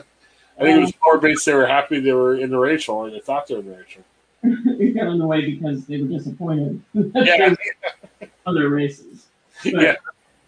think 0.59 0.77
it 0.77 0.81
was 0.81 0.93
more 1.03 1.17
based 1.17 1.47
they 1.47 1.53
were 1.55 1.65
happy 1.65 1.99
they 1.99 2.11
were 2.11 2.35
in 2.35 2.51
the 2.51 2.59
racial 2.59 2.95
or 2.95 3.09
they 3.09 3.21
thought 3.21 3.47
they 3.47 3.55
were 3.55 3.61
in 3.61 3.69
the 3.69 3.77
racial. 3.77 4.03
it 4.79 4.95
got 4.95 5.07
in 5.07 5.19
the 5.19 5.25
way 5.25 5.49
because 5.51 5.85
they 5.85 6.01
were 6.01 6.07
disappointed. 6.07 6.81
Yeah. 6.93 7.55
other 8.45 8.69
races. 8.69 9.27
But 9.63 9.73
Yeah. 9.81 9.95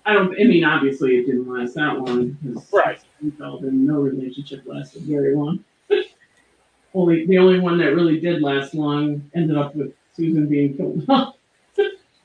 I 0.05 0.13
don't. 0.13 0.33
I 0.39 0.43
mean, 0.43 0.63
obviously, 0.63 1.17
it 1.17 1.25
didn't 1.25 1.51
last 1.51 1.73
that 1.75 1.97
long. 1.99 2.31
Because 2.43 2.71
Right. 2.71 2.99
We 3.21 3.31
felt 3.31 3.61
that 3.63 3.73
no 3.73 4.01
relationship 4.01 4.61
lasted 4.65 5.03
very 5.03 5.35
long. 5.35 5.63
only 6.93 7.25
the 7.25 7.37
only 7.37 7.59
one 7.59 7.77
that 7.79 7.95
really 7.95 8.19
did 8.19 8.41
last 8.41 8.73
long 8.75 9.29
ended 9.33 9.57
up 9.57 9.75
with 9.75 9.93
Susan 10.15 10.47
being 10.47 10.77
killed 10.77 11.03
off. 11.09 11.35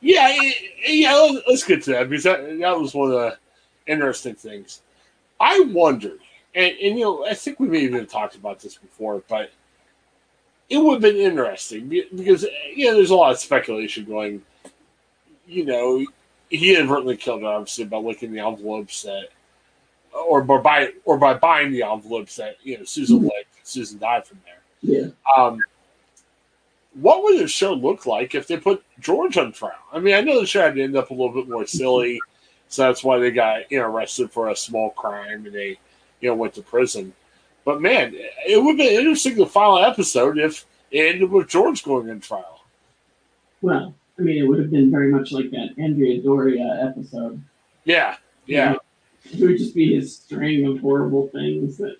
Yeah, 0.03 0.37
yeah. 0.87 1.15
let's- 1.15 1.43
Let's 1.49 1.65
get 1.65 1.83
to 1.85 1.91
that 1.93 2.09
because 2.11 2.25
that, 2.25 2.59
that 2.59 2.79
was 2.81 2.95
one 2.95 3.11
of 3.13 3.17
the 3.17 3.39
interesting 3.87 4.35
things. 4.35 4.83
I 5.39 5.61
wondered, 5.73 6.21
and, 6.55 6.75
and 6.83 6.99
you 6.99 7.05
know, 7.05 7.27
I 7.27 7.35
think 7.35 7.61
we 7.61 7.69
may 7.69 7.83
have 7.85 7.93
even 7.95 8.07
talked 8.07 8.35
about 8.35 8.61
this 8.61 8.77
before, 8.77 9.23
but 9.29 9.51
it 10.71 10.79
would 10.79 10.95
have 10.95 11.03
been 11.03 11.17
interesting 11.17 11.89
because 11.89 12.47
you 12.75 12.87
know, 12.87 12.95
there's 12.95 13.11
a 13.11 13.17
lot 13.17 13.33
of 13.33 13.39
speculation 13.39 14.05
going. 14.05 14.43
You 15.47 15.65
know, 15.67 16.07
he 16.49 16.77
inadvertently 16.77 17.17
killed 17.17 17.43
her, 17.43 17.49
obviously, 17.49 17.85
by 17.85 17.97
licking 17.97 18.33
the 18.33 18.39
envelopes 18.39 19.03
that, 19.03 19.29
or 20.13 20.43
by 20.43 20.93
or 21.05 21.19
by 21.19 21.35
buying 21.35 21.73
the 21.73 21.83
envelopes 21.83 22.37
that 22.37 22.57
you 22.63 22.79
know 22.79 22.85
Susan 22.85 23.23
licked. 23.23 23.67
Susan 23.67 23.99
died 23.99 24.27
from 24.27 24.41
there. 24.45 24.61
Yeah. 24.81 25.11
Um, 25.37 25.59
what 26.95 27.23
would 27.23 27.39
the 27.39 27.49
show 27.49 27.73
look 27.73 28.07
like 28.07 28.35
if 28.35 28.47
they 28.47 28.57
put 28.57 28.83
George 29.01 29.37
on 29.37 29.53
trial? 29.53 29.73
I 29.93 29.99
mean, 29.99 30.15
I 30.15 30.21
know 30.21 30.41
the 30.41 30.47
show 30.47 30.63
had 30.63 30.75
to 30.77 30.83
end 30.83 30.97
up 30.97 31.11
a 31.11 31.15
little 31.15 31.33
bit 31.33 31.49
more 31.49 31.67
silly, 31.67 32.21
so 32.69 32.83
that's 32.83 33.03
why 33.03 33.19
they 33.19 33.33
got 33.33 33.71
you 33.73 33.79
know 33.81 33.87
arrested 33.87 34.31
for 34.31 34.51
a 34.51 34.57
small 34.57 34.91
crime 34.91 35.47
and 35.47 35.55
they 35.55 35.79
you 36.21 36.29
know 36.29 36.37
went 36.37 36.55
to 36.55 36.63
prison. 36.63 37.13
But 37.71 37.83
man, 37.83 38.17
it 38.49 38.61
would 38.61 38.71
have 38.71 38.79
been 38.79 38.99
interesting 38.99 39.37
the 39.37 39.47
final 39.47 39.79
episode 39.79 40.39
if 40.39 40.67
it 40.91 41.15
ended 41.15 41.31
with 41.31 41.47
George 41.47 41.85
going 41.85 42.11
on 42.11 42.19
trial. 42.19 42.65
Well, 43.63 43.95
I 44.19 44.23
mean, 44.23 44.39
it 44.39 44.49
would 44.49 44.59
have 44.59 44.73
been 44.73 44.91
very 44.91 45.13
much 45.13 45.31
like 45.31 45.53
that 45.53 45.69
Andrea 45.79 46.21
Doria 46.21 46.81
episode. 46.83 47.41
Yeah, 47.85 48.17
yeah, 48.47 48.75
It 49.33 49.39
would 49.39 49.57
just 49.57 49.77
be 49.77 49.95
his 49.95 50.17
string 50.17 50.67
of 50.67 50.81
horrible 50.81 51.29
things 51.29 51.77
that 51.77 51.99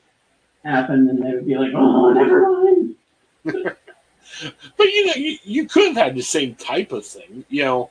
happened, 0.65 1.09
and 1.09 1.25
they 1.25 1.35
would 1.35 1.47
be 1.47 1.57
like, 1.57 1.73
"Oh, 1.73 2.13
never 2.15 2.51
mind." 2.51 2.97
but 3.45 4.87
you 4.87 5.07
know, 5.07 5.15
you, 5.15 5.39
you 5.45 5.69
could 5.69 5.87
have 5.87 5.97
had 5.97 6.17
the 6.17 6.21
same 6.23 6.57
type 6.57 6.91
of 6.91 7.07
thing. 7.07 7.45
You 7.49 7.65
know, 7.65 7.91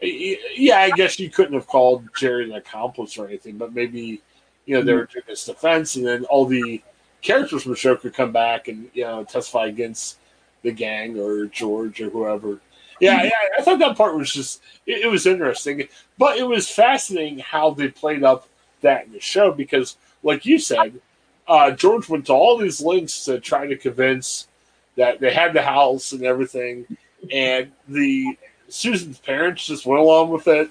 yeah, 0.00 0.78
I 0.78 0.90
guess 0.90 1.18
you 1.18 1.28
couldn't 1.28 1.54
have 1.54 1.66
called 1.66 2.08
Jerry 2.16 2.44
an 2.44 2.52
accomplice 2.52 3.18
or 3.18 3.26
anything, 3.26 3.58
but 3.58 3.74
maybe 3.74 4.22
you 4.64 4.76
know 4.76 4.82
they 4.82 4.92
were 4.92 5.06
mm-hmm. 5.06 5.12
doing 5.14 5.24
this 5.26 5.44
defense, 5.44 5.96
and 5.96 6.06
then 6.06 6.24
all 6.26 6.44
the 6.44 6.80
characters 7.22 7.62
from 7.62 7.72
the 7.72 7.78
show 7.78 7.96
could 7.96 8.14
come 8.14 8.32
back 8.32 8.68
and 8.68 8.90
you 8.94 9.04
know 9.04 9.24
testify 9.24 9.66
against 9.66 10.18
the 10.62 10.72
gang 10.72 11.18
or 11.18 11.46
George 11.46 12.00
or 12.00 12.10
whoever. 12.10 12.60
Yeah, 13.00 13.22
yeah, 13.24 13.30
I 13.58 13.62
thought 13.62 13.78
that 13.80 13.96
part 13.96 14.16
was 14.16 14.32
just 14.32 14.62
it, 14.86 15.02
it 15.02 15.08
was 15.08 15.26
interesting, 15.26 15.88
but 16.18 16.38
it 16.38 16.44
was 16.44 16.68
fascinating 16.68 17.38
how 17.38 17.70
they 17.70 17.88
played 17.88 18.24
up 18.24 18.48
that 18.80 19.06
in 19.06 19.12
the 19.12 19.20
show 19.20 19.52
because, 19.52 19.96
like 20.22 20.46
you 20.46 20.58
said, 20.58 21.00
uh, 21.46 21.70
George 21.72 22.08
went 22.08 22.26
to 22.26 22.32
all 22.32 22.56
these 22.56 22.80
links 22.80 23.24
to 23.26 23.38
try 23.38 23.66
to 23.66 23.76
convince 23.76 24.48
that 24.96 25.20
they 25.20 25.32
had 25.32 25.52
the 25.52 25.62
house 25.62 26.12
and 26.12 26.22
everything, 26.24 26.86
and 27.30 27.70
the 27.88 28.36
Susan's 28.68 29.18
parents 29.18 29.66
just 29.66 29.86
went 29.86 30.00
along 30.00 30.30
with 30.30 30.48
it. 30.48 30.70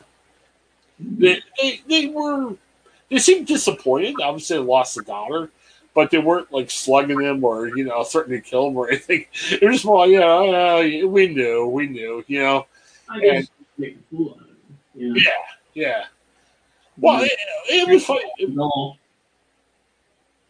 They, 0.99 1.41
they, 1.61 1.81
they 1.87 2.07
were 2.07 2.55
they 3.09 3.19
seemed 3.19 3.47
disappointed. 3.47 4.15
Obviously, 4.21 4.57
they 4.57 4.63
lost 4.63 4.97
a 4.97 5.01
daughter, 5.01 5.49
but 5.95 6.11
they 6.11 6.19
weren't 6.19 6.51
like 6.51 6.69
slugging 6.69 7.21
him 7.21 7.43
or 7.43 7.75
you 7.75 7.85
know 7.85 8.03
threatening 8.03 8.43
to 8.43 8.47
kill 8.47 8.67
him 8.67 8.77
or 8.77 8.87
anything. 8.91 9.25
It 9.49 9.63
was 9.63 9.77
just 9.77 9.85
more 9.85 9.99
like, 9.99 10.11
you 10.11 10.19
know, 10.19 10.53
uh, 10.53 11.07
we 11.07 11.29
knew, 11.29 11.65
we 11.65 11.87
knew, 11.87 12.23
you 12.27 12.41
know. 12.41 12.67
I 13.09 13.19
guess 13.19 13.47
make 13.77 13.97
a 13.97 14.15
fool 14.15 14.31
out 14.31 14.41
of 14.41 14.47
him. 14.47 14.55
You 14.93 15.09
know? 15.09 15.15
Yeah, 15.17 15.31
yeah. 15.73 16.05
Well, 16.97 17.23
it, 17.23 17.31
it 17.67 17.89
was 17.89 18.05
funny. 18.05 18.23
No. 18.47 18.95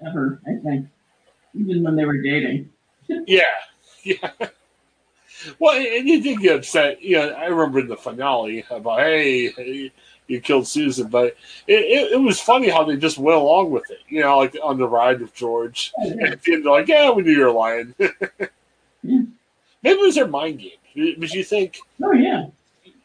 Ever, 0.06 0.42
I 0.46 0.56
think. 0.64 0.88
Even 1.56 1.84
when 1.84 1.96
they 1.96 2.06
were 2.06 2.22
dating. 2.22 2.70
Yeah, 3.28 3.42
yeah. 4.02 4.32
Well, 5.60 5.76
and 5.76 6.10
you 6.10 6.24
did 6.24 6.40
get 6.40 6.56
upset. 6.56 7.04
You 7.04 7.18
know, 7.18 7.30
I 7.34 7.46
remember 7.46 7.80
in 7.82 7.88
the 7.88 7.96
finale 7.96 8.66
about, 8.72 9.02
hey, 9.02 9.52
hey, 9.52 9.92
you 10.28 10.42
killed 10.42 10.68
Susan, 10.68 11.08
but 11.08 11.36
it, 11.68 11.80
it, 11.80 12.12
it 12.14 12.22
was 12.22 12.40
funny 12.40 12.70
how 12.70 12.84
they 12.84 12.98
just 12.98 13.18
went 13.18 13.38
along 13.38 13.72
with 13.72 13.90
it. 13.92 14.00
You 14.10 14.22
know, 14.22 14.40
like 14.40 14.56
on 14.64 14.78
the 14.78 14.88
ride 14.88 15.22
with 15.22 15.36
George. 15.36 15.94
And 15.98 16.22
at 16.22 16.42
the 16.42 16.54
end, 16.54 16.66
they're 16.66 16.72
like, 16.72 16.88
yeah, 16.88 17.12
we 17.12 17.24
knew 17.24 17.32
you 17.32 17.46
were 17.46 17.52
lying. 17.52 17.94
Yeah. 19.08 19.22
Maybe 19.84 20.00
it 20.00 20.02
was 20.02 20.16
their 20.16 20.28
mind 20.28 20.58
game. 20.58 21.16
But 21.20 21.32
you 21.32 21.44
think, 21.44 21.78
Oh 22.02 22.12
yeah. 22.12 22.48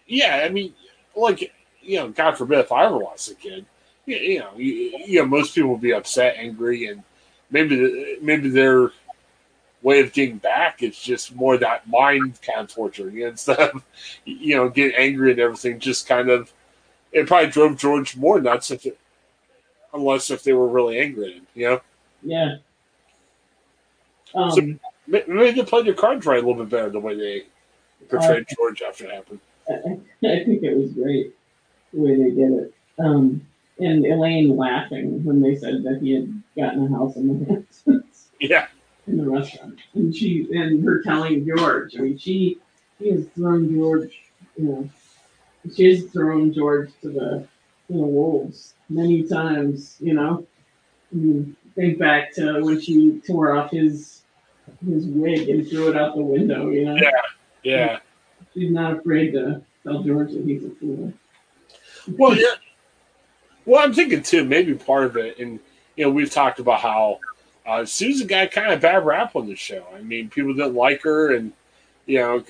yeah, 0.06 0.46
I 0.46 0.48
mean, 0.48 0.72
like, 1.14 1.52
you 1.82 1.98
know, 1.98 2.08
God 2.08 2.38
forbid 2.38 2.60
if 2.60 2.72
I 2.72 2.86
ever 2.86 2.96
lost 2.96 3.30
a 3.30 3.34
kid, 3.34 3.66
you, 4.06 4.16
you 4.16 4.38
know, 4.38 4.52
you, 4.56 4.72
you 5.06 5.18
know, 5.20 5.26
most 5.26 5.54
people 5.54 5.72
would 5.72 5.82
be 5.82 5.92
upset, 5.92 6.36
angry, 6.38 6.86
and 6.86 7.02
maybe 7.50 7.76
the, 7.76 8.18
maybe 8.22 8.48
their 8.48 8.92
way 9.82 10.00
of 10.00 10.12
getting 10.12 10.38
back 10.38 10.82
is 10.82 10.98
just 10.98 11.34
more 11.34 11.56
that 11.56 11.88
mind 11.88 12.40
kind 12.42 12.60
of 12.60 12.68
torture. 12.68 13.10
You 13.10 13.24
know, 13.24 13.28
instead 13.28 13.58
of 13.58 13.84
you 14.24 14.56
know 14.56 14.68
getting 14.68 14.96
angry 14.96 15.32
and 15.32 15.40
everything, 15.40 15.78
just 15.80 16.08
kind 16.08 16.30
of 16.30 16.52
it 17.12 17.26
probably 17.26 17.50
drove 17.50 17.76
George 17.76 18.16
more 18.16 18.40
nuts 18.40 18.70
if 18.70 18.86
it, 18.86 18.98
unless 19.92 20.30
if 20.30 20.42
they 20.42 20.52
were 20.52 20.68
really 20.68 20.98
angry 20.98 21.26
at 21.26 21.32
him. 21.34 21.46
You 21.54 21.66
know, 21.68 21.80
Yeah. 22.22 22.56
Um, 24.34 24.50
So- 24.50 24.74
maybe 25.06 25.50
they 25.52 25.64
played 25.64 25.86
their 25.86 25.94
cards 25.94 26.24
right 26.26 26.42
a 26.42 26.46
little 26.46 26.64
bit 26.64 26.70
better 26.70 26.90
the 26.90 27.00
way 27.00 27.16
they 27.16 27.44
portrayed 28.08 28.46
George 28.56 28.82
after 28.82 29.04
it 29.06 29.10
happened. 29.10 29.40
I, 29.68 30.44
think 30.44 30.62
it 30.62 30.76
was 30.76 30.92
great 30.92 31.34
the 31.92 32.00
way 32.00 32.16
they 32.16 32.30
did 32.30 32.52
it. 32.52 32.74
Um, 32.98 33.46
and 33.78 34.04
Elaine 34.04 34.56
laughing 34.56 35.24
when 35.24 35.40
they 35.40 35.56
said 35.56 35.82
that 35.84 36.00
he 36.02 36.12
had 36.12 36.42
gotten 36.56 36.86
a 36.86 36.96
house 36.96 37.16
in 37.16 37.28
the 37.84 38.04
Yeah, 38.40 38.68
in 39.06 39.18
the 39.18 39.28
restaurant, 39.28 39.78
and 39.94 40.14
she 40.14 40.48
and 40.52 40.82
her 40.84 41.02
telling 41.02 41.46
George. 41.46 41.96
I 41.98 42.02
mean, 42.02 42.18
she 42.18 42.58
she 42.98 43.10
has 43.10 43.26
thrown 43.36 43.72
George, 43.74 44.18
you 44.56 44.64
know, 44.64 44.90
she 45.74 45.90
has 45.90 46.04
thrown 46.06 46.52
George 46.52 46.90
to 47.02 47.08
the 47.08 47.46
to 47.88 47.92
the 47.92 47.98
wolves 47.98 48.74
many 48.88 49.22
times. 49.24 49.96
You 50.00 50.14
know, 50.14 50.46
I 51.12 51.16
mean, 51.16 51.56
think 51.74 51.98
back 51.98 52.32
to 52.34 52.60
when 52.62 52.80
she 52.80 53.20
tore 53.26 53.56
off 53.56 53.70
his 53.70 54.22
his 54.88 55.06
wig 55.06 55.48
and 55.48 55.68
threw 55.68 55.90
it 55.90 55.96
out 55.96 56.14
the 56.14 56.22
window. 56.22 56.70
You 56.70 56.86
know, 56.86 56.96
Yeah. 56.96 57.10
yeah. 57.62 57.98
she's 58.54 58.70
not 58.70 58.98
afraid 58.98 59.32
to 59.32 59.62
tell 59.82 60.02
George 60.02 60.32
that 60.32 60.44
he's 60.44 60.64
a 60.64 60.70
fool. 60.70 61.12
Well, 62.16 62.36
yeah. 62.36 62.54
Well, 63.66 63.82
I'm 63.82 63.92
thinking 63.92 64.22
too, 64.22 64.44
maybe 64.44 64.74
part 64.74 65.04
of 65.04 65.16
it, 65.16 65.38
and 65.38 65.60
you 65.96 66.04
know, 66.04 66.10
we've 66.10 66.30
talked 66.30 66.60
about 66.60 66.80
how 66.80 67.20
uh, 67.66 67.84
Susan 67.84 68.26
got 68.26 68.50
kind 68.50 68.72
of 68.72 68.80
bad 68.80 69.04
rap 69.04 69.36
on 69.36 69.46
the 69.46 69.54
show. 69.54 69.86
I 69.94 70.00
mean, 70.00 70.30
people 70.30 70.54
didn't 70.54 70.74
like 70.74 71.02
her, 71.02 71.34
and 71.34 71.52
you 72.06 72.18
know, 72.18 72.42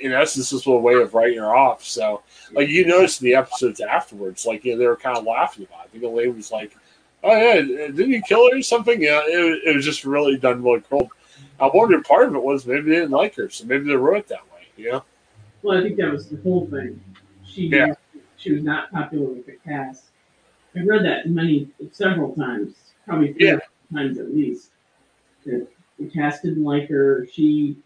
in 0.00 0.12
essence, 0.12 0.50
this 0.50 0.66
was 0.66 0.66
a 0.66 0.78
way 0.78 0.94
of 0.94 1.14
writing 1.14 1.38
her 1.38 1.54
off. 1.56 1.84
So, 1.84 2.22
like 2.52 2.68
you 2.68 2.86
noticed 2.86 3.20
in 3.20 3.26
the 3.26 3.34
episodes 3.34 3.80
afterwards, 3.80 4.46
like 4.46 4.64
you 4.64 4.72
know, 4.72 4.78
they 4.78 4.86
were 4.86 4.96
kind 4.96 5.16
of 5.18 5.24
laughing 5.24 5.64
about. 5.66 5.84
it. 5.84 5.88
I 5.88 5.92
think 5.92 6.04
Elaine 6.04 6.36
was 6.36 6.52
like, 6.52 6.76
"Oh 7.24 7.36
yeah, 7.36 7.54
didn't 7.60 8.10
you 8.10 8.22
kill 8.22 8.48
her 8.50 8.58
or 8.58 8.62
something?" 8.62 9.02
Yeah, 9.02 9.20
it, 9.24 9.62
it 9.64 9.76
was 9.76 9.84
just 9.84 10.04
really 10.04 10.36
done 10.36 10.62
really 10.62 10.82
cool. 10.88 11.10
I 11.60 11.68
wondered 11.72 12.04
part 12.04 12.28
of 12.28 12.34
it 12.34 12.42
was 12.42 12.66
maybe 12.66 12.90
they 12.90 12.96
didn't 12.96 13.10
like 13.10 13.34
her, 13.36 13.48
so 13.50 13.64
maybe 13.64 13.84
they 13.88 13.96
wrote 13.96 14.18
it 14.18 14.28
that 14.28 14.44
way. 14.52 14.66
You 14.76 14.92
know? 14.92 15.04
Well, 15.62 15.76
I 15.78 15.82
think 15.82 15.96
that 15.96 16.12
was 16.12 16.28
the 16.28 16.36
whole 16.42 16.66
thing. 16.68 17.00
She 17.44 17.66
Yeah. 17.66 17.94
she 18.36 18.52
was 18.52 18.62
not 18.62 18.92
popular 18.92 19.26
with 19.26 19.46
the 19.46 19.56
cast. 19.64 20.04
I 20.76 20.84
read 20.84 21.04
that 21.04 21.28
many 21.28 21.68
several 21.90 22.34
times, 22.36 22.76
probably 23.04 23.34
Yeah. 23.38 23.58
times 23.92 24.18
at 24.18 24.32
least. 24.32 24.70
That 25.44 25.66
the 25.98 26.06
cast 26.08 26.42
didn't 26.44 26.62
like 26.62 26.88
her. 26.88 27.26
She 27.32 27.76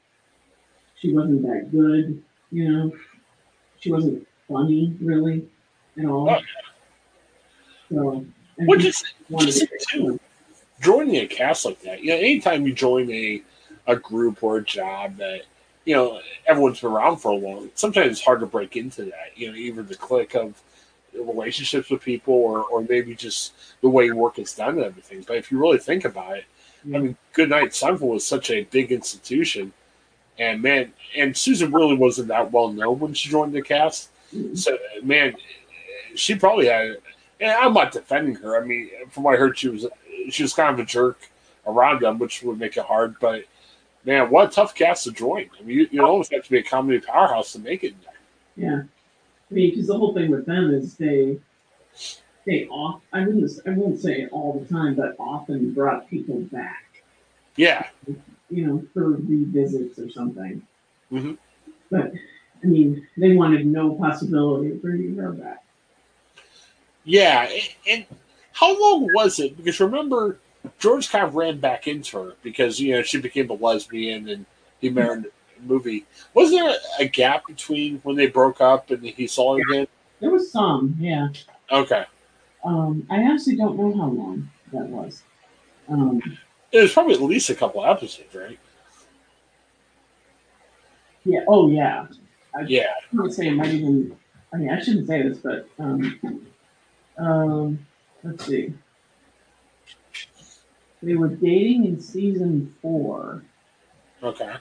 she 1.03 1.13
wasn't 1.13 1.43
that 1.43 1.69
good, 1.73 2.23
you 2.53 2.71
know. 2.73 2.93
She 3.81 3.91
wasn't 3.91 4.27
funny 4.49 4.97
really 5.01 5.45
at 5.99 6.05
all. 6.07 6.31
Oh. 6.31 6.41
So 7.91 8.25
Which 8.59 8.85
is 8.85 9.03
just 9.29 9.59
to- 9.61 9.79
too. 9.91 10.21
joining 10.81 11.17
a 11.17 11.27
cast 11.27 11.65
like 11.65 11.81
that, 11.83 12.01
you 12.03 12.11
know, 12.11 12.17
anytime 12.17 12.67
you 12.67 12.73
join 12.73 13.11
a 13.11 13.43
a 13.89 13.97
group 13.97 14.45
or 14.45 14.59
a 14.59 14.65
job 14.65 15.17
that 15.17 15.43
you 15.85 15.97
know 15.97 16.21
everyone's 16.47 16.81
been 16.81 16.93
around 16.93 17.17
for 17.17 17.33
a 17.33 17.35
long, 17.35 17.69
sometimes 17.75 18.13
it's 18.13 18.25
hard 18.25 18.39
to 18.41 18.47
break 18.47 18.77
into 18.77 19.03
that. 19.07 19.33
You 19.37 19.49
know, 19.51 19.57
either 19.57 19.83
the 19.83 19.97
click 19.97 20.35
of 20.37 20.63
relationships 21.13 21.91
with 21.91 22.01
people 22.03 22.35
or 22.35 22.61
or 22.63 22.83
maybe 22.89 23.15
just 23.17 23.53
the 23.81 23.89
way 23.91 24.11
work 24.13 24.39
is 24.39 24.55
done 24.55 24.77
and 24.77 24.85
everything. 24.85 25.25
But 25.27 25.37
if 25.39 25.51
you 25.51 25.59
really 25.59 25.79
think 25.79 26.05
about 26.05 26.37
it, 26.39 26.45
I 26.85 26.99
mean, 26.99 27.17
Goodnight 27.33 27.71
Seinfeld 27.71 28.01
was 28.01 28.25
such 28.27 28.51
a 28.51 28.63
big 28.65 28.93
institution, 28.93 29.73
and 30.43 30.61
man, 30.61 30.93
and 31.17 31.37
Susan 31.37 31.73
really 31.73 31.95
wasn't 31.95 32.29
that 32.29 32.51
well 32.51 32.73
known 32.73 32.99
when 32.99 33.15
she 33.15 33.29
joined 33.29 33.53
the 33.53 33.63
cast. 33.63 34.11
Mm-hmm. 34.35 34.55
So 34.55 34.77
man, 35.03 35.37
she 36.15 36.35
probably 36.35 36.67
had. 36.67 36.97
And 37.41 37.51
I'm 37.51 37.75
not 37.75 37.93
defending 37.93 38.37
her. 38.37 38.61
I 38.61 38.65
mean, 38.65 38.91
from 39.11 39.25
what 39.25 39.35
I 39.35 39.39
heard, 39.39 39.59
she 39.59 39.69
was 39.69 39.87
she 40.31 40.43
was 40.43 40.53
kind 40.53 40.73
of 40.73 40.79
a 40.79 40.85
jerk 40.85 41.19
around 41.67 42.03
them, 42.03 42.19
which 42.19 42.43
would 42.43 42.59
make 42.59 42.77
it 42.77 42.85
hard. 42.85 43.17
But 43.21 43.45
man, 44.05 44.31
what 44.31 44.49
a 44.49 44.53
tough 44.53 44.75
cast 44.75 45.05
to 45.05 45.13
join. 45.13 45.49
I 45.59 45.63
mean, 45.63 45.79
you, 45.79 45.89
you 45.91 46.05
almost 46.05 46.33
have 46.33 46.45
to 46.45 46.51
be 46.51 46.59
a 46.59 46.63
comedy 46.63 47.01
powerhouse 47.01 47.53
to 47.53 47.59
make 47.59 47.85
it. 47.85 47.95
Yeah, 48.57 48.83
I 49.51 49.55
mean, 49.55 49.71
because 49.71 49.87
the 49.87 49.97
whole 49.97 50.15
thing 50.15 50.31
with 50.31 50.47
them 50.47 50.73
is 50.73 50.97
they 50.97 51.39
they 52.47 52.67
off. 52.69 53.01
I 53.13 53.21
wouldn't 53.21 53.51
I 53.67 53.71
won't 53.71 54.01
say 54.01 54.27
all 54.29 54.61
the 54.61 54.73
time, 54.73 54.95
but 54.95 55.17
often 55.19 55.73
brought 55.73 56.09
people 56.11 56.41
back. 56.53 56.85
Yeah, 57.57 57.87
You 58.53 58.67
know, 58.67 58.85
for 58.93 59.17
revisits 59.17 59.99
or 59.99 60.11
something. 60.11 60.63
Mhm. 61.11 61.39
But 61.91 62.13
I 62.63 62.67
mean, 62.67 63.07
they 63.17 63.35
wanted 63.35 63.67
no 63.67 63.95
possibility 63.95 64.71
of 64.73 64.83
bringing 64.83 65.17
her 65.17 65.33
back. 65.33 65.65
yeah. 67.05 67.49
And, 67.51 67.69
and 67.89 68.07
how 68.53 68.79
long 68.81 69.09
was 69.15 69.39
it? 69.41 69.57
Because 69.57 69.81
remember, 69.81 70.39
George 70.79 71.11
kind 71.11 71.25
of 71.25 71.35
ran 71.35 71.59
back 71.59 71.89
into 71.89 72.19
her 72.19 72.35
because 72.43 72.79
you 72.81 72.95
know 72.95 73.03
she 73.03 73.19
became 73.21 73.51
a 73.51 73.55
lesbian 73.55 74.29
and 74.29 74.47
he 74.81 74.91
married 74.91 75.25
a 75.27 75.63
movie. 75.63 76.05
Was 76.35 76.51
there 76.51 76.75
a 77.01 77.07
gap 77.07 77.47
between 77.47 77.99
when 78.05 78.17
they 78.17 78.27
broke 78.29 78.61
up 78.61 78.91
and 78.91 79.05
he 79.05 79.27
saw 79.27 79.57
her 79.57 79.63
again? 79.63 79.87
There 80.21 80.31
was 80.31 80.53
some, 80.53 80.95
yeah. 81.01 81.29
Okay, 81.71 82.05
Um, 82.65 83.07
I 83.11 83.23
actually 83.23 83.57
don't 83.57 83.77
know 83.77 83.97
how 83.97 84.09
long 84.09 84.49
that 84.73 84.87
was. 84.87 85.23
Um, 85.89 86.21
it 86.73 86.81
was 86.81 86.93
probably 86.93 87.15
at 87.15 87.23
least 87.23 87.51
a 87.51 87.55
couple 87.55 87.85
episodes, 87.85 88.35
right? 88.35 88.59
yeah. 91.25 91.41
Oh, 91.47 91.69
yeah. 91.71 92.07
Yeah. 92.67 92.93
I 93.13 93.23
would 93.23 93.33
say 93.33 93.49
it 93.49 93.55
might 93.55 93.71
even. 93.71 94.17
I 94.53 94.57
mean, 94.59 94.71
I 94.71 94.81
shouldn't 94.81 95.07
say 95.07 95.23
this, 95.23 95.39
but 95.39 95.67
um, 95.79 96.47
um, 97.17 97.87
let's 98.23 98.45
see. 98.45 98.75
They 101.03 101.15
were 101.15 101.29
dating 101.29 101.87
in 101.87 102.01
season 102.01 102.75
four. 102.83 103.43
Okay. 104.23 104.53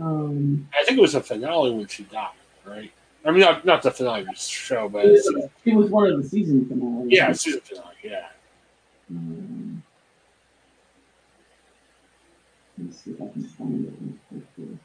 Um, 0.00 0.68
I 0.72 0.84
think 0.84 0.98
it 0.98 1.02
was 1.02 1.14
a 1.14 1.22
finale 1.22 1.72
when 1.72 1.86
she 1.88 2.04
died, 2.04 2.30
right? 2.64 2.92
I 3.24 3.30
mean, 3.30 3.40
not, 3.40 3.64
not 3.66 3.82
the 3.82 3.90
finale 3.90 4.20
of 4.20 4.28
the 4.28 4.34
show, 4.34 4.88
but 4.88 5.04
it, 5.04 5.10
was, 5.10 5.48
it 5.64 5.74
was 5.74 5.90
one 5.90 6.10
of 6.10 6.22
the 6.22 6.28
season 6.28 6.66
finales. 6.66 7.08
yeah, 7.10 7.32
season 7.32 7.60
finale. 7.62 7.94
Yeah. 8.02 8.28
Um, 9.10 9.79
see 12.92 13.10
if 13.12 13.20
I 13.22 13.28
can 13.28 13.44
find 13.44 13.86
it. 13.86 14.40
real. 14.56 14.78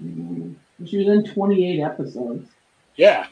Um, 0.00 0.56
She 0.86 0.98
was 0.98 1.08
in 1.08 1.24
28 1.34 1.80
episodes. 1.82 2.48
Yeah. 2.96 3.26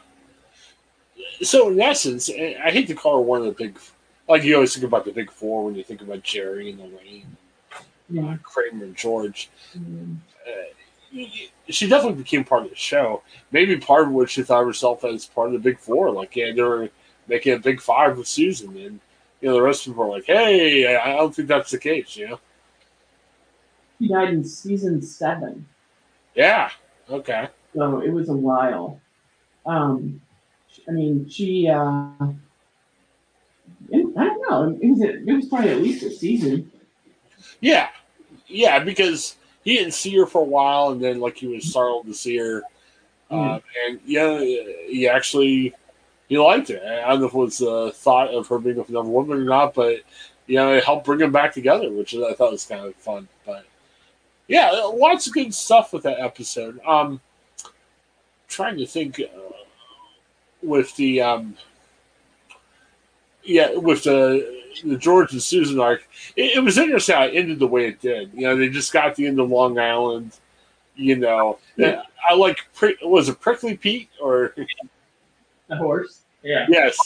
So 1.42 1.70
in 1.70 1.80
essence, 1.80 2.28
I 2.30 2.70
hate 2.70 2.88
to 2.88 2.94
call 2.94 3.16
her 3.16 3.22
one 3.22 3.40
of 3.40 3.46
the 3.46 3.52
big, 3.52 3.78
like 4.28 4.42
you 4.44 4.54
always 4.54 4.74
think 4.74 4.84
about 4.86 5.04
the 5.04 5.12
big 5.12 5.30
four 5.30 5.64
when 5.64 5.74
you 5.74 5.82
think 5.84 6.02
about 6.02 6.22
Jerry 6.22 6.70
and 6.70 6.80
Elaine, 6.80 7.36
Yeah. 8.10 8.32
uh, 8.32 8.36
Kramer 8.42 8.84
and 8.84 8.96
George. 8.96 9.48
Um, 9.74 10.22
She 11.68 11.88
definitely 11.88 12.22
became 12.22 12.44
part 12.44 12.64
of 12.64 12.70
the 12.70 12.76
show. 12.76 13.22
Maybe 13.50 13.76
part 13.78 14.06
of 14.08 14.12
what 14.12 14.28
she 14.30 14.42
thought 14.42 14.60
of 14.62 14.66
herself 14.66 15.04
as 15.04 15.26
part 15.26 15.46
of 15.48 15.52
the 15.54 15.58
big 15.58 15.78
four. 15.78 16.10
Like, 16.10 16.36
yeah, 16.36 16.52
they 16.52 16.60
were 16.62 16.90
making 17.26 17.54
a 17.54 17.58
big 17.58 17.80
five 17.80 18.18
with 18.18 18.28
Susan, 18.28 18.76
and 18.76 19.00
you 19.40 19.48
know 19.48 19.54
the 19.54 19.62
rest 19.62 19.86
of 19.86 19.92
them 19.94 19.98
were 19.98 20.08
like, 20.14 20.26
"Hey, 20.26 20.94
I 20.94 21.16
don't 21.16 21.34
think 21.34 21.48
that's 21.48 21.70
the 21.70 21.78
case." 21.78 22.16
You 22.16 22.28
know? 22.28 22.40
She 23.98 24.08
died 24.08 24.30
in 24.30 24.44
season 24.44 25.02
seven. 25.02 25.66
Yeah. 26.34 26.70
Okay. 27.10 27.48
So 27.74 28.00
it 28.00 28.10
was 28.10 28.28
a 28.28 28.36
while. 28.36 29.00
Um, 29.64 30.20
I 30.88 30.90
mean, 30.92 31.28
she. 31.28 31.68
Uh, 31.68 32.10
it, 33.90 34.06
I 34.16 34.24
don't 34.24 34.50
know. 34.50 34.78
It 34.80 34.88
was. 34.88 35.00
It 35.00 35.32
was 35.32 35.46
probably 35.46 35.70
at 35.70 35.82
least 35.82 36.02
a 36.02 36.10
season. 36.10 36.70
Yeah, 37.60 37.88
yeah, 38.46 38.82
because 38.82 39.36
he 39.64 39.76
didn't 39.76 39.94
see 39.94 40.16
her 40.16 40.26
for 40.26 40.42
a 40.42 40.44
while, 40.44 40.90
and 40.90 41.02
then 41.02 41.20
like 41.20 41.36
he 41.36 41.46
was 41.46 41.68
startled 41.68 42.06
to 42.06 42.14
see 42.14 42.36
her, 42.36 42.62
uh, 43.30 43.58
and 43.86 44.00
yeah, 44.04 44.38
he 44.40 45.08
actually 45.08 45.74
he 46.28 46.38
liked 46.38 46.70
it. 46.70 46.82
I 46.82 47.08
don't 47.08 47.20
know 47.20 47.26
if 47.26 47.34
it 47.34 47.38
was 47.38 47.58
the 47.58 47.92
thought 47.94 48.28
of 48.28 48.46
her 48.48 48.58
being 48.58 48.76
with 48.76 48.88
another 48.88 49.08
woman 49.08 49.38
or 49.38 49.44
not, 49.44 49.74
but 49.74 50.00
you 50.46 50.56
know, 50.56 50.72
it 50.72 50.84
helped 50.84 51.06
bring 51.06 51.18
them 51.18 51.32
back 51.32 51.52
together, 51.52 51.90
which 51.90 52.14
I 52.14 52.34
thought 52.34 52.52
was 52.52 52.64
kind 52.64 52.84
of 52.84 52.94
fun. 52.96 53.28
But 53.44 53.66
yeah, 54.48 54.70
lots 54.70 55.26
of 55.26 55.32
good 55.32 55.52
stuff 55.54 55.92
with 55.92 56.02
that 56.04 56.20
episode. 56.20 56.80
Um, 56.86 57.20
trying 58.48 58.76
to 58.78 58.86
think 58.86 59.20
uh, 59.20 59.52
with 60.62 60.94
the 60.96 61.20
um, 61.20 61.56
yeah, 63.44 63.74
with 63.74 64.04
the 64.04 64.62
the 64.84 64.96
George 64.96 65.32
and 65.32 65.42
Susan 65.42 65.80
arc, 65.80 66.06
it, 66.36 66.56
it 66.56 66.60
was 66.60 66.78
interesting 66.78 67.14
how 67.16 67.24
it 67.24 67.34
ended 67.34 67.58
the 67.58 67.66
way 67.66 67.86
it 67.88 68.00
did. 68.00 68.30
You 68.34 68.42
know, 68.42 68.56
they 68.56 68.68
just 68.68 68.92
got 68.92 69.14
the 69.16 69.26
end 69.26 69.40
of 69.40 69.50
Long 69.50 69.78
Island. 69.78 70.32
You 70.94 71.16
know, 71.16 71.58
Yeah. 71.76 72.02
I 72.28 72.34
like 72.34 72.58
was 73.02 73.28
it 73.28 73.40
Prickly 73.40 73.76
Pete 73.76 74.08
or 74.20 74.54
The 75.68 75.76
horse. 75.76 76.20
Yeah. 76.42 76.66
yes, 76.68 76.96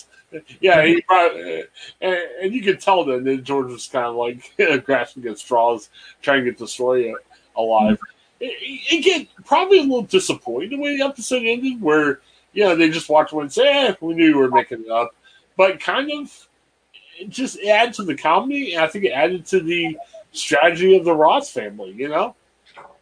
yeah, 0.60 0.84
he 0.84 1.02
brought, 1.08 1.34
and, 1.34 2.16
and 2.42 2.52
you 2.52 2.62
could 2.62 2.80
tell 2.80 3.04
then 3.04 3.24
that 3.24 3.42
George 3.42 3.70
was 3.72 3.88
kind 3.88 4.06
of 4.06 4.16
like 4.16 4.52
grasping 4.84 5.26
at 5.26 5.38
straws, 5.38 5.88
trying 6.22 6.44
to 6.44 6.50
get 6.50 6.58
the 6.58 6.68
story 6.68 7.14
alive. 7.56 7.98
It 8.40 9.04
get 9.04 9.28
probably 9.44 9.80
a 9.80 9.82
little 9.82 10.02
disappointed 10.02 10.70
the 10.70 10.78
way 10.78 10.96
the 10.96 11.04
episode 11.04 11.42
ended, 11.44 11.80
where 11.80 12.20
you 12.52 12.64
know 12.64 12.74
they 12.74 12.88
just 12.88 13.10
watched 13.10 13.32
one 13.32 13.44
and 13.44 13.52
say, 13.52 13.68
eh, 13.68 13.94
"We 14.00 14.14
knew 14.14 14.28
you 14.28 14.38
were 14.38 14.48
making 14.48 14.84
it 14.84 14.90
up," 14.90 15.14
but 15.56 15.78
kind 15.78 16.10
of 16.10 16.48
just 17.28 17.60
add 17.60 17.92
to 17.94 18.04
the 18.04 18.16
comedy, 18.16 18.74
and 18.74 18.84
I 18.84 18.88
think 18.88 19.04
it 19.04 19.10
added 19.10 19.44
to 19.46 19.60
the 19.60 19.96
strategy 20.32 20.96
of 20.96 21.04
the 21.04 21.14
Ross 21.14 21.50
family. 21.50 21.92
You 21.92 22.08
know, 22.08 22.34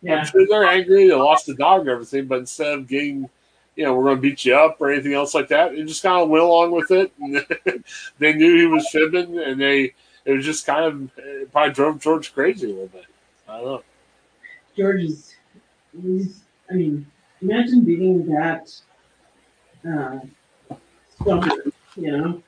Yeah. 0.03 0.17
I'm 0.17 0.27
sure 0.27 0.47
they're 0.49 0.65
angry, 0.65 1.09
they 1.09 1.15
lost 1.15 1.47
the 1.47 1.55
dog 1.55 1.83
and 1.83 1.91
everything, 1.91 2.27
but 2.27 2.39
instead 2.39 2.73
of 2.73 2.89
getting, 2.89 3.29
you 3.77 3.85
know, 3.85 3.95
we're 3.95 4.05
going 4.05 4.17
to 4.17 4.23
beat 4.23 4.45
you 4.45 4.57
up 4.57 4.81
or 4.81 4.91
anything 4.91 5.15
else 5.15 5.35
like 5.35 5.49
that, 5.49 5.75
It 5.75 5.85
just 5.85 6.03
kind 6.03 6.21
of 6.21 6.29
went 6.29 6.43
along 6.43 6.73
with 6.73 6.91
it. 6.91 7.13
And 7.21 7.85
they 8.19 8.33
knew 8.33 8.57
he 8.57 8.67
was 8.67 8.89
fibbing, 8.91 9.39
and 9.39 9.61
they 9.61 9.95
it 10.25 10.33
was 10.33 10.45
just 10.45 10.67
kind 10.67 10.85
of 10.85 11.11
it 11.19 11.53
probably 11.53 11.73
drove 11.73 12.01
George 12.01 12.35
crazy 12.35 12.67
a 12.67 12.75
little 12.75 12.89
bit. 12.89 13.07
I 13.49 13.59
don't 13.59 13.65
know. 13.67 13.83
George 14.79 15.03
is, 15.03 15.35
he's, 16.01 16.45
I 16.71 16.75
mean, 16.75 17.05
imagine 17.43 17.85
being 17.85 18.25
that 18.27 18.73
uh, 19.89 20.21
stubborn, 21.21 21.73
you 21.97 22.13
know, 22.17 22.43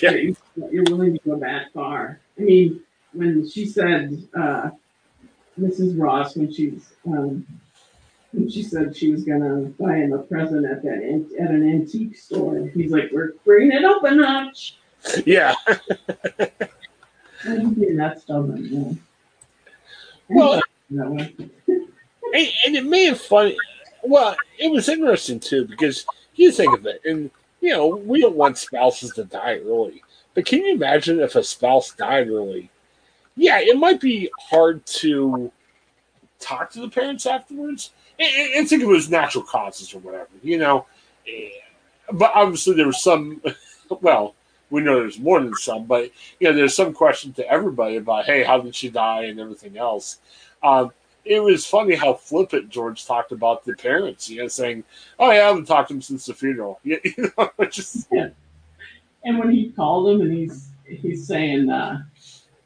that 0.00 0.22
you- 0.22 0.36
that 0.56 0.72
you're 0.72 0.84
willing 0.84 1.12
to 1.12 1.20
go 1.28 1.36
that 1.36 1.70
far. 1.74 2.20
I 2.38 2.42
mean, 2.42 2.80
when 3.12 3.46
she 3.48 3.66
said, 3.66 4.26
uh, 4.34 4.70
Mrs. 5.60 6.00
Ross, 6.00 6.36
when 6.36 6.50
she's, 6.52 6.94
um, 7.06 7.46
And 8.32 8.50
she 8.52 8.64
said 8.64 8.96
she 8.96 9.12
was 9.12 9.22
gonna 9.22 9.60
buy 9.78 9.98
him 9.98 10.12
a 10.12 10.18
present 10.18 10.66
at 10.66 10.82
that 10.82 10.94
an- 11.04 11.30
at 11.38 11.50
an 11.50 11.70
antique 11.70 12.16
store. 12.16 12.66
He's 12.74 12.90
like, 12.90 13.10
"We're 13.12 13.34
bringing 13.44 13.70
it 13.70 13.84
up 13.84 14.02
a 14.02 14.12
notch." 14.12 14.76
Yeah. 15.24 15.54
And 17.44 17.76
yeah, 17.76 17.90
that's 17.94 18.22
stubborn. 18.22 18.64
Yeah. 18.64 18.92
Well- 20.28 20.60
that 20.90 21.32
and, 22.34 22.48
and 22.66 22.76
it 22.76 22.84
made 22.84 23.08
it 23.08 23.18
funny. 23.18 23.56
Well, 24.02 24.36
it 24.58 24.70
was 24.70 24.88
interesting 24.88 25.40
too 25.40 25.66
because 25.66 26.04
you 26.34 26.50
think 26.52 26.76
of 26.76 26.86
it, 26.86 27.00
and 27.04 27.30
you 27.60 27.70
know 27.70 27.88
we 27.88 28.20
don't 28.20 28.36
want 28.36 28.58
spouses 28.58 29.12
to 29.12 29.24
die 29.24 29.58
early, 29.58 30.02
but 30.34 30.44
can 30.46 30.60
you 30.64 30.74
imagine 30.74 31.20
if 31.20 31.36
a 31.36 31.42
spouse 31.44 31.92
died 31.94 32.28
early? 32.28 32.70
Yeah, 33.36 33.58
it 33.60 33.76
might 33.78 34.00
be 34.00 34.30
hard 34.38 34.84
to 34.86 35.50
talk 36.38 36.70
to 36.72 36.80
the 36.80 36.88
parents 36.88 37.26
afterwards 37.26 37.90
and, 38.18 38.28
and- 38.34 38.52
and 38.54 38.68
think 38.68 38.82
of 38.82 38.90
it 38.90 38.96
as 38.96 39.10
natural 39.10 39.42
causes 39.44 39.92
or 39.94 39.98
whatever, 40.00 40.28
you 40.42 40.58
know. 40.58 40.86
Eh, 41.26 41.48
But 42.12 42.32
obviously, 42.34 42.74
there 42.74 42.86
was 42.86 43.02
some. 43.02 43.42
Well, 44.00 44.34
we 44.70 44.80
know 44.80 44.98
there's 45.00 45.18
more 45.20 45.40
than 45.40 45.54
some, 45.56 45.84
but 45.84 46.10
you 46.40 46.48
know, 46.48 46.54
there's 46.54 46.74
some 46.74 46.94
question 46.94 47.32
to 47.34 47.46
everybody 47.48 47.96
about, 47.96 48.24
hey, 48.24 48.42
how 48.42 48.58
did 48.58 48.74
she 48.74 48.88
die 48.88 49.24
and 49.24 49.38
everything 49.38 49.76
else. 49.76 50.18
Um, 50.64 50.92
it 51.24 51.40
was 51.40 51.64
funny 51.66 51.94
how 51.94 52.14
flippant 52.14 52.70
George 52.70 53.06
talked 53.06 53.32
about 53.32 53.64
the 53.64 53.74
parents, 53.74 54.28
you 54.28 54.42
know, 54.42 54.48
saying, 54.48 54.82
"Oh 55.18 55.30
yeah, 55.30 55.44
I 55.44 55.48
haven't 55.48 55.66
talked 55.66 55.88
to 55.88 55.94
him 55.94 56.02
since 56.02 56.26
the 56.26 56.34
funeral." 56.34 56.80
You 56.82 56.98
you 57.04 57.30
know, 57.38 57.50
just 57.66 58.10
And 58.12 59.38
when 59.38 59.50
he 59.50 59.70
called 59.70 60.08
him 60.10 60.20
and 60.22 60.32
he's 60.32 60.68
he's 60.86 61.26
saying, 61.26 61.70
uh, 61.70 62.02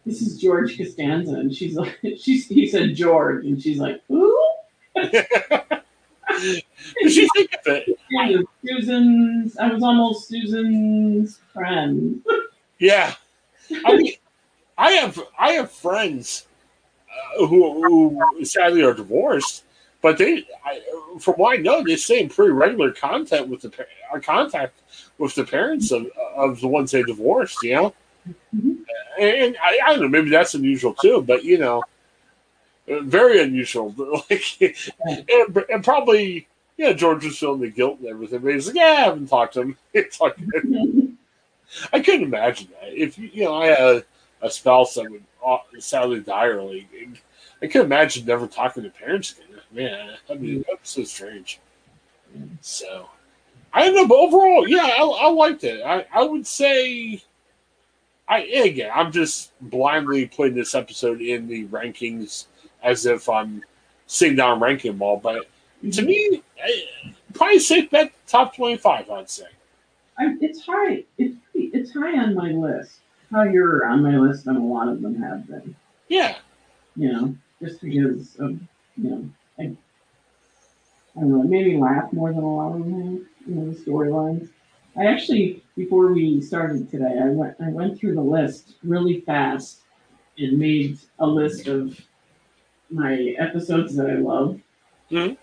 "This 0.07 0.22
is 0.22 0.40
George 0.40 0.76
Costanza," 0.78 1.34
and 1.34 1.55
she's 1.55 1.74
like, 1.76 1.99
she's 2.18 2.46
he 2.46 2.68
said 2.68 2.94
George, 2.94 3.44
and 3.44 3.61
she's 3.61 3.78
like, 3.78 4.01
"Who?" 4.09 4.36
Did 4.94 6.62
you 7.03 7.28
think 7.34 7.51
of 7.55 7.66
it? 7.66 7.99
Susan's. 8.64 9.57
I 9.59 9.68
was 9.68 9.82
almost 9.82 10.28
Susan's 10.28 11.40
friend. 11.53 12.22
Yeah, 12.80 13.16
I 13.84 13.96
mean, 13.96 14.12
I 14.78 14.92
have 14.92 15.20
I 15.36 15.51
have 15.55 15.72
friends 15.72 16.46
who, 17.39 18.19
who 18.37 18.45
sadly 18.45 18.83
are 18.83 18.95
divorced, 18.95 19.64
but 20.03 20.19
they, 20.19 20.47
I, 20.64 20.81
from 21.21 21.35
what 21.35 21.59
I 21.59 21.62
know, 21.62 21.83
they 21.83 21.97
stay 21.97 22.21
in 22.21 22.29
pretty 22.29 22.53
regular 22.53 22.93
contact 22.93 23.49
with 23.49 23.62
the 23.62 23.73
uh, 24.12 24.19
contact 24.21 24.75
with 25.19 25.35
the 25.35 25.45
parents 25.45 25.91
of 25.91 26.07
of 26.37 26.61
the 26.61 26.69
ones 26.69 26.91
they 26.91 27.03
divorced. 27.03 27.62
You 27.62 27.75
know, 27.75 27.95
Mhm. 28.55 28.77
and 29.19 29.57
I, 29.62 29.79
I 29.85 29.91
don't 29.93 30.03
know, 30.03 30.09
maybe 30.09 30.31
that's 30.31 30.55
unusual 30.55 30.95
too, 30.95 31.23
but 31.23 31.45
you 31.45 31.59
know, 31.59 31.83
very 32.87 33.43
unusual. 33.43 33.95
Like, 34.31 34.77
and, 35.29 35.57
and 35.71 35.85
probably. 35.85 36.47
Yeah, 36.77 36.93
George 36.93 37.25
was 37.25 37.37
feeling 37.37 37.61
the 37.61 37.71
guilt 37.71 37.99
and 37.99 38.07
everything, 38.09 38.39
but 38.39 38.53
he's 38.55 38.69
like, 38.69 38.77
"Yeah, 38.77 38.85
I 38.85 39.01
haven't 39.01 39.27
talked 39.27 39.55
to 39.55 39.62
him." 39.62 39.77
It's 39.95 40.21
like, 40.21 40.37
I 41.93 42.01
couldn't 42.01 42.23
imagine 42.23 42.69
that. 42.81 42.93
If 42.93 43.19
you 43.19 43.45
know, 43.45 43.55
I 43.55 43.66
had 43.66 43.81
a, 43.81 44.05
a 44.43 44.51
spouse 44.51 44.95
that 44.95 45.11
would 45.11 45.25
uh, 45.45 45.59
sadly 45.78 46.20
die 46.20 46.49
early, 46.49 46.89
I 47.62 47.66
couldn't 47.66 47.86
imagine 47.86 48.26
never 48.26 48.47
talking 48.47 48.82
to 48.82 48.91
parents 48.91 49.32
again. 49.32 49.45
Man, 49.70 50.16
I 50.30 50.34
mean, 50.34 50.64
that's 50.68 50.91
so 50.91 51.05
strange. 51.05 51.61
So, 52.61 53.09
I 53.72 53.84
don't 53.84 53.95
know, 53.95 54.07
but 54.07 54.16
overall, 54.16 54.66
yeah, 54.66 54.91
I, 54.99 55.03
I 55.03 55.30
liked 55.30 55.64
it. 55.64 55.82
I, 55.84 56.07
I 56.12 56.22
would 56.22 56.47
say, 56.47 57.22
I 58.28 58.39
again, 58.41 58.91
I'm 58.95 59.12
just 59.12 59.53
blindly 59.61 60.26
putting 60.26 60.55
this 60.55 60.74
episode 60.74 61.20
in 61.20 61.49
the 61.49 61.66
rankings 61.66 62.47
as 62.82 63.07
if 63.07 63.28
I'm 63.28 63.62
sitting 64.07 64.36
down 64.36 64.61
ranking 64.61 64.93
them 64.93 65.03
all. 65.03 65.18
But 65.18 65.47
to 65.93 66.03
me, 66.03 66.43
I, 66.62 67.14
probably 67.34 67.59
safe 67.59 67.91
bet 67.91 68.12
top 68.26 68.57
25, 68.57 69.11
I'd 69.11 69.30
say. 69.30 69.47
I, 70.18 70.36
it's 70.41 70.64
high. 70.64 71.05
It's 71.16 71.36
it's 71.55 71.93
high 71.93 72.18
on 72.18 72.34
my 72.34 72.51
list. 72.51 73.01
How 73.31 73.43
you're 73.43 73.87
on 73.87 74.03
my 74.03 74.16
list, 74.16 74.47
and 74.47 74.57
a 74.57 74.61
lot 74.61 74.89
of 74.89 75.03
them 75.03 75.20
have 75.22 75.47
been. 75.47 75.74
Yeah. 76.09 76.37
You 76.97 77.12
know, 77.12 77.35
just 77.62 77.81
because 77.81 78.37
of 78.37 78.53
you 78.97 79.11
know, 79.11 79.31
I, 79.59 79.62
I 81.16 81.20
don't 81.20 81.31
know, 81.31 81.43
it 81.43 81.49
made 81.49 81.66
me 81.66 81.76
laugh 81.76 82.12
more 82.12 82.33
than 82.33 82.43
a 82.43 82.57
lot 82.57 82.72
of 82.74 82.85
them 82.85 82.93
have. 82.95 83.26
You 83.47 83.55
know, 83.55 83.70
the 83.70 83.76
storylines. 83.79 84.49
I 84.97 85.07
actually, 85.07 85.62
before 85.76 86.12
we 86.12 86.41
started 86.41 86.91
today, 86.91 87.18
I 87.22 87.29
went 87.29 87.57
I 87.61 87.68
went 87.68 87.99
through 87.99 88.14
the 88.14 88.22
list 88.22 88.74
really 88.83 89.20
fast 89.20 89.81
and 90.39 90.59
made 90.59 90.99
a 91.18 91.26
list 91.26 91.66
of 91.68 92.01
my 92.91 93.35
episodes 93.39 93.95
that 93.97 94.09
I 94.09 94.14
love. 94.14 94.61
Mhm. 95.11 95.37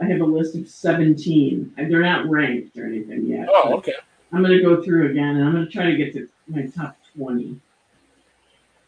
I 0.00 0.04
have 0.04 0.20
a 0.20 0.24
list 0.24 0.56
of 0.56 0.68
seventeen. 0.68 1.72
They're 1.76 2.02
not 2.02 2.28
ranked 2.28 2.76
or 2.76 2.86
anything 2.86 3.26
yet. 3.26 3.48
Oh, 3.50 3.74
okay. 3.78 3.94
I'm 4.32 4.42
gonna 4.42 4.60
go 4.60 4.82
through 4.82 5.10
again, 5.10 5.36
and 5.36 5.44
I'm 5.44 5.52
gonna 5.52 5.66
try 5.66 5.86
to 5.86 5.96
get 5.96 6.12
to 6.14 6.28
my 6.48 6.66
top 6.66 6.96
twenty. 7.16 7.60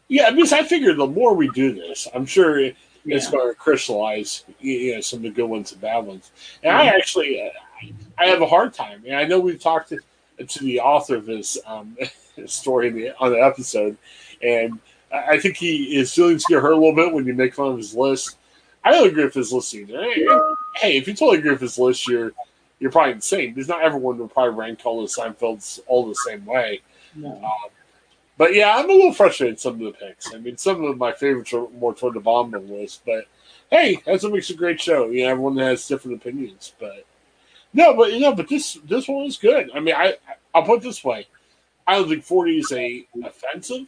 Yeah, 0.07 0.31
because 0.31 0.53
I 0.53 0.63
figure 0.63 0.93
the 0.93 1.07
more 1.07 1.33
we 1.33 1.49
do 1.49 1.73
this, 1.73 2.07
I'm 2.13 2.25
sure 2.25 2.59
it, 2.59 2.75
it's 3.05 3.29
going 3.29 3.49
to 3.49 3.55
crystallize 3.55 4.43
you 4.59 4.95
know, 4.95 5.01
some 5.01 5.17
of 5.17 5.23
the 5.23 5.29
good 5.29 5.45
ones 5.45 5.71
and 5.71 5.81
bad 5.81 6.05
ones. 6.05 6.31
And 6.61 6.75
I 6.75 6.85
actually, 6.85 7.41
uh, 7.41 7.87
I 8.17 8.27
have 8.27 8.41
a 8.41 8.47
hard 8.47 8.73
time. 8.73 9.03
And 9.07 9.15
I 9.15 9.25
know 9.25 9.39
we've 9.39 9.59
talked 9.59 9.89
to, 9.89 9.99
to 10.45 10.63
the 10.63 10.79
author 10.79 11.15
of 11.15 11.25
this 11.25 11.57
um, 11.65 11.97
story 12.45 12.89
in 12.89 12.95
the, 12.95 13.17
on 13.17 13.31
the 13.31 13.41
episode, 13.41 13.97
and 14.41 14.79
I 15.11 15.33
I 15.33 15.39
think 15.39 15.57
he 15.57 15.95
his 15.95 16.13
feelings 16.13 16.45
get 16.45 16.61
hurt 16.61 16.71
a 16.71 16.75
little 16.75 16.95
bit 16.95 17.13
when 17.13 17.25
you 17.25 17.33
make 17.33 17.53
fun 17.53 17.71
of 17.71 17.77
his 17.77 17.95
list. 17.95 18.37
I 18.83 18.91
don't 18.91 19.07
agree 19.07 19.23
with 19.23 19.33
his 19.33 19.53
list 19.53 19.73
either. 19.73 20.01
Hey, 20.01 20.27
hey, 20.75 20.97
if 20.97 21.07
you 21.07 21.13
totally 21.13 21.37
agree 21.37 21.51
with 21.51 21.61
his 21.61 21.77
list, 21.77 22.07
you're 22.07 22.33
you're 22.79 22.91
probably 22.91 23.13
insane. 23.13 23.53
Because 23.53 23.69
not 23.69 23.83
everyone 23.83 24.17
will 24.17 24.27
probably 24.27 24.55
rank 24.59 24.81
all 24.85 25.01
the 25.01 25.07
Seinfelds 25.07 25.79
all 25.87 26.07
the 26.07 26.15
same 26.15 26.45
way. 26.45 26.81
No. 27.15 27.39
But 28.37 28.53
yeah, 28.55 28.75
I'm 28.77 28.89
a 28.89 28.93
little 28.93 29.13
frustrated 29.13 29.55
with 29.55 29.61
some 29.61 29.73
of 29.73 29.79
the 29.79 29.91
picks. 29.91 30.33
I 30.33 30.37
mean, 30.39 30.57
some 30.57 30.83
of 30.83 30.97
my 30.97 31.11
favorites 31.13 31.53
are 31.53 31.69
more 31.69 31.93
toward 31.93 32.15
the 32.15 32.19
bottom 32.19 32.53
of 32.53 32.67
the 32.67 32.73
list. 32.73 33.03
But 33.05 33.25
hey, 33.69 34.01
that's 34.05 34.23
what 34.23 34.33
makes 34.33 34.49
a 34.49 34.55
great 34.55 34.81
show. 34.81 35.09
You 35.09 35.23
know, 35.25 35.29
everyone 35.31 35.57
has 35.57 35.87
different 35.87 36.17
opinions. 36.21 36.73
But 36.79 37.05
no, 37.73 37.95
but 37.95 38.13
you 38.13 38.19
know, 38.19 38.33
but 38.33 38.47
this 38.47 38.73
this 38.85 39.07
one 39.07 39.25
is 39.25 39.37
good. 39.37 39.69
I 39.75 39.79
mean, 39.79 39.95
I 39.95 40.15
I'll 40.53 40.63
put 40.63 40.79
it 40.79 40.83
this 40.83 41.03
way: 41.03 41.27
I 41.87 41.95
don't 41.95 42.09
think 42.09 42.23
40 42.23 42.57
is 42.59 42.71
a 42.71 43.05
offensive 43.23 43.87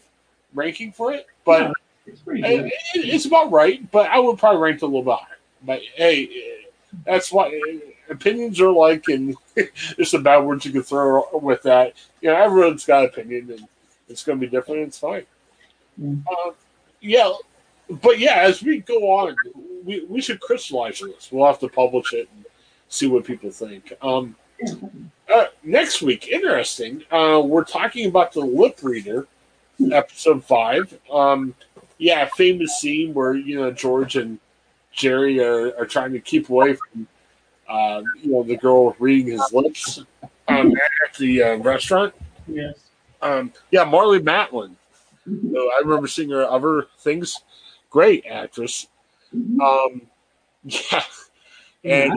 ranking 0.53 0.91
for 0.91 1.11
it, 1.13 1.27
but 1.43 1.61
No, 1.67 1.73
it's 2.05 2.21
it, 2.27 2.65
it- 2.65 2.73
it's 3.15 3.25
about 3.25 3.51
right. 3.51 3.89
But 3.91 4.09
I 4.11 4.19
would 4.19 4.37
probably 4.37 4.61
rank 4.61 4.77
it 4.77 4.83
a 4.83 4.85
little 4.85 5.03
bit 5.03 5.15
higher. 5.19 5.37
But 5.63 5.81
hey, 5.95 6.61
that's 7.05 7.31
why 7.31 7.79
opinions 8.09 8.61
are 8.61 8.71
like, 8.71 9.07
and 9.07 9.35
there's 9.55 10.11
some 10.11 10.21
bad 10.23 10.43
words 10.43 10.65
you 10.65 10.71
can 10.71 10.83
throw 10.83 11.27
with 11.33 11.63
that. 11.63 11.93
You 12.21 12.29
know, 12.29 12.35
everyone's 12.35 12.85
got 12.85 13.05
opinion, 13.05 13.49
and 13.51 13.67
it's 14.07 14.23
going 14.23 14.39
to 14.39 14.45
be 14.45 14.49
different. 14.49 14.81
It's 14.81 14.99
fine. 14.99 15.25
Mm. 15.99 16.23
Uh, 16.27 16.51
yeah, 17.01 17.31
but 17.89 18.19
yeah, 18.19 18.37
as 18.37 18.63
we 18.63 18.79
go 18.79 19.09
on, 19.11 19.35
we, 19.83 20.05
we 20.05 20.21
should 20.21 20.39
crystallize 20.39 20.99
this. 20.99 21.29
We'll 21.31 21.45
have 21.45 21.59
to 21.59 21.69
publish 21.69 22.13
it 22.13 22.29
and 22.35 22.45
see 22.89 23.07
what 23.07 23.25
people 23.25 23.51
think. 23.51 23.93
Um, 24.01 24.35
uh, 25.33 25.45
next 25.63 26.01
week, 26.01 26.27
interesting. 26.27 27.03
Uh, 27.11 27.41
we're 27.43 27.63
talking 27.63 28.07
about 28.07 28.31
the 28.31 28.41
lip 28.41 28.79
reader, 28.81 29.27
episode 29.91 30.43
five. 30.43 30.97
Um, 31.11 31.53
yeah, 31.97 32.27
famous 32.35 32.79
scene 32.79 33.13
where 33.13 33.33
you 33.33 33.59
know 33.59 33.71
George 33.71 34.15
and 34.15 34.39
Jerry 34.91 35.39
are, 35.43 35.77
are 35.77 35.85
trying 35.85 36.13
to 36.13 36.19
keep 36.19 36.49
away 36.49 36.75
from 36.75 37.07
uh, 37.67 38.01
you 38.21 38.31
know 38.31 38.43
the 38.43 38.57
girl 38.57 38.95
reading 38.99 39.33
his 39.33 39.53
lips 39.53 40.03
um, 40.47 40.71
at 41.05 41.13
the 41.17 41.43
uh, 41.43 41.55
restaurant. 41.57 42.13
Yes. 42.47 42.84
Um, 43.25 43.51
yeah, 43.71 43.83
Marlee 43.85 44.23
Matlin. 44.23 44.75
So 45.25 45.71
I 45.71 45.81
remember 45.83 46.07
seeing 46.07 46.29
her 46.29 46.45
other 46.45 46.87
things. 46.99 47.41
Great 47.89 48.25
actress. 48.27 48.87
Um, 49.33 50.03
yeah, 50.63 51.01
and 51.83 52.13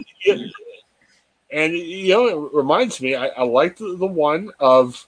and 1.50 1.72
you 1.72 2.12
know 2.12 2.48
it 2.48 2.54
reminds 2.54 3.00
me. 3.00 3.14
I, 3.14 3.28
I 3.28 3.42
like 3.44 3.78
the, 3.78 3.96
the 3.96 4.06
one 4.06 4.50
of 4.60 5.06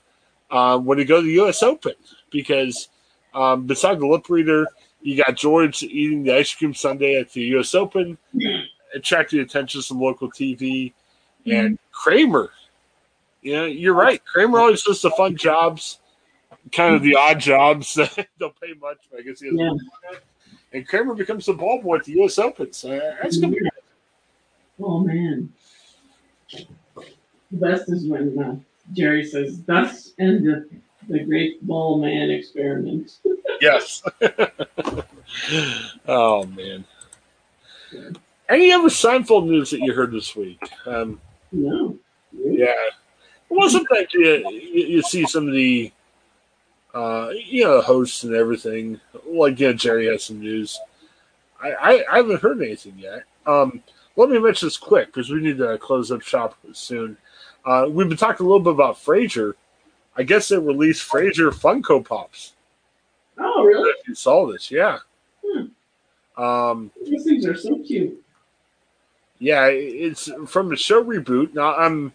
um, 0.51 0.87
when 0.87 0.99
you 0.99 1.05
go 1.05 1.21
to 1.21 1.27
the 1.27 1.33
U.S. 1.35 1.63
Open 1.63 1.93
because 2.31 2.89
um, 3.35 3.67
beside 3.67 4.01
the 4.01 4.07
lip 4.07 4.31
reader, 4.31 4.67
you 5.03 5.23
got 5.23 5.37
George 5.37 5.83
eating 5.83 6.23
the 6.23 6.37
ice 6.37 6.55
cream 6.55 6.73
sundae 6.73 7.17
at 7.17 7.31
the 7.33 7.43
U.S. 7.43 7.75
Open, 7.75 8.17
attracted 8.95 9.41
attention 9.41 9.81
of 9.81 9.85
some 9.85 10.01
local 10.01 10.31
TV, 10.31 10.95
and 11.45 11.79
Kramer. 11.93 12.51
You 13.43 13.53
know, 13.57 13.65
you're 13.65 13.95
right. 13.95 14.23
Kramer 14.25 14.59
always 14.59 14.83
does 14.83 15.01
the 15.03 15.11
fun 15.13 15.37
jobs, 15.37 15.99
kind 16.73 16.95
of 16.95 17.03
the 17.03 17.17
odd 17.17 17.41
jobs 17.41 17.95
that 17.97 18.29
don't 18.39 18.59
pay 18.61 18.75
much. 18.81 18.99
But 19.11 19.21
I 19.21 19.23
guess 19.23 19.41
he 19.41 19.49
has 19.49 19.57
Yeah. 19.59 20.19
and 20.73 20.87
Kramer 20.87 21.15
becomes 21.15 21.47
the 21.47 21.55
ball 21.55 21.81
boy 21.83 21.97
at 21.97 22.05
the 22.05 22.13
U.S. 22.13 22.39
Open. 22.39 22.73
So 22.73 22.89
that's 23.23 23.39
gonna 23.39 23.55
be 23.55 23.61
Oh 24.83 25.01
man. 25.01 25.53
The 26.53 27.07
best 27.53 27.91
is 27.91 28.07
when 28.07 28.39
uh, 28.39 28.57
Jerry 28.93 29.25
says, 29.25 29.63
"Thus 29.63 30.13
endeth 30.19 30.65
the 31.09 31.21
great 31.25 31.67
ball 31.67 31.99
man 32.01 32.31
experiment." 32.31 33.19
yes. 33.61 34.03
oh 36.09 36.45
man. 36.47 36.85
Any 38.49 38.73
other 38.73 38.89
Seinfeld 38.89 39.47
news 39.47 39.71
that 39.71 39.81
you 39.81 39.93
heard 39.93 40.13
this 40.13 40.35
week? 40.35 40.61
Um, 40.87 41.21
No. 41.53 41.97
yeah, 42.33 42.73
it 43.51 43.57
wasn't 43.57 43.89
you, 44.13 44.49
you, 44.51 44.87
you 44.87 45.03
see 45.03 45.27
some 45.27 45.49
of 45.49 45.55
the, 45.55 45.93
uh, 46.95 47.31
you 47.33 47.65
know, 47.65 47.81
hosts 47.81 48.23
and 48.25 48.35
everything. 48.35 49.01
Like, 49.27 49.59
you 49.59 49.69
know, 49.69 49.73
Jerry 49.73 50.07
has 50.07 50.25
some 50.25 50.41
news. 50.41 50.79
I, 51.63 51.73
I, 51.73 52.05
I 52.13 52.17
haven't 52.19 52.41
heard 52.41 52.63
anything 52.63 52.95
yet. 52.99 53.25
Um, 53.47 53.83
let 54.17 54.31
me 54.31 54.39
mention 54.39 54.67
this 54.67 54.77
quick 54.77 55.07
because 55.09 55.31
we 55.31 55.41
need 55.41 55.59
to 55.59 55.79
close 55.79 56.11
up 56.11 56.23
shop 56.23 56.57
soon. 56.73 57.17
Uh, 57.65 57.87
we've 57.91 58.09
been 58.09 58.17
talking 58.17 58.47
a 58.47 58.49
little 58.49 58.65
bit 58.65 58.73
about 58.75 58.97
Frasier. 58.97 59.55
I 60.17 60.23
guess 60.23 60.49
they 60.49 60.59
released 60.59 61.09
Frasier 61.09 61.51
Funko 61.53 62.05
Pops. 62.05 62.55
Oh, 63.39 63.65
really? 63.65 63.91
If 64.01 64.09
you 64.09 64.15
saw 64.15 64.51
this, 64.51 64.71
yeah. 64.71 64.99
Hmm. 65.45 66.43
Um, 66.43 66.91
These 67.05 67.25
things 67.25 67.47
are 67.47 67.57
so 67.57 67.79
cute. 67.79 68.23
yeah, 69.39 69.67
it's 69.67 70.31
from 70.47 70.69
the 70.69 70.77
show 70.77 71.03
reboot. 71.03 71.55
Now 71.55 71.75
I'm 71.77 72.13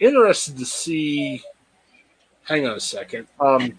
interested 0.00 0.58
to 0.58 0.64
see. 0.64 1.42
Hang 2.44 2.66
on 2.66 2.76
a 2.76 2.80
second. 2.80 3.26
Um, 3.40 3.76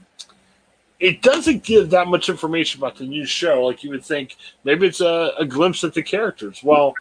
it 1.00 1.22
doesn't 1.22 1.64
give 1.64 1.90
that 1.90 2.08
much 2.08 2.30
information 2.30 2.82
about 2.82 2.98
the 2.98 3.06
new 3.06 3.26
show. 3.26 3.66
Like 3.66 3.84
you 3.84 3.90
would 3.92 4.04
think, 4.04 4.36
maybe 4.64 4.86
it's 4.86 5.02
a, 5.02 5.32
a 5.38 5.46
glimpse 5.46 5.84
at 5.84 5.94
the 5.94 6.04
characters. 6.04 6.62
Well, 6.64 6.94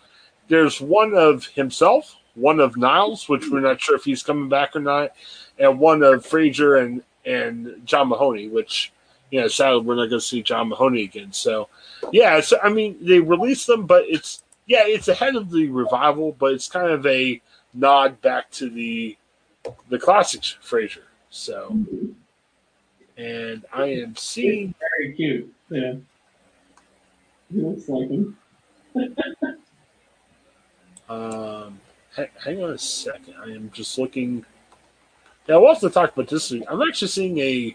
there's 0.49 0.81
one 0.81 1.15
of 1.15 1.47
himself, 1.47 2.17
one 2.35 2.61
of 2.61 2.77
Niles, 2.77 3.29
which 3.29 3.49
we're 3.51 3.61
not 3.61 3.81
sure 3.81 3.97
if 3.97 4.05
he's 4.05 4.23
coming 4.23 4.49
back 4.49 4.77
or 4.77 4.81
not, 4.81 5.13
and 5.59 5.79
one 5.79 6.03
of 6.03 6.25
Frasier 6.25 6.83
and 6.83 7.03
and 7.25 7.85
John 7.85 8.09
Mahoney, 8.09 8.49
which 8.49 8.93
you 9.31 9.41
know, 9.41 9.49
sadly 9.49 9.81
we're 9.81 9.97
not 9.97 10.07
going 10.07 10.21
to 10.21 10.27
see 10.27 10.43
John 10.43 10.69
Mahoney 10.69 11.03
again. 11.03 11.33
So, 11.33 11.69
yeah, 12.13 12.41
so 12.41 12.59
I 12.63 12.71
mean, 12.71 12.97
they 13.01 13.21
released 13.21 13.67
them, 13.67 13.87
but 13.87 14.05
it's 14.07 14.43
yeah, 14.67 14.85
it's 14.85 15.09
ahead 15.09 15.37
of 15.37 15.51
the 15.51 15.69
revival, 15.69 16.37
but 16.39 16.53
it's 16.53 16.69
kind 16.69 16.91
of 16.91 17.05
a 17.07 17.41
nod 17.75 18.21
back 18.21 18.51
to 18.53 18.71
the 18.71 19.17
the 19.89 19.99
classics 19.99 20.57
Frasier. 20.63 21.03
So, 21.31 21.77
and 23.17 23.65
I 23.73 23.87
am 23.87 24.17
seeing 24.17 24.75
Very 24.81 25.13
cute. 25.15 25.53
Yeah. 25.69 25.95
He 27.53 27.61
looks 27.61 27.89
like 27.89 28.09
him. 28.09 28.37
Um, 31.09 31.81
ha- 32.15 32.27
hang 32.45 32.63
on 32.63 32.71
a 32.71 32.79
second. 32.79 33.35
I 33.41 33.47
am 33.47 33.71
just 33.73 33.99
looking. 33.99 34.45
Yeah, 35.49 35.57
we'll 35.57 35.73
have 35.73 35.81
to 35.81 35.89
talk 35.89 36.13
about 36.13 36.29
this. 36.29 36.51
I'm 36.51 36.83
actually 36.83 37.09
seeing 37.09 37.39
a 37.39 37.75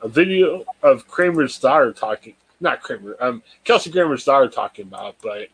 a 0.00 0.08
video 0.08 0.64
of 0.82 1.08
Kramer's 1.08 1.58
daughter 1.58 1.92
talking. 1.92 2.34
Not 2.60 2.80
Kramer. 2.82 3.16
Um, 3.20 3.42
Kelsey 3.64 3.90
Grammer's 3.90 4.24
daughter 4.24 4.48
talking 4.48 4.86
about, 4.86 5.14
it, 5.14 5.16
but 5.22 5.48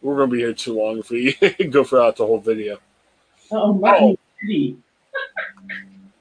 we're 0.00 0.16
gonna 0.16 0.32
be 0.32 0.38
here 0.38 0.54
too 0.54 0.78
long 0.78 0.98
if 0.98 1.10
we 1.10 1.34
go 1.70 1.84
throughout 1.84 2.16
the 2.16 2.26
whole 2.26 2.40
video. 2.40 2.78
Oh, 3.52 3.72
Martin 3.72 4.16
Eddie. 4.42 4.76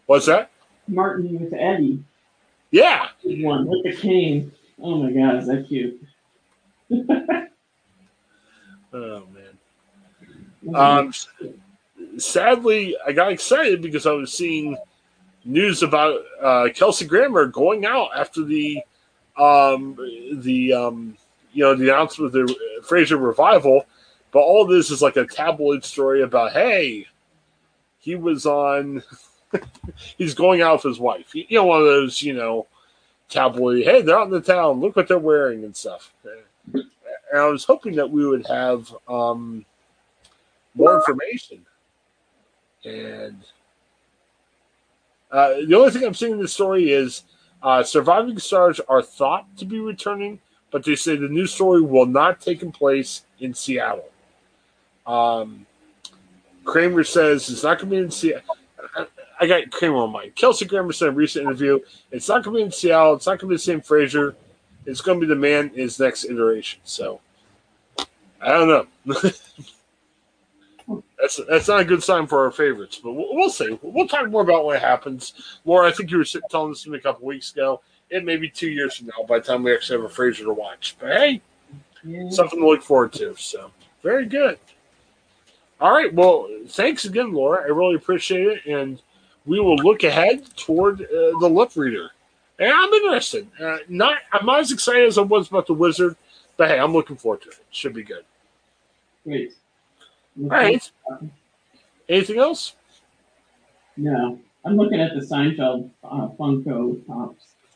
What's 0.05 0.25
that? 0.25 0.49
Martin 0.87 1.39
with 1.39 1.53
Eddie. 1.53 2.03
Yeah, 2.71 3.09
One 3.23 3.65
with 3.67 3.83
the 3.83 3.95
cane. 3.95 4.51
Oh 4.81 5.03
my 5.03 5.11
god, 5.11 5.37
is 5.37 5.47
that 5.47 5.67
cute? 5.67 6.01
Oh 8.91 9.23
man. 10.63 10.75
Um, 10.75 11.13
sadly, 12.17 12.95
I 13.05 13.11
got 13.11 13.31
excited 13.31 13.81
because 13.81 14.05
I 14.05 14.13
was 14.13 14.33
seeing 14.33 14.77
news 15.45 15.83
about 15.83 16.21
uh, 16.41 16.69
Kelsey 16.73 17.05
Grammer 17.05 17.45
going 17.45 17.85
out 17.85 18.09
after 18.15 18.43
the 18.43 18.81
um, 19.37 19.95
the 20.33 20.73
um, 20.73 21.17
you 21.53 21.63
know 21.63 21.75
the 21.75 21.89
announcement 21.89 22.27
of 22.27 22.47
the 22.47 22.55
Frasier 22.81 23.21
revival. 23.21 23.85
But 24.31 24.39
all 24.39 24.65
this 24.65 24.91
is 24.91 25.01
like 25.01 25.17
a 25.17 25.25
tabloid 25.25 25.83
story 25.83 26.21
about 26.23 26.51
hey, 26.51 27.07
he 27.99 28.15
was 28.15 28.45
on. 28.45 29.03
he's 30.17 30.33
going 30.33 30.61
out 30.61 30.83
with 30.83 30.93
his 30.93 30.99
wife. 30.99 31.33
You 31.33 31.45
know, 31.51 31.65
one 31.65 31.81
of 31.81 31.87
those 31.87 32.21
you 32.21 32.33
know 32.33 32.67
tabloid. 33.29 33.83
Hey, 33.83 34.01
they're 34.01 34.17
out 34.17 34.27
in 34.27 34.33
the 34.33 34.41
town. 34.41 34.79
Look 34.79 34.95
what 34.95 35.07
they're 35.07 35.19
wearing 35.19 35.63
and 35.63 35.75
stuff. 35.75 36.13
And 36.73 37.41
I 37.41 37.45
was 37.45 37.63
hoping 37.63 37.95
that 37.95 38.09
we 38.09 38.25
would 38.25 38.45
have 38.47 38.93
um, 39.07 39.65
more 40.75 40.95
information. 40.95 41.65
And 42.83 43.43
uh, 45.31 45.55
the 45.67 45.75
only 45.75 45.91
thing 45.91 46.03
I'm 46.03 46.13
seeing 46.13 46.33
in 46.33 46.39
this 46.39 46.53
story 46.53 46.91
is 46.91 47.23
uh, 47.61 47.83
surviving 47.83 48.39
stars 48.39 48.79
are 48.87 49.01
thought 49.01 49.45
to 49.57 49.65
be 49.65 49.79
returning, 49.79 50.39
but 50.71 50.83
they 50.83 50.95
say 50.95 51.15
the 51.15 51.27
new 51.27 51.45
story 51.45 51.81
will 51.81 52.05
not 52.05 52.41
take 52.41 52.61
place 52.73 53.23
in 53.39 53.53
Seattle. 53.53 54.09
Um, 55.05 55.65
Kramer 56.69 57.03
says 57.03 57.49
it's 57.49 57.63
not 57.63 57.79
going 57.79 57.89
to 57.89 57.95
be 57.95 58.01
in 58.03 58.11
Seattle. 58.11 58.55
I 59.39 59.47
got 59.47 59.71
Kramer 59.71 59.97
on 59.97 60.11
mine. 60.11 60.31
Kelsey 60.35 60.65
Grammer 60.65 60.91
said 60.93 61.07
in 61.07 61.13
a 61.15 61.17
recent 61.17 61.45
interview, 61.45 61.79
it's 62.11 62.27
not 62.29 62.43
going 62.43 62.53
to 62.55 62.59
be 62.59 62.65
in 62.65 62.71
Seattle. 62.71 63.15
It's 63.15 63.25
not 63.25 63.39
going 63.39 63.49
to 63.49 63.53
be 63.53 63.55
the 63.55 63.59
same 63.59 63.81
Frasier. 63.81 64.35
It's 64.85 65.01
going 65.01 65.19
to 65.19 65.25
be 65.25 65.29
the 65.29 65.39
man 65.39 65.69
in 65.69 65.79
his 65.79 65.99
next 65.99 66.25
iteration. 66.25 66.79
So 66.83 67.21
I 68.39 68.51
don't 68.51 68.67
know. 68.67 68.85
that's 71.19 71.39
that's 71.49 71.67
not 71.67 71.79
a 71.79 71.85
good 71.85 72.03
sign 72.03 72.27
for 72.27 72.45
our 72.45 72.51
favorites, 72.51 72.99
but 73.03 73.13
we'll, 73.13 73.33
we'll 73.35 73.49
see. 73.49 73.79
We'll 73.81 74.07
talk 74.07 74.29
more 74.29 74.43
about 74.43 74.65
what 74.65 74.79
happens. 74.79 75.33
Laura, 75.65 75.87
I 75.87 75.91
think 75.91 76.11
you 76.11 76.19
were 76.19 76.25
telling 76.51 76.71
us 76.71 76.83
to 76.83 76.91
me 76.91 76.99
a 76.99 77.01
couple 77.01 77.25
weeks 77.25 77.51
ago. 77.51 77.81
It 78.11 78.23
may 78.25 78.37
be 78.37 78.47
two 78.49 78.69
years 78.69 78.95
from 78.97 79.07
now 79.07 79.25
by 79.27 79.39
the 79.39 79.45
time 79.45 79.63
we 79.63 79.73
actually 79.73 80.01
have 80.01 80.11
a 80.11 80.13
Frasier 80.13 80.45
to 80.45 80.53
watch. 80.53 80.97
But 80.99 81.13
hey, 81.17 81.41
Yeah. 82.03 82.29
something 82.29 82.59
to 82.59 82.67
look 82.67 82.83
forward 82.83 83.13
to. 83.13 83.35
So 83.37 83.71
very 84.03 84.25
good. 84.27 84.59
All 85.79 85.91
right. 85.91 86.13
Well, 86.13 86.49
thanks 86.67 87.05
again, 87.05 87.33
Laura. 87.33 87.63
I 87.63 87.67
really 87.67 87.95
appreciate 87.95 88.47
it, 88.47 88.65
and 88.65 89.01
we 89.45 89.59
will 89.59 89.77
look 89.77 90.03
ahead 90.03 90.45
toward 90.55 91.01
uh, 91.01 91.39
the 91.39 91.49
lip 91.49 91.71
reader. 91.75 92.09
And 92.59 92.71
I'm 92.71 92.93
interested. 92.93 93.47
Uh, 93.59 93.77
not 93.87 94.17
I'm 94.33 94.45
not 94.45 94.59
as 94.59 94.71
excited 94.71 95.07
as 95.07 95.17
I 95.17 95.21
was 95.21 95.47
about 95.47 95.67
the 95.67 95.73
wizard, 95.73 96.17
but 96.57 96.69
hey, 96.69 96.79
I'm 96.79 96.91
looking 96.91 97.15
forward 97.15 97.41
to 97.43 97.49
it. 97.49 97.59
Should 97.71 97.93
be 97.93 98.03
good. 98.03 98.25
Great. 99.23 99.53
All 100.41 100.49
right. 100.49 100.91
Anything 102.09 102.39
else? 102.39 102.75
No, 103.95 104.39
I'm 104.65 104.75
looking 104.75 104.99
at 104.99 105.13
the 105.13 105.21
Seinfeld 105.21 105.89
uh, 106.03 106.27
Funko 106.37 107.05
Pops. 107.05 107.47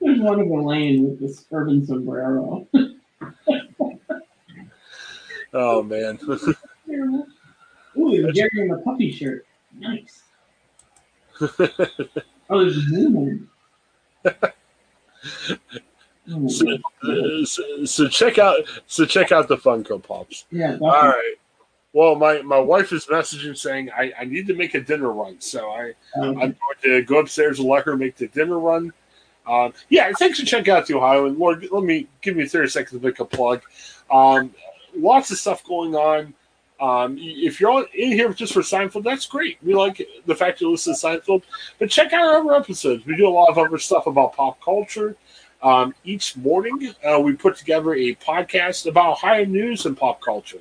There's 0.00 0.20
one 0.20 0.40
of 0.40 0.46
Elaine 0.48 1.04
with 1.04 1.20
this 1.20 1.44
urban 1.52 1.86
sombrero. 1.86 2.66
Oh 5.58 5.82
man. 5.82 6.18
Ooh, 7.98 8.32
Jerry 8.32 8.50
in 8.56 8.68
the 8.68 8.82
puppy 8.84 9.10
shirt. 9.10 9.46
Nice. 9.78 10.22
Oh, 12.48 12.60
there's 12.60 12.76
a 12.76 12.90
Newman. 12.90 13.48
Oh, 16.28 16.48
so, 16.48 17.44
so, 17.44 17.84
so 17.84 18.08
check 18.08 18.38
out 18.38 18.58
so 18.86 19.04
check 19.04 19.32
out 19.32 19.48
the 19.48 19.56
Funko 19.56 20.00
Pops. 20.00 20.44
yeah, 20.50 20.76
All 20.80 21.08
right. 21.08 21.34
Well, 21.92 22.14
my, 22.14 22.42
my 22.42 22.58
wife 22.58 22.92
is 22.92 23.06
messaging 23.06 23.56
saying 23.56 23.90
I, 23.90 24.12
I 24.20 24.24
need 24.24 24.46
to 24.48 24.54
make 24.54 24.74
a 24.74 24.80
dinner 24.80 25.10
run, 25.10 25.40
so 25.40 25.70
I 25.70 25.94
Um, 26.16 26.38
I'm 26.40 26.54
going 26.54 26.56
to 26.82 27.02
go 27.02 27.18
upstairs 27.18 27.58
and 27.58 27.68
let 27.68 27.84
her 27.84 27.96
make 27.96 28.16
the 28.16 28.28
dinner 28.28 28.58
run. 28.58 28.92
Um, 29.46 29.72
yeah, 29.88 30.12
thanks 30.18 30.38
for 30.38 30.46
checking 30.46 30.72
out 30.72 30.86
the 30.86 30.94
Ohio. 30.94 31.26
And 31.26 31.38
Lord, 31.38 31.66
let 31.70 31.84
me 31.84 32.06
give 32.20 32.36
me 32.36 32.46
30 32.46 32.68
seconds 32.68 33.00
to 33.00 33.04
make 33.06 33.18
a 33.18 33.24
plug. 33.24 33.62
Um, 34.10 34.52
lots 34.96 35.30
of 35.30 35.38
stuff 35.38 35.64
going 35.64 35.94
on. 35.94 36.34
Um, 36.78 37.16
if 37.18 37.60
you're 37.60 37.86
in 37.94 38.12
here 38.12 38.32
just 38.32 38.52
for 38.52 38.60
Seinfeld, 38.60 39.04
that's 39.04 39.26
great. 39.26 39.58
We 39.62 39.74
like 39.74 40.06
the 40.26 40.34
fact 40.34 40.60
you 40.60 40.70
listen 40.70 40.94
to 40.94 41.06
Seinfeld. 41.06 41.42
But 41.78 41.90
check 41.90 42.12
out 42.12 42.26
our 42.26 42.40
other 42.40 42.54
episodes. 42.54 43.06
We 43.06 43.16
do 43.16 43.26
a 43.26 43.30
lot 43.30 43.48
of 43.48 43.58
other 43.58 43.78
stuff 43.78 44.06
about 44.06 44.34
pop 44.34 44.60
culture. 44.60 45.16
Um, 45.62 45.94
each 46.04 46.36
morning, 46.36 46.94
uh, 47.02 47.18
we 47.18 47.32
put 47.32 47.56
together 47.56 47.94
a 47.94 48.14
podcast 48.16 48.86
about 48.86 49.12
Ohio 49.12 49.46
news 49.46 49.86
and 49.86 49.96
pop 49.96 50.20
culture. 50.20 50.58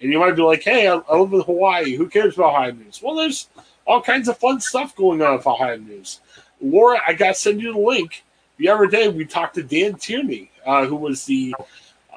And 0.00 0.12
you 0.12 0.18
might 0.18 0.36
be 0.36 0.42
like, 0.42 0.62
hey, 0.62 0.86
I, 0.86 0.96
I 0.96 1.16
live 1.16 1.32
in 1.32 1.40
Hawaii. 1.40 1.96
Who 1.96 2.08
cares 2.08 2.34
about 2.34 2.54
Ohio 2.54 2.72
news? 2.72 3.00
Well, 3.02 3.16
there's 3.16 3.48
all 3.86 4.02
kinds 4.02 4.28
of 4.28 4.36
fun 4.38 4.60
stuff 4.60 4.94
going 4.94 5.22
on 5.22 5.36
with 5.36 5.46
Ohio 5.46 5.78
news. 5.78 6.20
Laura, 6.60 7.00
I 7.06 7.14
got 7.14 7.28
to 7.28 7.34
send 7.34 7.62
you 7.62 7.72
the 7.72 7.78
link. 7.78 8.22
The 8.58 8.68
other 8.68 8.86
day, 8.86 9.08
we 9.08 9.24
talked 9.24 9.54
to 9.54 9.62
Dan 9.62 9.94
Tierney, 9.94 10.50
uh, 10.64 10.86
who 10.86 10.96
was 10.96 11.24
the, 11.24 11.54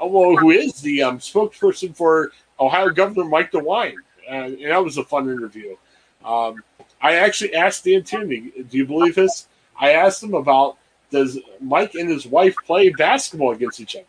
well, 0.02 0.36
who 0.36 0.52
is 0.52 0.82
the 0.82 1.04
um, 1.04 1.20
spokesperson 1.20 1.96
for 1.96 2.32
Ohio 2.60 2.90
Governor 2.90 3.26
Mike 3.26 3.52
DeWine. 3.52 3.96
Uh, 4.28 4.32
and 4.32 4.72
that 4.72 4.84
was 4.84 4.98
a 4.98 5.04
fun 5.04 5.30
interview. 5.30 5.76
Um, 6.26 6.64
I 7.02 7.16
actually 7.16 7.54
asked 7.54 7.86
Dan 7.86 8.04
Tierney, 8.04 8.52
do 8.70 8.78
you 8.78 8.86
believe 8.86 9.16
this? 9.16 9.48
I 9.80 9.92
asked 9.92 10.24
him 10.24 10.34
about 10.34 10.78
does 11.10 11.40
Mike 11.62 11.96
and 11.96 12.10
his 12.10 12.26
wife 12.26 12.56
play 12.66 12.90
basketball 12.90 13.52
against 13.52 13.80
each 13.80 13.96
other? 13.96 14.06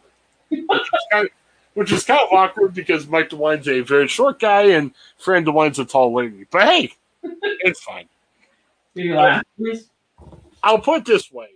Which 0.48 0.62
is 0.62 1.06
kind 1.12 1.26
of, 1.26 1.32
which 1.74 2.06
kind 2.06 2.20
of 2.20 2.32
awkward 2.32 2.74
because 2.74 3.06
Mike 3.06 3.30
DeWine's 3.30 3.68
a 3.68 3.80
very 3.82 4.08
short 4.08 4.40
guy 4.40 4.62
and 4.70 4.92
Fran 5.18 5.44
DeWine's 5.44 5.78
a 5.78 5.84
tall 5.84 6.12
lady. 6.12 6.46
But 6.50 6.62
hey, 6.62 6.92
it's 7.22 7.80
fine. 7.82 8.08
do 8.96 9.02
you 9.02 9.14
laugh, 9.14 9.44
please? 9.56 9.88
I'll 10.62 10.80
put 10.80 11.02
it 11.02 11.04
this 11.04 11.30
way. 11.30 11.50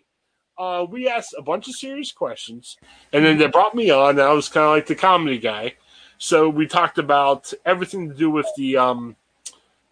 Uh, 0.62 0.84
we 0.84 1.08
asked 1.08 1.34
a 1.36 1.42
bunch 1.42 1.66
of 1.66 1.74
serious 1.74 2.12
questions, 2.12 2.76
and 3.12 3.24
then 3.24 3.36
they 3.36 3.48
brought 3.48 3.74
me 3.74 3.90
on. 3.90 4.10
And 4.10 4.20
I 4.20 4.32
was 4.32 4.48
kind 4.48 4.64
of 4.64 4.70
like 4.70 4.86
the 4.86 4.94
comedy 4.94 5.38
guy, 5.38 5.74
so 6.18 6.48
we 6.48 6.68
talked 6.68 6.98
about 6.98 7.52
everything 7.66 8.08
to 8.08 8.14
do 8.14 8.30
with 8.30 8.46
the, 8.56 8.76
um, 8.76 9.16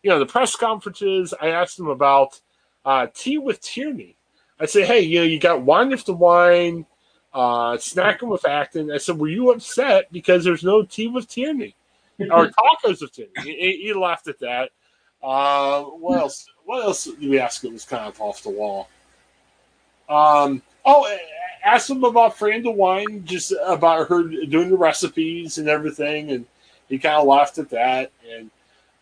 you 0.05 0.11
know, 0.11 0.21
the 0.21 0.27
press 0.27 0.55
conferences. 0.55 1.35
I 1.43 1.49
asked 1.49 1.77
them 1.77 1.89
about 1.89 2.41
uh, 2.85 3.09
tea 3.13 3.37
with 3.37 3.61
Tierney. 3.61 4.17
I 4.61 4.67
said, 4.67 4.87
hey, 4.87 5.01
you 5.01 5.19
know, 5.19 5.25
you 5.25 5.41
got 5.41 5.63
wine 5.63 5.89
with 5.89 6.05
DeWine, 6.05 6.87
uh, 7.35 7.73
snacking 7.73 8.29
with 8.29 8.47
Acton. 8.47 8.93
I 8.93 8.99
said, 8.99 9.19
were 9.19 9.27
you 9.27 9.51
upset 9.51 10.13
because 10.13 10.45
there's 10.45 10.63
no 10.63 10.85
tea 10.85 11.09
with 11.09 11.27
Tierney 11.27 11.75
or 12.21 12.47
tacos 12.47 13.01
with 13.01 13.13
Tierney? 13.13 13.33
He, 13.43 13.83
he 13.83 13.93
laughed 13.93 14.29
at 14.29 14.39
that. 14.39 14.71
Uh, 15.21 15.83
what 15.83 16.21
else? 16.21 16.47
What 16.65 16.85
else 16.85 17.07
did 17.07 17.29
we 17.29 17.41
ask 17.41 17.65
It 17.65 17.73
was 17.73 17.85
kind 17.85 18.05
of 18.05 18.21
off 18.21 18.45
the 18.45 18.51
wall? 18.51 18.89
Um, 20.11 20.63
oh, 20.85 21.17
ask 21.65 21.89
him 21.89 22.05
about 22.05 22.37
Fran 22.37 22.65
DeWine, 22.65 23.25
just 23.25 23.55
about 23.65 24.09
her 24.09 24.25
doing 24.25 24.71
the 24.71 24.77
recipes 24.77 25.59
and 25.59 25.69
everything, 25.69 26.33
and 26.33 26.47
he 26.89 26.99
kind 26.99 27.17
of 27.17 27.27
laughed 27.27 27.59
at 27.59 27.71
that, 27.71 28.11
and 28.29 28.51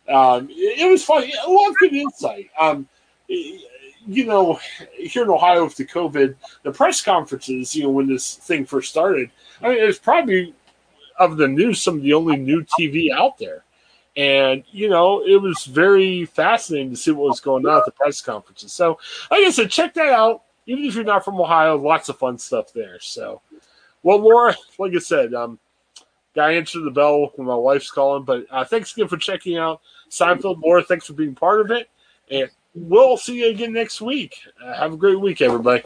um, 0.09 0.49
it, 0.51 0.81
it, 0.81 0.91
was 0.91 1.05
funny. 1.05 1.33
A 1.47 1.51
lot 1.51 1.71
of 1.71 1.77
good 1.77 1.95
insight. 1.95 2.51
Um, 2.59 2.89
you 3.29 4.25
know, 4.25 4.59
here 4.97 5.25
in 5.25 5.31
Ohio 5.31 5.65
with 5.65 5.77
the 5.77 5.85
COVID, 5.85 6.35
the 6.63 6.73
press 6.73 7.03
conferences, 7.03 7.75
you 7.75 7.85
know, 7.85 7.91
when 7.91 8.07
this 8.07 8.35
thing 8.37 8.65
first 8.65 8.91
started, 8.91 9.31
I 9.63 9.69
mean, 9.69 9.79
it's 9.79 9.99
probably 9.99 10.55
of 11.19 11.37
the 11.37 11.49
news 11.49 11.83
some 11.83 11.97
of 11.97 12.03
the 12.03 12.15
only 12.15 12.37
new 12.37 12.65
TV 12.79 13.11
out 13.13 13.39
there. 13.39 13.65
And, 14.17 14.65
you 14.73 14.89
know, 14.89 15.23
it 15.25 15.41
was 15.41 15.65
very 15.65 16.25
fascinating 16.25 16.91
to 16.91 16.97
see 16.97 17.11
what 17.13 17.29
was 17.29 17.41
going 17.41 17.67
on 17.67 17.79
at 17.79 17.85
the 17.85 17.93
press 17.93 18.21
conferences. 18.21 18.73
So, 18.73 18.99
like 19.31 19.45
I 19.45 19.51
said, 19.51 19.71
check 19.71 19.95
that 19.95 20.13
out 20.13 20.43
even 20.69 20.85
if 20.85 20.95
you're 20.95 21.03
not 21.03 21.25
from 21.25 21.41
Ohio, 21.41 21.77
lots 21.79 22.11
of 22.11 22.19
fun 22.19 22.37
stuff 22.37 22.75
there. 22.75 23.01
So, 23.01 23.41
well, 24.03 24.19
Laura, 24.19 24.55
like 24.79 24.95
I 24.95 24.99
said, 24.99 25.33
um, 25.33 25.59
to 26.35 26.43
answer 26.43 26.81
the 26.81 26.91
bell 26.91 27.33
when 27.37 27.49
my 27.49 27.55
wife's 27.55 27.91
calling. 27.91 28.25
But 28.25 28.45
uh, 28.51 28.67
thanks 28.67 28.93
again 28.93 29.09
for 29.09 29.17
checking 29.17 29.57
out 29.57 29.81
Seinfeld. 30.11 30.63
Laura, 30.63 30.83
thanks 30.83 31.07
for 31.07 31.15
being 31.15 31.35
part 31.35 31.63
of 31.63 31.71
it. 31.71 31.89
And 32.31 32.51
we'll 32.75 33.17
see 33.17 33.41
you 33.41 33.49
again 33.49 33.73
next 33.73 34.03
week. 34.03 34.37
Uh, 34.63 34.75
have 34.75 34.93
a 34.93 34.97
great 34.99 35.19
week, 35.19 35.41
everybody. 35.41 35.83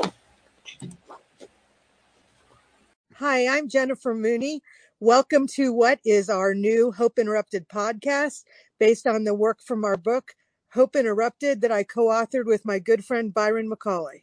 Hi, 3.15 3.47
I'm 3.57 3.69
Jennifer 3.69 4.17
Mooney. 4.17 4.63
Welcome 4.99 5.47
to 5.49 5.73
what 5.73 6.01
is 6.05 6.29
our 6.29 6.55
new 6.55 6.91
Hope 6.91 7.21
Interrupted 7.21 7.69
podcast 7.69 8.43
based 8.81 9.07
on 9.07 9.23
the 9.23 9.33
work 9.35 9.63
from 9.63 9.85
our 9.85 9.97
book, 9.97 10.35
Hope 10.73 10.97
Interrupted, 10.97 11.61
that 11.61 11.71
I 11.71 11.85
co 11.85 12.07
authored 12.07 12.47
with 12.47 12.65
my 12.65 12.81
good 12.81 13.05
friend 13.05 13.33
Byron 13.33 13.71
McCauley. 13.71 14.23